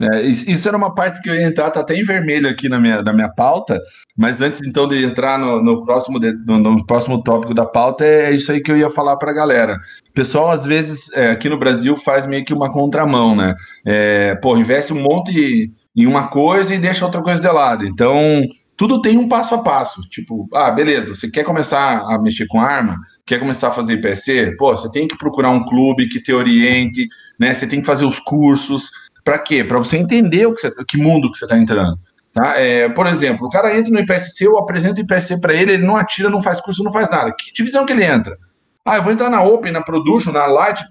É, 0.00 0.22
isso 0.22 0.66
era 0.66 0.76
uma 0.76 0.92
parte 0.92 1.22
que 1.22 1.30
eu 1.30 1.34
ia 1.36 1.46
entrar, 1.46 1.70
tá 1.70 1.78
até 1.78 1.94
em 1.94 2.02
vermelho 2.02 2.48
aqui 2.48 2.68
na 2.68 2.80
minha, 2.80 3.00
na 3.00 3.12
minha 3.12 3.28
pauta, 3.28 3.80
mas 4.16 4.40
antes 4.40 4.60
então 4.60 4.88
de 4.88 5.04
entrar 5.04 5.38
no, 5.38 5.62
no 5.62 5.84
próximo, 5.84 6.18
de, 6.18 6.32
no, 6.32 6.58
no, 6.58 6.84
próximo 6.84 7.22
tópico 7.22 7.54
da 7.54 7.64
pauta, 7.64 8.04
é 8.04 8.32
isso 8.32 8.50
aí 8.50 8.60
que 8.60 8.72
eu 8.72 8.76
ia 8.76 8.90
falar 8.90 9.16
para 9.16 9.30
a 9.30 9.34
galera. 9.34 9.78
O 10.10 10.12
pessoal, 10.12 10.50
às 10.50 10.64
vezes, 10.64 11.12
é, 11.12 11.30
aqui 11.30 11.48
no 11.48 11.58
Brasil, 11.58 11.96
faz 11.96 12.26
meio 12.26 12.44
que 12.44 12.52
uma 12.52 12.72
contramão, 12.72 13.36
né? 13.36 13.54
É, 13.86 14.34
pô, 14.34 14.56
investe 14.56 14.92
um 14.92 15.00
monte 15.00 15.72
em 15.96 16.06
uma 16.06 16.26
coisa 16.26 16.74
e 16.74 16.78
deixa 16.78 17.04
outra 17.04 17.22
coisa 17.22 17.40
de 17.40 17.48
lado. 17.48 17.86
Então, 17.86 18.42
tudo 18.76 19.00
tem 19.00 19.16
um 19.16 19.28
passo 19.28 19.54
a 19.54 19.62
passo. 19.62 20.00
Tipo, 20.08 20.48
ah, 20.52 20.70
beleza, 20.70 21.14
você 21.14 21.30
quer 21.30 21.44
começar 21.44 22.00
a 22.00 22.18
mexer 22.18 22.46
com 22.46 22.60
arma? 22.60 22.98
Quer 23.24 23.38
começar 23.38 23.68
a 23.68 23.72
fazer 23.72 23.94
IPSC? 23.94 24.56
Pô, 24.56 24.74
você 24.74 24.90
tem 24.90 25.06
que 25.06 25.16
procurar 25.16 25.50
um 25.50 25.64
clube 25.64 26.08
que 26.08 26.20
te 26.20 26.32
oriente, 26.32 27.08
né? 27.38 27.54
Você 27.54 27.66
tem 27.66 27.80
que 27.80 27.86
fazer 27.86 28.04
os 28.04 28.18
cursos. 28.18 28.90
Para 29.24 29.38
quê? 29.38 29.64
Para 29.64 29.78
você 29.78 29.96
entender 29.96 30.46
o 30.46 30.54
que, 30.54 30.60
você, 30.60 30.72
que 30.86 30.96
mundo 30.96 31.30
que 31.30 31.38
você 31.38 31.44
está 31.44 31.56
entrando. 31.56 31.98
Tá? 32.32 32.58
É, 32.58 32.88
por 32.88 33.06
exemplo, 33.06 33.46
o 33.46 33.50
cara 33.50 33.76
entra 33.76 33.92
no 33.92 34.00
IPSC, 34.00 34.44
eu 34.44 34.58
apresento 34.58 35.00
o 35.00 35.04
IPSC 35.04 35.40
para 35.40 35.54
ele, 35.54 35.74
ele 35.74 35.86
não 35.86 35.96
atira, 35.96 36.28
não 36.28 36.42
faz 36.42 36.60
curso, 36.60 36.82
não 36.82 36.92
faz 36.92 37.10
nada. 37.10 37.32
Que 37.32 37.52
divisão 37.52 37.86
que 37.86 37.92
ele 37.92 38.04
entra? 38.04 38.36
Ah, 38.84 38.96
eu 38.96 39.02
vou 39.02 39.12
entrar 39.12 39.30
na 39.30 39.42
Open, 39.42 39.72
na 39.72 39.82
Production, 39.82 40.32
na 40.32 40.46
Light. 40.46 40.84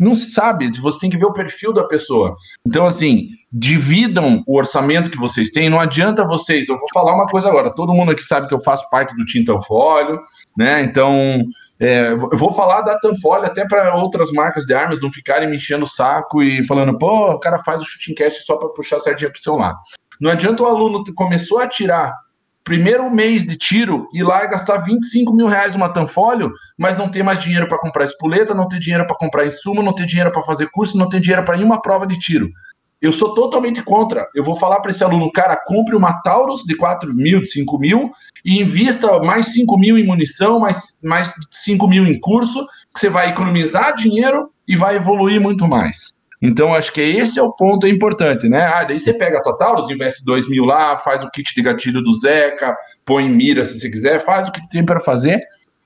Não 0.00 0.14
se 0.14 0.32
sabe, 0.32 0.70
você 0.80 0.98
tem 0.98 1.10
que 1.10 1.18
ver 1.18 1.26
o 1.26 1.32
perfil 1.32 1.74
da 1.74 1.84
pessoa. 1.84 2.34
Então, 2.66 2.86
assim, 2.86 3.28
dividam 3.52 4.42
o 4.46 4.56
orçamento 4.56 5.10
que 5.10 5.18
vocês 5.18 5.50
têm. 5.50 5.68
Não 5.68 5.78
adianta 5.78 6.26
vocês. 6.26 6.70
Eu 6.70 6.78
vou 6.78 6.88
falar 6.94 7.14
uma 7.14 7.26
coisa 7.26 7.50
agora. 7.50 7.74
Todo 7.74 7.92
mundo 7.92 8.10
aqui 8.10 8.22
sabe 8.22 8.48
que 8.48 8.54
eu 8.54 8.62
faço 8.62 8.88
parte 8.88 9.14
do 9.14 9.26
Tintanfolio, 9.26 10.18
né? 10.56 10.80
Então, 10.80 11.42
é, 11.78 12.12
eu 12.12 12.38
vou 12.38 12.54
falar 12.54 12.80
da 12.80 12.98
Tanfolio 12.98 13.44
até 13.44 13.68
para 13.68 13.94
outras 13.94 14.32
marcas 14.32 14.64
de 14.64 14.72
armas 14.72 15.02
não 15.02 15.12
ficarem 15.12 15.50
me 15.50 15.56
enchendo 15.56 15.84
o 15.84 15.88
saco 15.88 16.42
e 16.42 16.64
falando, 16.64 16.96
pô, 16.96 17.32
o 17.32 17.38
cara 17.38 17.58
faz 17.58 17.82
o 17.82 17.84
shooting 17.84 18.14
cast 18.14 18.42
só 18.46 18.56
para 18.56 18.70
puxar 18.70 18.96
a 18.96 19.00
sardinha 19.00 19.30
pro 19.30 19.40
seu 19.40 19.54
lado. 19.54 19.78
Não 20.18 20.30
adianta 20.30 20.62
o 20.62 20.66
aluno 20.66 21.04
começou 21.14 21.58
a 21.58 21.64
atirar 21.64 22.14
primeiro 22.70 23.10
mês 23.10 23.44
de 23.44 23.56
tiro 23.56 24.06
ir 24.14 24.22
lá 24.22 24.46
gastar 24.46 24.76
25 24.76 25.34
mil 25.34 25.48
reais 25.48 25.74
numa 25.74 25.92
Tanfolio, 25.92 26.52
mas 26.78 26.96
não 26.96 27.10
ter 27.10 27.20
mais 27.20 27.42
dinheiro 27.42 27.66
para 27.66 27.80
comprar 27.80 28.04
espoleta, 28.04 28.54
não 28.54 28.68
ter 28.68 28.78
dinheiro 28.78 29.04
para 29.08 29.16
comprar 29.16 29.44
insumo, 29.44 29.82
não 29.82 29.92
ter 29.92 30.06
dinheiro 30.06 30.30
para 30.30 30.40
fazer 30.44 30.70
curso, 30.70 30.96
não 30.96 31.08
ter 31.08 31.18
dinheiro 31.18 31.44
para 31.44 31.56
nenhuma 31.56 31.82
prova 31.82 32.06
de 32.06 32.16
tiro. 32.16 32.48
Eu 33.02 33.12
sou 33.12 33.34
totalmente 33.34 33.82
contra. 33.82 34.24
Eu 34.36 34.44
vou 34.44 34.54
falar 34.54 34.78
para 34.78 34.92
esse 34.92 35.02
aluno, 35.02 35.32
cara, 35.32 35.56
compre 35.56 35.96
uma 35.96 36.22
Taurus 36.22 36.62
de 36.62 36.76
4 36.76 37.12
mil, 37.12 37.40
de 37.40 37.50
5 37.50 37.76
mil 37.76 38.12
e 38.44 38.60
invista 38.60 39.18
mais 39.18 39.52
5 39.52 39.76
mil 39.76 39.98
em 39.98 40.06
munição, 40.06 40.60
mais, 40.60 41.00
mais 41.02 41.34
5 41.50 41.88
mil 41.88 42.06
em 42.06 42.20
curso, 42.20 42.64
que 42.94 43.00
você 43.00 43.08
vai 43.08 43.30
economizar 43.30 43.96
dinheiro 43.96 44.48
e 44.68 44.76
vai 44.76 44.94
evoluir 44.94 45.40
muito 45.40 45.66
mais. 45.66 46.19
Então, 46.42 46.74
acho 46.74 46.92
que 46.92 47.02
esse 47.02 47.38
é 47.38 47.42
o 47.42 47.52
ponto 47.52 47.86
importante, 47.86 48.48
né? 48.48 48.62
Ah, 48.62 48.84
daí 48.84 48.98
você 48.98 49.12
pega 49.12 49.38
a 49.38 49.56
Taurus, 49.56 49.90
investe 49.90 50.24
2 50.24 50.48
mil 50.48 50.64
lá, 50.64 50.98
faz 50.98 51.22
o 51.22 51.30
kit 51.30 51.54
de 51.54 51.62
gatilho 51.62 52.02
do 52.02 52.14
Zeca, 52.14 52.74
põe 53.04 53.24
em 53.24 53.30
mira 53.30 53.64
se 53.64 53.78
você 53.78 53.90
quiser, 53.90 54.20
faz 54.20 54.48
o 54.48 54.52
que 54.52 54.66
tem 54.70 54.84
para 54.84 55.00
fazer, 55.00 55.38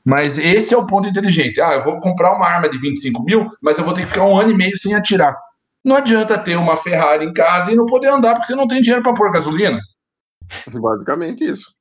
mas 0.05 0.39
esse 0.39 0.73
é 0.73 0.77
o 0.77 0.87
ponto 0.87 1.09
inteligente. 1.09 1.61
Ah, 1.61 1.75
eu 1.75 1.83
vou 1.83 1.99
comprar 1.99 2.37
uma 2.37 2.47
arma 2.47 2.69
de 2.69 2.79
25 2.79 3.25
mil, 3.25 3.49
mas 3.61 3.79
eu 3.79 3.85
vou 3.85 3.95
ter 3.95 4.03
que 4.03 4.09
ficar 4.09 4.25
um 4.25 4.39
ano 4.39 4.53
e 4.53 4.57
meio 4.57 4.79
sem 4.79 4.95
atirar. 4.95 5.37
Não 5.85 5.97
adianta 5.97 6.39
ter 6.39 6.57
uma 6.57 6.77
Ferrari 6.77 7.25
em 7.27 7.33
casa 7.33 7.73
e 7.73 7.77
não 7.77 7.87
poder 7.87 8.09
andar 8.09 8.35
porque 8.35 8.47
você 8.47 8.55
não 8.55 8.69
tem 8.69 8.81
dinheiro 8.81 9.03
para 9.03 9.13
pôr 9.13 9.31
gasolina. 9.33 9.81
Basicamente 10.73 11.45
isso. 11.45 11.75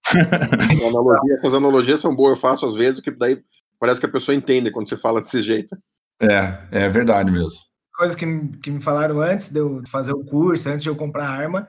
Analogia, 0.87 1.35
essas 1.35 1.53
analogias 1.53 1.99
são 1.99 2.15
boas, 2.15 2.31
eu 2.31 2.41
faço 2.41 2.65
às 2.65 2.75
vezes, 2.75 3.01
que 3.01 3.11
daí 3.11 3.37
parece 3.79 3.99
que 3.99 4.05
a 4.05 4.11
pessoa 4.11 4.35
entende 4.35 4.71
quando 4.71 4.89
você 4.89 4.97
fala 4.97 5.21
desse 5.21 5.41
jeito. 5.41 5.75
É, 6.21 6.57
é 6.71 6.89
verdade 6.89 7.29
mesmo. 7.31 7.59
Coisa 7.95 8.17
que, 8.17 8.25
que 8.61 8.71
me 8.71 8.81
falaram 8.81 9.21
antes 9.21 9.49
de 9.49 9.59
eu 9.59 9.83
fazer 9.87 10.13
o 10.13 10.23
curso, 10.23 10.69
antes 10.69 10.83
de 10.83 10.89
eu 10.89 10.95
comprar 10.95 11.29
arma, 11.29 11.67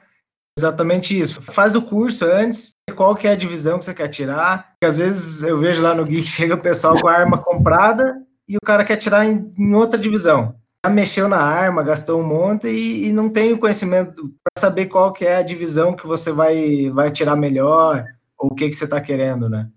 exatamente 0.59 1.19
isso. 1.19 1.43
Faz 1.43 1.77
o 1.77 1.83
curso 1.83 2.25
antes, 2.25 2.71
qual 2.97 3.15
que 3.15 3.29
é 3.29 3.33
a 3.33 3.37
divisão 3.37 3.79
que 3.79 3.85
você 3.85 3.95
quer 3.95 4.09
tirar. 4.09 4.73
Porque 4.73 4.87
às 4.87 4.99
vezes 4.99 5.43
eu 5.43 5.59
vejo 5.59 5.83
lá 5.83 5.95
no 5.95 6.05
Geek, 6.05 6.27
chega 6.27 6.55
o 6.55 6.61
pessoal 6.61 6.99
com 6.99 7.09
a 7.09 7.13
arma 7.13 7.39
comprada 7.39 8.23
e 8.49 8.57
o 8.57 8.65
cara 8.65 8.85
quer 8.85 8.97
tirar 8.97 9.27
em, 9.27 9.53
em 9.59 9.75
outra 9.75 9.99
divisão 9.99 10.55
mexeu 10.89 11.29
na 11.29 11.39
arma, 11.39 11.83
gastou 11.83 12.21
um 12.21 12.27
monte 12.27 12.69
e, 12.69 13.09
e 13.09 13.13
não 13.13 13.29
tem 13.29 13.53
o 13.53 13.59
conhecimento 13.59 14.23
para 14.43 14.61
saber 14.61 14.87
qual 14.87 15.13
que 15.13 15.25
é 15.25 15.37
a 15.37 15.43
divisão 15.43 15.95
que 15.95 16.07
você 16.07 16.33
vai, 16.33 16.91
vai 16.91 17.11
tirar 17.11 17.37
melhor 17.37 18.05
ou 18.39 18.51
o 18.51 18.55
que, 18.55 18.69
que 18.69 18.75
você 18.75 18.85
está 18.85 19.01
querendo, 19.01 19.49
né? 19.49 19.69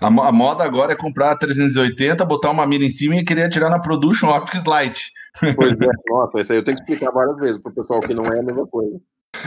A, 0.00 0.06
a, 0.06 0.32
moda 0.32 0.64
agora 0.64 0.92
é 0.92 0.96
comprar 0.96 1.36
380, 1.36 2.24
botar 2.24 2.50
uma 2.50 2.66
mira 2.66 2.84
em 2.84 2.90
cima 2.90 3.16
e 3.16 3.24
querer 3.24 3.44
atirar 3.44 3.70
na 3.70 3.78
Production 3.78 4.28
Optics 4.28 4.64
Light. 4.64 5.12
Pois 5.40 5.72
é, 5.72 5.76
nossa, 6.08 6.40
isso 6.40 6.52
aí 6.52 6.58
eu 6.58 6.64
tenho 6.64 6.76
que 6.76 6.82
explicar 6.82 7.10
várias 7.12 7.36
vezes 7.36 7.58
para 7.58 7.72
o 7.72 7.74
pessoal 7.74 8.00
que 8.00 8.14
não 8.14 8.26
é 8.26 8.38
a 8.38 8.42
mesma 8.42 8.66
coisa. 8.66 9.00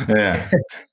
É. 0.09 0.31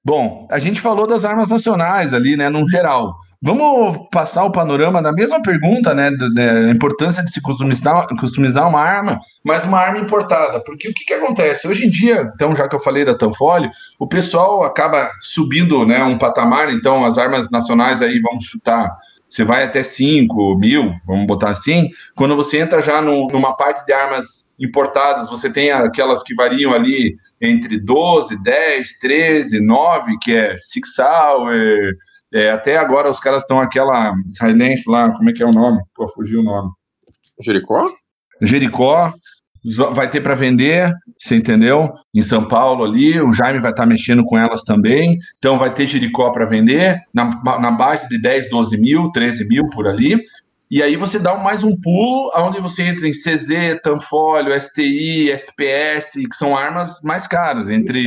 Bom, 0.05 0.47
a 0.51 0.59
gente 0.59 0.81
falou 0.81 1.07
das 1.07 1.25
armas 1.25 1.49
nacionais 1.49 2.15
ali, 2.15 2.37
né, 2.37 2.49
no 2.49 2.67
geral. 2.69 3.15
Vamos 3.43 4.09
passar 4.11 4.45
o 4.45 4.53
panorama 4.53 5.03
da 5.03 5.13
mesma 5.13 5.43
pergunta, 5.43 5.93
né, 5.95 6.11
da, 6.11 6.71
importância 6.71 7.23
de 7.23 7.31
se 7.31 7.43
customizar, 7.43 8.07
customizar 8.19 8.69
uma 8.69 8.81
arma, 8.81 9.21
mas 9.45 9.67
uma 9.67 9.79
arma 9.79 9.99
importada. 9.99 10.61
Porque 10.65 10.89
o 10.89 10.95
que, 10.95 11.05
que 11.05 11.13
acontece? 11.13 11.69
Hoje 11.69 11.87
em 11.87 11.91
dia, 11.91 12.31
então, 12.35 12.55
já 12.55 12.69
que 12.69 12.75
eu 12.75 12.81
falei 12.81 13.05
da 13.05 13.15
Tanfolio, 13.15 13.69
o 13.99 14.07
pessoal 14.07 14.65
acaba 14.65 15.11
subindo, 15.21 15.85
né, 15.85 16.03
um 16.05 16.17
patamar, 16.17 16.73
então 16.73 17.05
as 17.05 17.19
armas 17.19 17.51
nacionais 17.51 18.01
aí, 18.01 18.19
vamos 18.21 18.45
chutar, 18.45 18.97
você 19.29 19.43
vai 19.43 19.65
até 19.65 19.83
5 19.83 20.57
mil, 20.57 20.95
vamos 21.07 21.27
botar 21.27 21.51
assim. 21.51 21.91
Quando 22.15 22.37
você 22.37 22.59
entra 22.59 22.81
já 22.81 23.03
no, 23.03 23.27
numa 23.29 23.57
parte 23.57 23.85
de 23.85 23.93
armas 23.93 24.45
importadas, 24.59 25.29
você 25.29 25.51
tem 25.51 25.71
aquelas 25.71 26.23
que 26.23 26.35
variam 26.35 26.73
ali 26.73 27.15
entre 27.41 27.81
12, 27.81 28.41
10, 28.43 28.99
13, 28.99 29.61
9, 29.61 30.19
que 30.21 30.37
é 30.37 30.57
Six 30.59 30.99
Hour. 30.99 31.53
É, 32.33 32.51
até 32.51 32.77
agora 32.77 33.11
os 33.11 33.21
caras 33.21 33.43
estão 33.43 33.59
aquela 33.59 34.15
Silence 34.29 34.89
lá, 34.89 35.11
como 35.13 35.31
é 35.31 35.33
que 35.33 35.43
é 35.43 35.47
o 35.47 35.53
nome? 35.53 35.81
Pô, 35.95 36.09
fugiu 36.09 36.41
o 36.41 36.45
nome. 36.45 36.71
Jericó? 37.41 37.91
Jericó 38.41 39.13
vai 39.93 40.11
ter 40.11 40.21
para 40.21 40.35
vender, 40.35 40.93
você 41.19 41.37
entendeu? 41.37 41.91
Em 42.15 42.21
São 42.21 42.47
Paulo 42.47 42.85
ali, 42.85 43.19
o 43.21 43.33
Jaime 43.33 43.61
vai 43.61 43.71
estar 43.71 43.85
tá 43.85 43.89
mexendo 43.89 44.23
com 44.25 44.39
elas 44.39 44.63
também. 44.63 45.19
Então 45.39 45.57
vai 45.57 45.73
ter 45.73 45.87
Jericó 45.87 46.31
para 46.31 46.45
vender, 46.45 47.01
na, 47.13 47.31
na 47.59 47.71
base 47.71 48.09
de 48.09 48.21
10, 48.21 48.51
12 48.51 48.77
mil, 48.77 49.11
13 49.13 49.49
mil 49.49 49.69
por 49.71 49.87
ali. 49.87 50.17
E 50.71 50.83
aí 50.83 50.97
você 50.97 51.19
dá 51.19 51.37
mais 51.37 51.63
um 51.63 51.79
pulo, 51.81 52.31
onde 52.37 52.61
você 52.61 52.83
entra 52.83 53.09
em 53.09 53.13
CZ, 53.13 53.81
Tanfolio, 53.83 54.61
STI, 54.61 55.31
SPS, 55.31 56.13
que 56.29 56.35
são 56.35 56.57
armas 56.57 57.01
mais 57.03 57.27
caras, 57.27 57.69
entre 57.69 58.05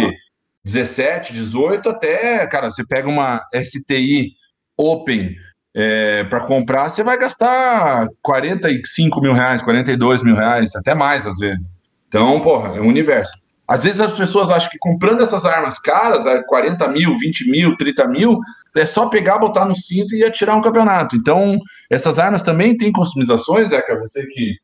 17, 0.66 1.34
18 1.34 1.90
até, 1.90 2.46
cara, 2.48 2.70
você 2.70 2.86
pega 2.86 3.08
uma 3.08 3.42
STI 3.56 4.34
Open 4.78 5.34
é, 5.80 6.24
para 6.24 6.40
comprar, 6.40 6.90
você 6.90 7.04
vai 7.04 7.20
gastar 7.20 8.08
45 8.24 9.22
mil 9.22 9.32
reais, 9.32 9.62
42 9.62 10.24
mil 10.24 10.36
reais, 10.36 10.76
até 10.76 10.96
mais 10.96 11.28
às 11.28 11.38
vezes. 11.38 11.78
Então, 12.08 12.42
porra, 12.42 12.76
é 12.76 12.82
um 12.82 12.88
universo. 12.88 13.38
Às 13.68 13.84
vezes 13.84 14.02
as 14.02 14.18
pessoas 14.18 14.50
acham 14.50 14.72
que 14.72 14.80
comprando 14.80 15.22
essas 15.22 15.46
armas 15.46 15.78
caras, 15.78 16.24
40 16.48 16.88
mil, 16.88 17.16
20 17.16 17.52
mil, 17.52 17.78
30 17.78 18.08
mil, 18.08 18.40
é 18.76 18.88
só 18.88 19.08
pegar, 19.08 19.38
botar 19.38 19.66
no 19.66 19.76
cinto 19.76 20.16
e 20.16 20.24
atirar 20.24 20.56
um 20.56 20.62
campeonato. 20.62 21.16
Então, 21.16 21.60
essas 21.92 22.18
armas 22.18 22.42
também 22.42 22.76
têm 22.76 22.92
customizações, 22.92 23.70
Zeca? 23.70 24.00
Você 24.00 24.26
que, 24.26 24.56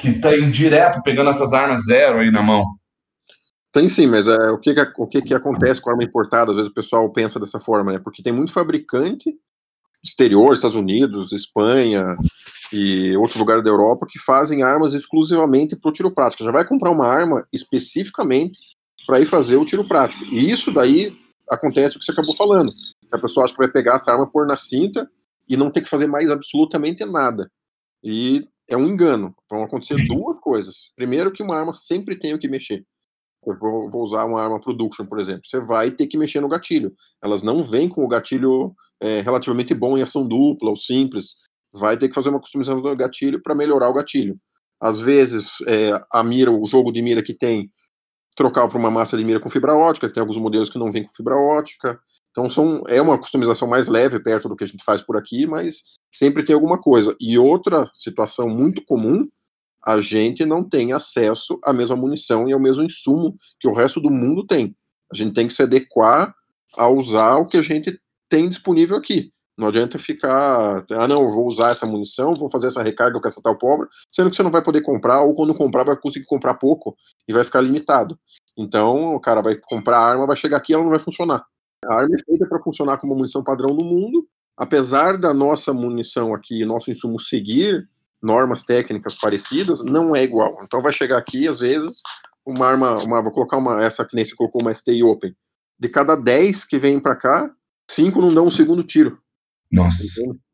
que 0.00 0.18
tá 0.18 0.36
indo 0.36 0.50
direto 0.50 1.00
pegando 1.04 1.30
essas 1.30 1.52
armas 1.52 1.84
zero 1.84 2.18
aí 2.18 2.32
na 2.32 2.42
mão. 2.42 2.64
Tem 3.70 3.88
sim, 3.88 4.08
mas 4.08 4.26
é, 4.26 4.50
o, 4.50 4.58
que, 4.58 4.74
que, 4.74 4.92
o 4.98 5.06
que, 5.06 5.22
que 5.22 5.34
acontece 5.34 5.80
com 5.80 5.90
arma 5.90 6.02
importada? 6.02 6.50
Às 6.50 6.56
vezes 6.56 6.70
o 6.70 6.74
pessoal 6.74 7.12
pensa 7.12 7.38
dessa 7.38 7.60
forma, 7.60 7.92
né? 7.92 8.00
Porque 8.02 8.24
tem 8.24 8.32
muito 8.32 8.52
fabricante 8.52 9.32
exterior, 10.02 10.52
Estados 10.52 10.76
Unidos, 10.76 11.32
Espanha 11.32 12.16
e 12.72 13.16
outros 13.16 13.38
lugares 13.38 13.64
da 13.64 13.70
Europa 13.70 14.06
que 14.08 14.18
fazem 14.18 14.62
armas 14.62 14.94
exclusivamente 14.94 15.76
para 15.76 15.88
o 15.88 15.92
tiro 15.92 16.10
prático. 16.10 16.44
Já 16.44 16.50
vai 16.50 16.66
comprar 16.66 16.90
uma 16.90 17.06
arma 17.06 17.46
especificamente 17.52 18.58
para 19.06 19.20
ir 19.20 19.26
fazer 19.26 19.56
o 19.56 19.64
tiro 19.64 19.84
prático. 19.84 20.24
E 20.26 20.50
isso 20.50 20.70
daí 20.70 21.14
acontece 21.50 21.96
o 21.96 21.98
que 21.98 22.04
você 22.04 22.12
acabou 22.12 22.36
falando. 22.36 22.70
A 23.10 23.18
pessoa 23.18 23.44
acha 23.44 23.54
que 23.54 23.58
vai 23.58 23.70
pegar 23.70 23.96
essa 23.96 24.12
arma, 24.12 24.30
pôr 24.30 24.46
na 24.46 24.56
cinta 24.56 25.10
e 25.48 25.56
não 25.56 25.70
ter 25.70 25.80
que 25.80 25.88
fazer 25.88 26.06
mais 26.06 26.30
absolutamente 26.30 27.04
nada. 27.04 27.50
E 28.04 28.44
é 28.68 28.76
um 28.76 28.86
engano. 28.86 29.34
Vão 29.50 29.64
acontecer 29.64 29.96
duas 30.06 30.38
coisas. 30.40 30.92
Primeiro, 30.94 31.32
que 31.32 31.42
uma 31.42 31.56
arma 31.56 31.72
sempre 31.72 32.18
tem 32.18 32.34
o 32.34 32.38
que 32.38 32.48
mexer. 32.48 32.84
Eu 33.48 33.58
vou, 33.58 33.90
vou, 33.90 34.02
usar 34.02 34.24
uma 34.24 34.42
arma 34.42 34.60
production, 34.60 35.06
por 35.06 35.18
exemplo. 35.18 35.42
Você 35.44 35.58
vai 35.58 35.90
ter 35.90 36.06
que 36.06 36.18
mexer 36.18 36.40
no 36.40 36.48
gatilho. 36.48 36.92
Elas 37.22 37.42
não 37.42 37.62
vêm 37.62 37.88
com 37.88 38.04
o 38.04 38.08
gatilho 38.08 38.74
é, 39.00 39.20
relativamente 39.20 39.74
bom 39.74 39.96
em 39.96 40.02
ação 40.02 40.26
dupla 40.26 40.70
ou 40.70 40.76
simples. 40.76 41.34
Vai 41.72 41.96
ter 41.96 42.08
que 42.08 42.14
fazer 42.14 42.30
uma 42.30 42.40
customização 42.40 42.80
do 42.80 42.94
gatilho 42.94 43.42
para 43.42 43.54
melhorar 43.54 43.88
o 43.88 43.94
gatilho. 43.94 44.36
Às 44.80 45.00
vezes, 45.00 45.54
é, 45.66 46.00
a 46.12 46.22
mira, 46.22 46.50
o 46.50 46.66
jogo 46.66 46.92
de 46.92 47.02
mira 47.02 47.22
que 47.22 47.34
tem, 47.34 47.70
trocar 48.36 48.68
para 48.68 48.78
uma 48.78 48.90
massa 48.90 49.16
de 49.16 49.24
mira 49.24 49.40
com 49.40 49.50
fibra 49.50 49.74
ótica, 49.74 50.06
que 50.06 50.14
tem 50.14 50.20
alguns 50.20 50.36
modelos 50.36 50.70
que 50.70 50.78
não 50.78 50.92
vêm 50.92 51.04
com 51.04 51.12
fibra 51.12 51.36
ótica. 51.36 51.98
Então 52.30 52.48
são, 52.48 52.84
é 52.86 53.02
uma 53.02 53.18
customização 53.18 53.66
mais 53.66 53.88
leve 53.88 54.20
perto 54.20 54.48
do 54.48 54.54
que 54.54 54.62
a 54.62 54.66
gente 54.66 54.84
faz 54.84 55.02
por 55.02 55.16
aqui, 55.16 55.44
mas 55.44 55.82
sempre 56.12 56.44
tem 56.44 56.54
alguma 56.54 56.80
coisa. 56.80 57.16
E 57.20 57.36
outra 57.36 57.90
situação 57.92 58.48
muito 58.48 58.84
comum, 58.84 59.28
a 59.88 60.02
gente 60.02 60.44
não 60.44 60.62
tem 60.62 60.92
acesso 60.92 61.58
à 61.64 61.72
mesma 61.72 61.96
munição 61.96 62.46
e 62.46 62.52
ao 62.52 62.60
mesmo 62.60 62.84
insumo 62.84 63.34
que 63.58 63.66
o 63.66 63.72
resto 63.72 64.02
do 64.02 64.10
mundo 64.10 64.46
tem. 64.46 64.76
A 65.10 65.16
gente 65.16 65.32
tem 65.32 65.48
que 65.48 65.54
se 65.54 65.62
adequar 65.62 66.34
a 66.76 66.88
usar 66.90 67.36
o 67.36 67.46
que 67.46 67.56
a 67.56 67.62
gente 67.62 67.98
tem 68.28 68.50
disponível 68.50 68.98
aqui. 68.98 69.32
Não 69.56 69.68
adianta 69.68 69.98
ficar, 69.98 70.84
ah, 70.90 71.08
não, 71.08 71.30
vou 71.30 71.46
usar 71.46 71.70
essa 71.70 71.86
munição, 71.86 72.34
vou 72.34 72.50
fazer 72.50 72.66
essa 72.66 72.82
recarga 72.82 73.18
com 73.18 73.26
essa 73.26 73.40
tal 73.40 73.56
pobre, 73.56 73.88
sendo 74.10 74.28
que 74.28 74.36
você 74.36 74.42
não 74.42 74.50
vai 74.50 74.62
poder 74.62 74.82
comprar, 74.82 75.22
ou 75.22 75.32
quando 75.32 75.54
comprar, 75.54 75.84
vai 75.84 75.96
conseguir 75.96 76.26
comprar 76.26 76.52
pouco 76.54 76.94
e 77.26 77.32
vai 77.32 77.42
ficar 77.42 77.62
limitado. 77.62 78.20
Então, 78.58 79.14
o 79.14 79.20
cara 79.20 79.40
vai 79.40 79.56
comprar 79.56 79.96
a 79.96 80.06
arma, 80.06 80.26
vai 80.26 80.36
chegar 80.36 80.58
aqui 80.58 80.72
e 80.72 80.74
ela 80.74 80.84
não 80.84 80.90
vai 80.90 81.00
funcionar. 81.00 81.46
A 81.86 81.94
arma 81.94 82.14
é 82.14 82.24
feita 82.30 82.46
para 82.46 82.62
funcionar 82.62 82.98
como 82.98 83.14
munição 83.14 83.42
padrão 83.42 83.74
no 83.74 83.86
mundo, 83.86 84.28
apesar 84.54 85.16
da 85.16 85.32
nossa 85.32 85.72
munição 85.72 86.34
aqui, 86.34 86.62
nosso 86.66 86.90
insumo 86.90 87.18
seguir 87.18 87.88
normas 88.22 88.62
técnicas 88.64 89.14
parecidas, 89.14 89.84
não 89.84 90.14
é 90.14 90.22
igual. 90.22 90.58
Então, 90.62 90.82
vai 90.82 90.92
chegar 90.92 91.18
aqui, 91.18 91.46
às 91.46 91.60
vezes, 91.60 92.00
uma 92.46 92.66
arma, 92.66 93.02
uma, 93.02 93.22
vou 93.22 93.32
colocar 93.32 93.56
uma, 93.56 93.82
essa 93.82 94.04
que 94.04 94.16
nem 94.16 94.24
você 94.24 94.34
colocou, 94.34 94.60
uma 94.62 94.74
Stay 94.74 95.02
Open. 95.02 95.34
De 95.78 95.88
cada 95.88 96.16
10 96.16 96.64
que 96.64 96.78
vem 96.78 96.98
para 96.98 97.14
cá, 97.14 97.50
5 97.90 98.20
não 98.20 98.28
dão 98.28 98.46
um 98.46 98.50
segundo 98.50 98.82
tiro. 98.82 99.18
Nossa. 99.70 100.02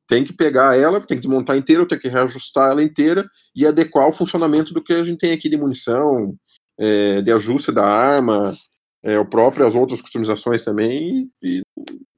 Tem 0.06 0.22
que 0.22 0.32
pegar 0.32 0.76
ela, 0.76 1.00
tem 1.00 1.16
que 1.16 1.22
desmontar 1.22 1.56
inteira, 1.56 1.86
tem 1.88 1.98
que 1.98 2.08
reajustar 2.08 2.70
ela 2.70 2.82
inteira 2.82 3.26
e 3.56 3.66
adequar 3.66 4.06
o 4.08 4.12
funcionamento 4.12 4.74
do 4.74 4.82
que 4.82 4.92
a 4.92 5.02
gente 5.02 5.18
tem 5.18 5.32
aqui 5.32 5.48
de 5.48 5.56
munição, 5.56 6.36
é, 6.78 7.22
de 7.22 7.32
ajuste 7.32 7.72
da 7.72 7.86
arma, 7.86 8.54
é, 9.04 9.18
o 9.18 9.24
próprio, 9.24 9.66
as 9.66 9.74
outras 9.74 10.02
customizações 10.02 10.62
também, 10.62 11.30
e, 11.42 11.58
e 11.58 11.62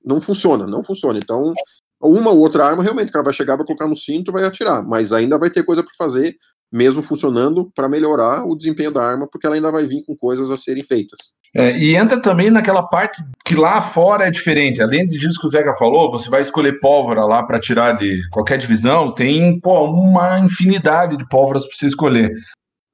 não 0.05 0.21
funciona, 0.21 0.67
não 0.67 0.83
funciona. 0.83 1.19
Então, 1.19 1.55
uma 2.03 2.31
ou 2.31 2.39
outra 2.39 2.65
arma, 2.65 2.83
realmente, 2.83 3.09
o 3.09 3.13
cara 3.13 3.25
vai 3.25 3.33
chegar, 3.33 3.57
vai 3.57 3.67
colocar 3.67 3.87
no 3.87 3.97
cinto 3.97 4.33
vai 4.33 4.45
atirar, 4.45 4.83
mas 4.83 5.13
ainda 5.13 5.39
vai 5.39 5.51
ter 5.51 5.63
coisa 5.63 5.83
para 5.83 5.93
fazer, 5.97 6.37
mesmo 6.73 7.03
funcionando, 7.03 7.71
para 7.75 7.89
melhorar 7.89 8.45
o 8.45 8.55
desempenho 8.55 8.91
da 8.91 9.03
arma, 9.03 9.27
porque 9.31 9.47
ela 9.47 9.57
ainda 9.57 9.71
vai 9.71 9.87
vir 9.87 10.03
com 10.07 10.15
coisas 10.17 10.51
a 10.51 10.57
serem 10.57 10.85
feitas. 10.85 11.19
É, 11.55 11.77
e 11.79 11.97
entra 11.97 12.21
também 12.21 12.51
naquela 12.51 12.83
parte 12.83 13.23
que 13.45 13.55
lá 13.55 13.81
fora 13.81 14.27
é 14.27 14.31
diferente. 14.31 14.83
Além 14.83 15.09
disso 15.09 15.41
que 15.41 15.47
o 15.47 15.51
Zeca 15.51 15.73
falou, 15.75 16.11
você 16.11 16.29
vai 16.29 16.43
escolher 16.43 16.81
pólvora 16.81 17.25
lá 17.25 17.43
para 17.45 17.59
tirar 17.59 17.93
de 17.93 18.21
qualquer 18.31 18.59
divisão, 18.59 19.11
tem 19.11 19.59
pô, 19.61 19.85
uma 19.91 20.39
infinidade 20.39 21.17
de 21.17 21.27
pólvoras 21.29 21.65
para 21.65 21.75
você 21.75 21.87
escolher. 21.87 22.31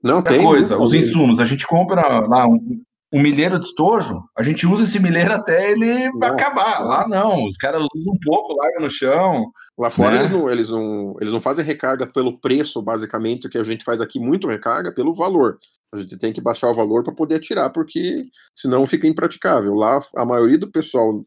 Não 0.02 0.16
Outra 0.16 0.34
tem. 0.34 0.42
coisa, 0.44 0.78
os 0.78 0.94
insumos. 0.94 1.40
A 1.40 1.44
gente 1.44 1.66
compra 1.66 2.20
lá 2.26 2.46
um, 2.46 2.82
um 3.12 3.20
milheiro 3.20 3.58
de 3.58 3.66
estojo, 3.66 4.22
a 4.36 4.42
gente 4.42 4.66
usa 4.66 4.84
esse 4.84 4.98
milheiro 4.98 5.32
até 5.32 5.70
ele 5.70 6.10
acabar. 6.22 6.80
Lá 6.80 7.06
não, 7.06 7.44
os 7.44 7.56
caras 7.58 7.82
usam 7.94 8.14
um 8.14 8.18
pouco, 8.24 8.54
largam 8.54 8.82
no 8.82 8.90
chão. 8.90 9.52
Lá 9.78 9.90
fora 9.90 10.12
né? 10.12 10.20
eles, 10.20 10.30
não, 10.30 10.50
eles, 10.50 10.68
não, 10.70 11.14
eles 11.20 11.32
não 11.32 11.40
fazem 11.40 11.64
recarga 11.64 12.06
pelo 12.06 12.40
preço, 12.40 12.80
basicamente, 12.80 13.48
que 13.50 13.58
a 13.58 13.64
gente 13.64 13.84
faz 13.84 14.00
aqui 14.00 14.18
muito 14.18 14.48
recarga 14.48 14.94
pelo 14.94 15.14
valor. 15.14 15.58
A 15.94 16.00
gente 16.00 16.16
tem 16.16 16.32
que 16.32 16.40
baixar 16.40 16.70
o 16.70 16.74
valor 16.74 17.02
para 17.02 17.14
poder 17.14 17.34
atirar, 17.34 17.70
porque 17.70 18.16
senão 18.54 18.86
fica 18.86 19.06
impraticável. 19.06 19.74
Lá, 19.74 20.00
a 20.16 20.24
maioria 20.24 20.58
do 20.58 20.70
pessoal 20.70 21.22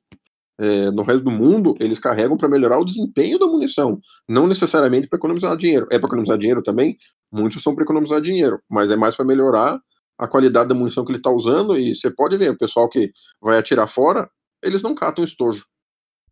é, 0.59 0.89
no 0.91 1.03
resto 1.03 1.23
do 1.23 1.31
mundo, 1.31 1.75
eles 1.79 1.99
carregam 1.99 2.37
para 2.37 2.49
melhorar 2.49 2.79
o 2.79 2.85
desempenho 2.85 3.37
da 3.37 3.45
munição, 3.45 3.99
não 4.27 4.47
necessariamente 4.47 5.07
para 5.07 5.17
economizar 5.17 5.55
dinheiro. 5.57 5.87
É 5.91 5.99
para 5.99 6.07
economizar 6.07 6.37
dinheiro 6.37 6.63
também? 6.63 6.97
Muitos 7.31 7.61
são 7.61 7.75
para 7.75 7.83
economizar 7.83 8.21
dinheiro, 8.21 8.59
mas 8.69 8.89
é 8.89 8.95
mais 8.95 9.15
para 9.15 9.25
melhorar 9.25 9.79
a 10.17 10.27
qualidade 10.27 10.69
da 10.69 10.75
munição 10.75 11.03
que 11.03 11.11
ele 11.11 11.19
está 11.19 11.29
usando. 11.29 11.77
E 11.77 11.93
você 11.93 12.09
pode 12.09 12.37
ver, 12.37 12.51
o 12.51 12.57
pessoal 12.57 12.89
que 12.89 13.11
vai 13.41 13.57
atirar 13.57 13.87
fora, 13.87 14.29
eles 14.63 14.81
não 14.81 14.95
catam 14.95 15.23
estojo. 15.23 15.65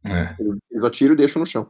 É. 0.05 0.35
Eles 0.71 0.83
atiram 0.83 1.13
e 1.13 1.17
deixam 1.17 1.39
no 1.39 1.45
chão. 1.45 1.69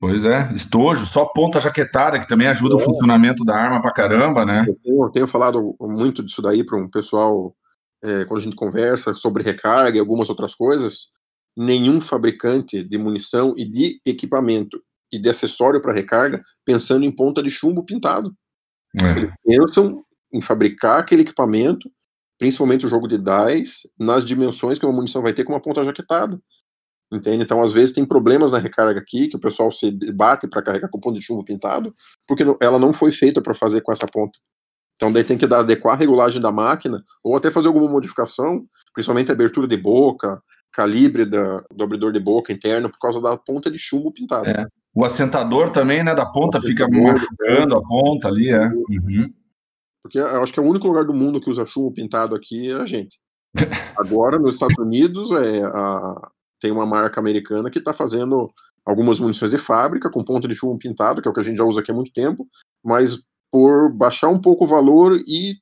Pois 0.00 0.24
é, 0.24 0.52
estojo, 0.52 1.06
só 1.06 1.26
ponta 1.26 1.60
jaquetada, 1.60 2.18
que 2.18 2.26
também 2.26 2.48
ajuda 2.48 2.74
é. 2.74 2.76
o 2.76 2.80
funcionamento 2.80 3.44
da 3.44 3.54
arma 3.54 3.80
pra 3.80 3.92
caramba, 3.92 4.44
né? 4.44 4.64
Eu 4.66 4.74
tenho, 4.82 5.04
eu 5.04 5.10
tenho 5.10 5.26
falado 5.28 5.76
muito 5.80 6.24
disso 6.24 6.42
daí 6.42 6.64
para 6.64 6.76
um 6.76 6.90
pessoal, 6.90 7.54
é, 8.02 8.24
quando 8.24 8.40
a 8.40 8.42
gente 8.42 8.56
conversa 8.56 9.14
sobre 9.14 9.44
recarga 9.44 9.96
e 9.96 10.00
algumas 10.00 10.28
outras 10.28 10.56
coisas. 10.56 11.10
Nenhum 11.56 12.00
fabricante 12.00 12.82
de 12.82 12.98
munição 12.98 13.54
e 13.56 13.64
de 13.64 14.00
equipamento 14.04 14.82
e 15.12 15.20
de 15.20 15.28
acessório 15.28 15.80
para 15.80 15.92
recarga 15.92 16.42
pensando 16.64 17.04
em 17.04 17.14
ponta 17.14 17.40
de 17.40 17.50
chumbo 17.50 17.84
pintado. 17.84 18.34
É. 19.00 19.20
Eles 19.20 19.32
pensam 19.44 20.02
em 20.32 20.40
fabricar 20.40 20.98
aquele 20.98 21.22
equipamento, 21.22 21.90
principalmente 22.38 22.86
o 22.86 22.88
jogo 22.88 23.06
de 23.06 23.18
DICE, 23.18 23.88
nas 23.98 24.24
dimensões 24.24 24.78
que 24.78 24.86
uma 24.86 24.94
munição 24.94 25.22
vai 25.22 25.32
ter 25.32 25.44
com 25.44 25.52
uma 25.52 25.60
ponta 25.60 25.84
jaquetada. 25.84 26.40
Entende? 27.12 27.44
Então, 27.44 27.60
às 27.60 27.72
vezes, 27.72 27.94
tem 27.94 28.06
problemas 28.06 28.50
na 28.50 28.58
recarga 28.58 28.98
aqui, 28.98 29.28
que 29.28 29.36
o 29.36 29.40
pessoal 29.40 29.70
se 29.70 29.90
bate 30.12 30.48
para 30.48 30.62
carregar 30.62 30.88
com 30.88 30.98
ponto 30.98 31.18
de 31.18 31.24
chumbo 31.24 31.44
pintado, 31.44 31.92
porque 32.26 32.42
ela 32.58 32.78
não 32.78 32.92
foi 32.92 33.12
feita 33.12 33.42
para 33.42 33.52
fazer 33.52 33.82
com 33.82 33.92
essa 33.92 34.06
ponta. 34.06 34.38
Então, 34.94 35.12
daí 35.12 35.22
tem 35.22 35.36
que 35.36 35.46
dar, 35.46 35.60
adequar 35.60 35.94
a 35.94 35.98
regulagem 35.98 36.40
da 36.40 36.50
máquina, 36.50 37.02
ou 37.22 37.36
até 37.36 37.50
fazer 37.50 37.68
alguma 37.68 37.90
modificação, 37.90 38.64
principalmente 38.94 39.30
abertura 39.30 39.68
de 39.68 39.76
boca, 39.76 40.40
calibre 40.72 41.26
da, 41.26 41.60
do 41.70 41.84
abridor 41.84 42.12
de 42.12 42.20
boca 42.20 42.52
interno, 42.52 42.88
por 42.88 42.98
causa 42.98 43.20
da 43.20 43.36
ponta 43.36 43.70
de 43.70 43.78
chumbo 43.78 44.10
pintado. 44.10 44.48
É. 44.48 44.66
O 44.94 45.04
assentador 45.04 45.70
também, 45.70 46.02
né, 46.02 46.14
da 46.14 46.24
ponta, 46.24 46.60
fica 46.60 46.88
machucando 46.88 47.76
a 47.76 47.82
ponta 47.82 48.28
ali, 48.28 48.48
é. 48.48 48.68
Uhum. 48.68 49.32
Porque 50.02 50.18
eu 50.18 50.42
acho 50.42 50.52
que 50.52 50.58
é 50.58 50.62
o 50.62 50.66
único 50.66 50.86
lugar 50.86 51.04
do 51.04 51.14
mundo 51.14 51.40
que 51.40 51.50
usa 51.50 51.64
chumbo 51.64 51.94
pintado 51.94 52.34
aqui 52.34 52.70
é 52.70 52.74
a 52.74 52.84
gente. 52.84 53.18
Agora, 53.96 54.38
nos 54.38 54.54
Estados 54.54 54.78
Unidos, 54.78 55.30
é 55.30 55.62
a, 55.64 56.30
tem 56.60 56.70
uma 56.70 56.86
marca 56.86 57.20
americana 57.20 57.70
que 57.70 57.78
está 57.78 57.92
fazendo 57.92 58.50
algumas 58.84 59.20
munições 59.20 59.50
de 59.50 59.58
fábrica 59.58 60.10
com 60.10 60.24
ponta 60.24 60.48
de 60.48 60.54
chumbo 60.54 60.78
pintado, 60.78 61.22
que 61.22 61.28
é 61.28 61.30
o 61.30 61.34
que 61.34 61.40
a 61.40 61.44
gente 61.44 61.58
já 61.58 61.64
usa 61.64 61.80
aqui 61.80 61.92
há 61.92 61.94
muito 61.94 62.12
tempo, 62.12 62.46
mas 62.84 63.22
por 63.50 63.92
baixar 63.92 64.28
um 64.28 64.40
pouco 64.40 64.64
o 64.64 64.68
valor 64.68 65.16
e, 65.26 65.56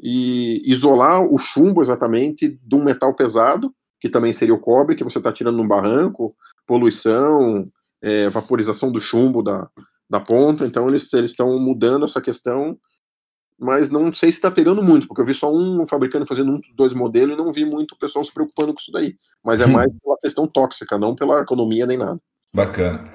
e 0.00 0.62
isolar 0.64 1.22
o 1.22 1.38
chumbo 1.38 1.82
exatamente 1.82 2.58
de 2.62 2.74
um 2.74 2.82
metal 2.82 3.14
pesado, 3.14 3.72
que 4.00 4.08
também 4.08 4.32
seria 4.32 4.54
o 4.54 4.60
cobre, 4.60 4.96
que 4.96 5.04
você 5.04 5.18
está 5.18 5.32
tirando 5.32 5.56
num 5.56 5.68
barranco, 5.68 6.32
poluição, 6.66 7.68
é, 8.00 8.28
vaporização 8.28 8.90
do 8.90 9.00
chumbo 9.00 9.42
da, 9.42 9.68
da 10.08 10.20
ponta. 10.20 10.64
Então 10.64 10.88
eles 10.88 11.12
estão 11.12 11.58
mudando 11.58 12.04
essa 12.04 12.20
questão 12.20 12.78
mas 13.58 13.90
não 13.90 14.12
sei 14.12 14.30
se 14.30 14.38
está 14.38 14.50
pegando 14.50 14.82
muito, 14.82 15.08
porque 15.08 15.20
eu 15.20 15.26
vi 15.26 15.34
só 15.34 15.52
um 15.52 15.86
fabricante 15.86 16.26
fazendo 16.26 16.52
um, 16.52 16.60
dois 16.74 16.94
modelos 16.94 17.34
e 17.34 17.38
não 17.38 17.52
vi 17.52 17.64
muito 17.64 17.92
o 17.92 17.98
pessoal 17.98 18.24
se 18.24 18.32
preocupando 18.32 18.72
com 18.72 18.80
isso 18.80 18.92
daí. 18.92 19.16
Mas 19.44 19.60
é 19.60 19.66
hum. 19.66 19.72
mais 19.72 19.90
pela 20.02 20.16
questão 20.18 20.46
tóxica, 20.46 20.96
não 20.96 21.14
pela 21.14 21.40
economia 21.40 21.86
nem 21.86 21.98
nada. 21.98 22.20
Bacana. 22.54 23.10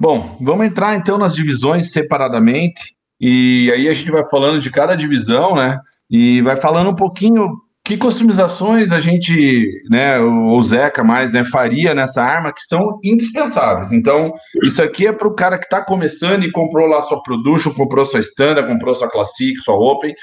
Bom, 0.00 0.38
vamos 0.40 0.66
entrar 0.66 0.96
então 0.96 1.16
nas 1.18 1.34
divisões 1.34 1.92
separadamente, 1.92 2.96
e 3.20 3.70
aí 3.72 3.88
a 3.88 3.94
gente 3.94 4.10
vai 4.10 4.28
falando 4.28 4.60
de 4.60 4.70
cada 4.70 4.96
divisão, 4.96 5.54
né? 5.54 5.78
E 6.10 6.42
vai 6.42 6.56
falando 6.56 6.90
um 6.90 6.96
pouquinho 6.96 7.63
que 7.84 7.98
customizações 7.98 8.90
a 8.92 8.98
gente, 8.98 9.82
né, 9.90 10.18
o 10.18 10.62
Zeca 10.62 11.04
mais, 11.04 11.32
né, 11.32 11.44
faria 11.44 11.94
nessa 11.94 12.22
arma 12.22 12.50
que 12.50 12.64
são 12.64 12.98
indispensáveis. 13.04 13.92
Então, 13.92 14.32
isso 14.62 14.82
aqui 14.82 15.06
é 15.06 15.12
para 15.12 15.28
o 15.28 15.34
cara 15.34 15.58
que 15.58 15.64
está 15.66 15.84
começando 15.84 16.44
e 16.44 16.50
comprou 16.50 16.86
lá 16.86 17.02
sua 17.02 17.22
production, 17.22 17.74
comprou 17.74 18.06
sua 18.06 18.20
standard, 18.20 18.66
comprou 18.66 18.94
sua 18.94 19.08
classic, 19.08 19.60
sua 19.60 19.74
open. 19.74 20.14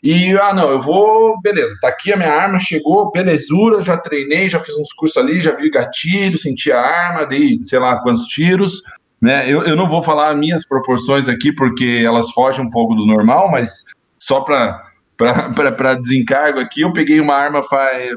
E, 0.00 0.32
ah, 0.36 0.54
não, 0.54 0.70
eu 0.70 0.78
vou, 0.78 1.40
beleza, 1.40 1.76
tá 1.80 1.88
aqui 1.88 2.12
a 2.12 2.16
minha 2.16 2.32
arma, 2.32 2.60
chegou, 2.60 3.10
belezura, 3.10 3.82
já 3.82 3.96
treinei, 3.96 4.48
já 4.48 4.60
fiz 4.60 4.76
uns 4.76 4.92
cursos 4.92 5.16
ali, 5.16 5.40
já 5.40 5.56
vi 5.56 5.68
gatilho, 5.70 6.38
senti 6.38 6.70
a 6.70 6.80
arma, 6.80 7.26
dei, 7.26 7.58
sei 7.62 7.80
lá, 7.80 8.00
quantos 8.00 8.26
tiros, 8.26 8.80
né? 9.20 9.52
Eu, 9.52 9.64
eu 9.64 9.74
não 9.74 9.88
vou 9.88 10.04
falar 10.04 10.36
minhas 10.36 10.64
proporções 10.64 11.28
aqui, 11.28 11.52
porque 11.52 12.00
elas 12.06 12.30
fogem 12.30 12.64
um 12.64 12.70
pouco 12.70 12.94
do 12.94 13.04
normal, 13.04 13.50
mas 13.50 13.82
só 14.20 14.40
para 14.42 14.87
para 15.18 15.94
desencargo 15.94 16.60
aqui, 16.60 16.82
eu 16.82 16.92
peguei 16.92 17.20
uma 17.20 17.34
arma, 17.34 17.60
faz, 17.64 18.14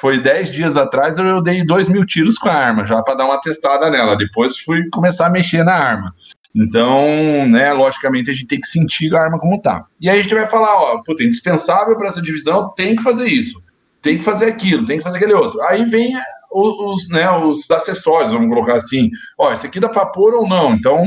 foi 0.00 0.20
10 0.20 0.50
dias 0.50 0.76
atrás, 0.76 1.16
eu 1.16 1.40
dei 1.40 1.64
2 1.64 1.88
mil 1.88 2.04
tiros 2.04 2.36
com 2.36 2.48
a 2.48 2.54
arma, 2.54 2.84
já 2.84 3.00
para 3.00 3.14
dar 3.14 3.26
uma 3.26 3.40
testada 3.40 3.88
nela. 3.88 4.16
Depois 4.16 4.58
fui 4.58 4.88
começar 4.90 5.26
a 5.26 5.30
mexer 5.30 5.64
na 5.64 5.74
arma. 5.74 6.12
Então, 6.54 7.06
né, 7.48 7.72
logicamente 7.72 8.30
a 8.30 8.34
gente 8.34 8.48
tem 8.48 8.60
que 8.60 8.66
sentir 8.66 9.14
a 9.14 9.20
arma 9.20 9.38
como 9.38 9.62
tá. 9.62 9.86
E 10.00 10.10
aí 10.10 10.18
a 10.18 10.22
gente 10.22 10.34
vai 10.34 10.46
falar, 10.46 10.74
ó, 10.76 11.02
puta, 11.02 11.22
indispensável 11.22 11.96
para 11.96 12.08
essa 12.08 12.20
divisão, 12.20 12.72
tem 12.74 12.96
que 12.96 13.02
fazer 13.02 13.28
isso, 13.28 13.62
tem 14.02 14.18
que 14.18 14.24
fazer 14.24 14.46
aquilo, 14.46 14.84
tem 14.84 14.98
que 14.98 15.04
fazer 15.04 15.18
aquele 15.18 15.32
outro. 15.32 15.62
Aí 15.62 15.84
vem 15.84 16.12
os, 16.50 17.08
né, 17.08 17.30
os 17.30 17.70
acessórios, 17.70 18.32
vamos 18.32 18.48
colocar 18.48 18.74
assim. 18.74 19.10
Ó, 19.38 19.52
esse 19.52 19.66
aqui 19.66 19.80
dá 19.80 19.88
para 19.88 20.06
pôr 20.06 20.34
ou 20.34 20.46
não. 20.46 20.74
Então, 20.74 21.06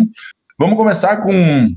vamos 0.57 0.77
começar 0.77 1.17
com. 1.17 1.75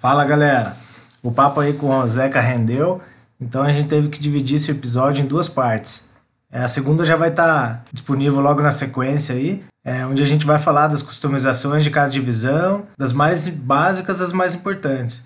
Fala 0.00 0.24
galera, 0.24 0.74
o 1.22 1.30
papo 1.30 1.60
aí 1.60 1.72
com 1.72 1.88
o 1.90 2.06
Zeca 2.06 2.40
rendeu, 2.40 3.00
então 3.40 3.62
a 3.62 3.72
gente 3.72 3.88
teve 3.88 4.08
que 4.08 4.20
dividir 4.20 4.56
esse 4.56 4.70
episódio 4.70 5.22
em 5.22 5.26
duas 5.26 5.48
partes. 5.48 6.08
É, 6.50 6.62
a 6.62 6.68
segunda 6.68 7.04
já 7.04 7.16
vai 7.16 7.30
estar 7.30 7.46
tá 7.46 7.84
disponível 7.92 8.40
logo 8.40 8.60
na 8.60 8.70
sequência 8.70 9.34
aí, 9.34 9.62
é, 9.84 10.04
onde 10.04 10.22
a 10.22 10.26
gente 10.26 10.46
vai 10.46 10.58
falar 10.58 10.88
das 10.88 11.02
customizações 11.02 11.82
de 11.82 11.90
cada 11.90 12.10
divisão, 12.10 12.86
das 12.98 13.12
mais 13.12 13.48
básicas 13.48 14.20
às 14.20 14.32
mais 14.32 14.54
importantes. 14.54 15.24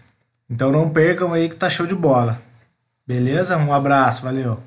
Então 0.48 0.70
não 0.70 0.88
percam 0.88 1.32
aí 1.32 1.48
que 1.48 1.56
tá 1.56 1.68
show 1.68 1.86
de 1.86 1.94
bola. 1.94 2.40
Beleza? 3.06 3.56
Um 3.56 3.72
abraço, 3.72 4.22
valeu! 4.22 4.60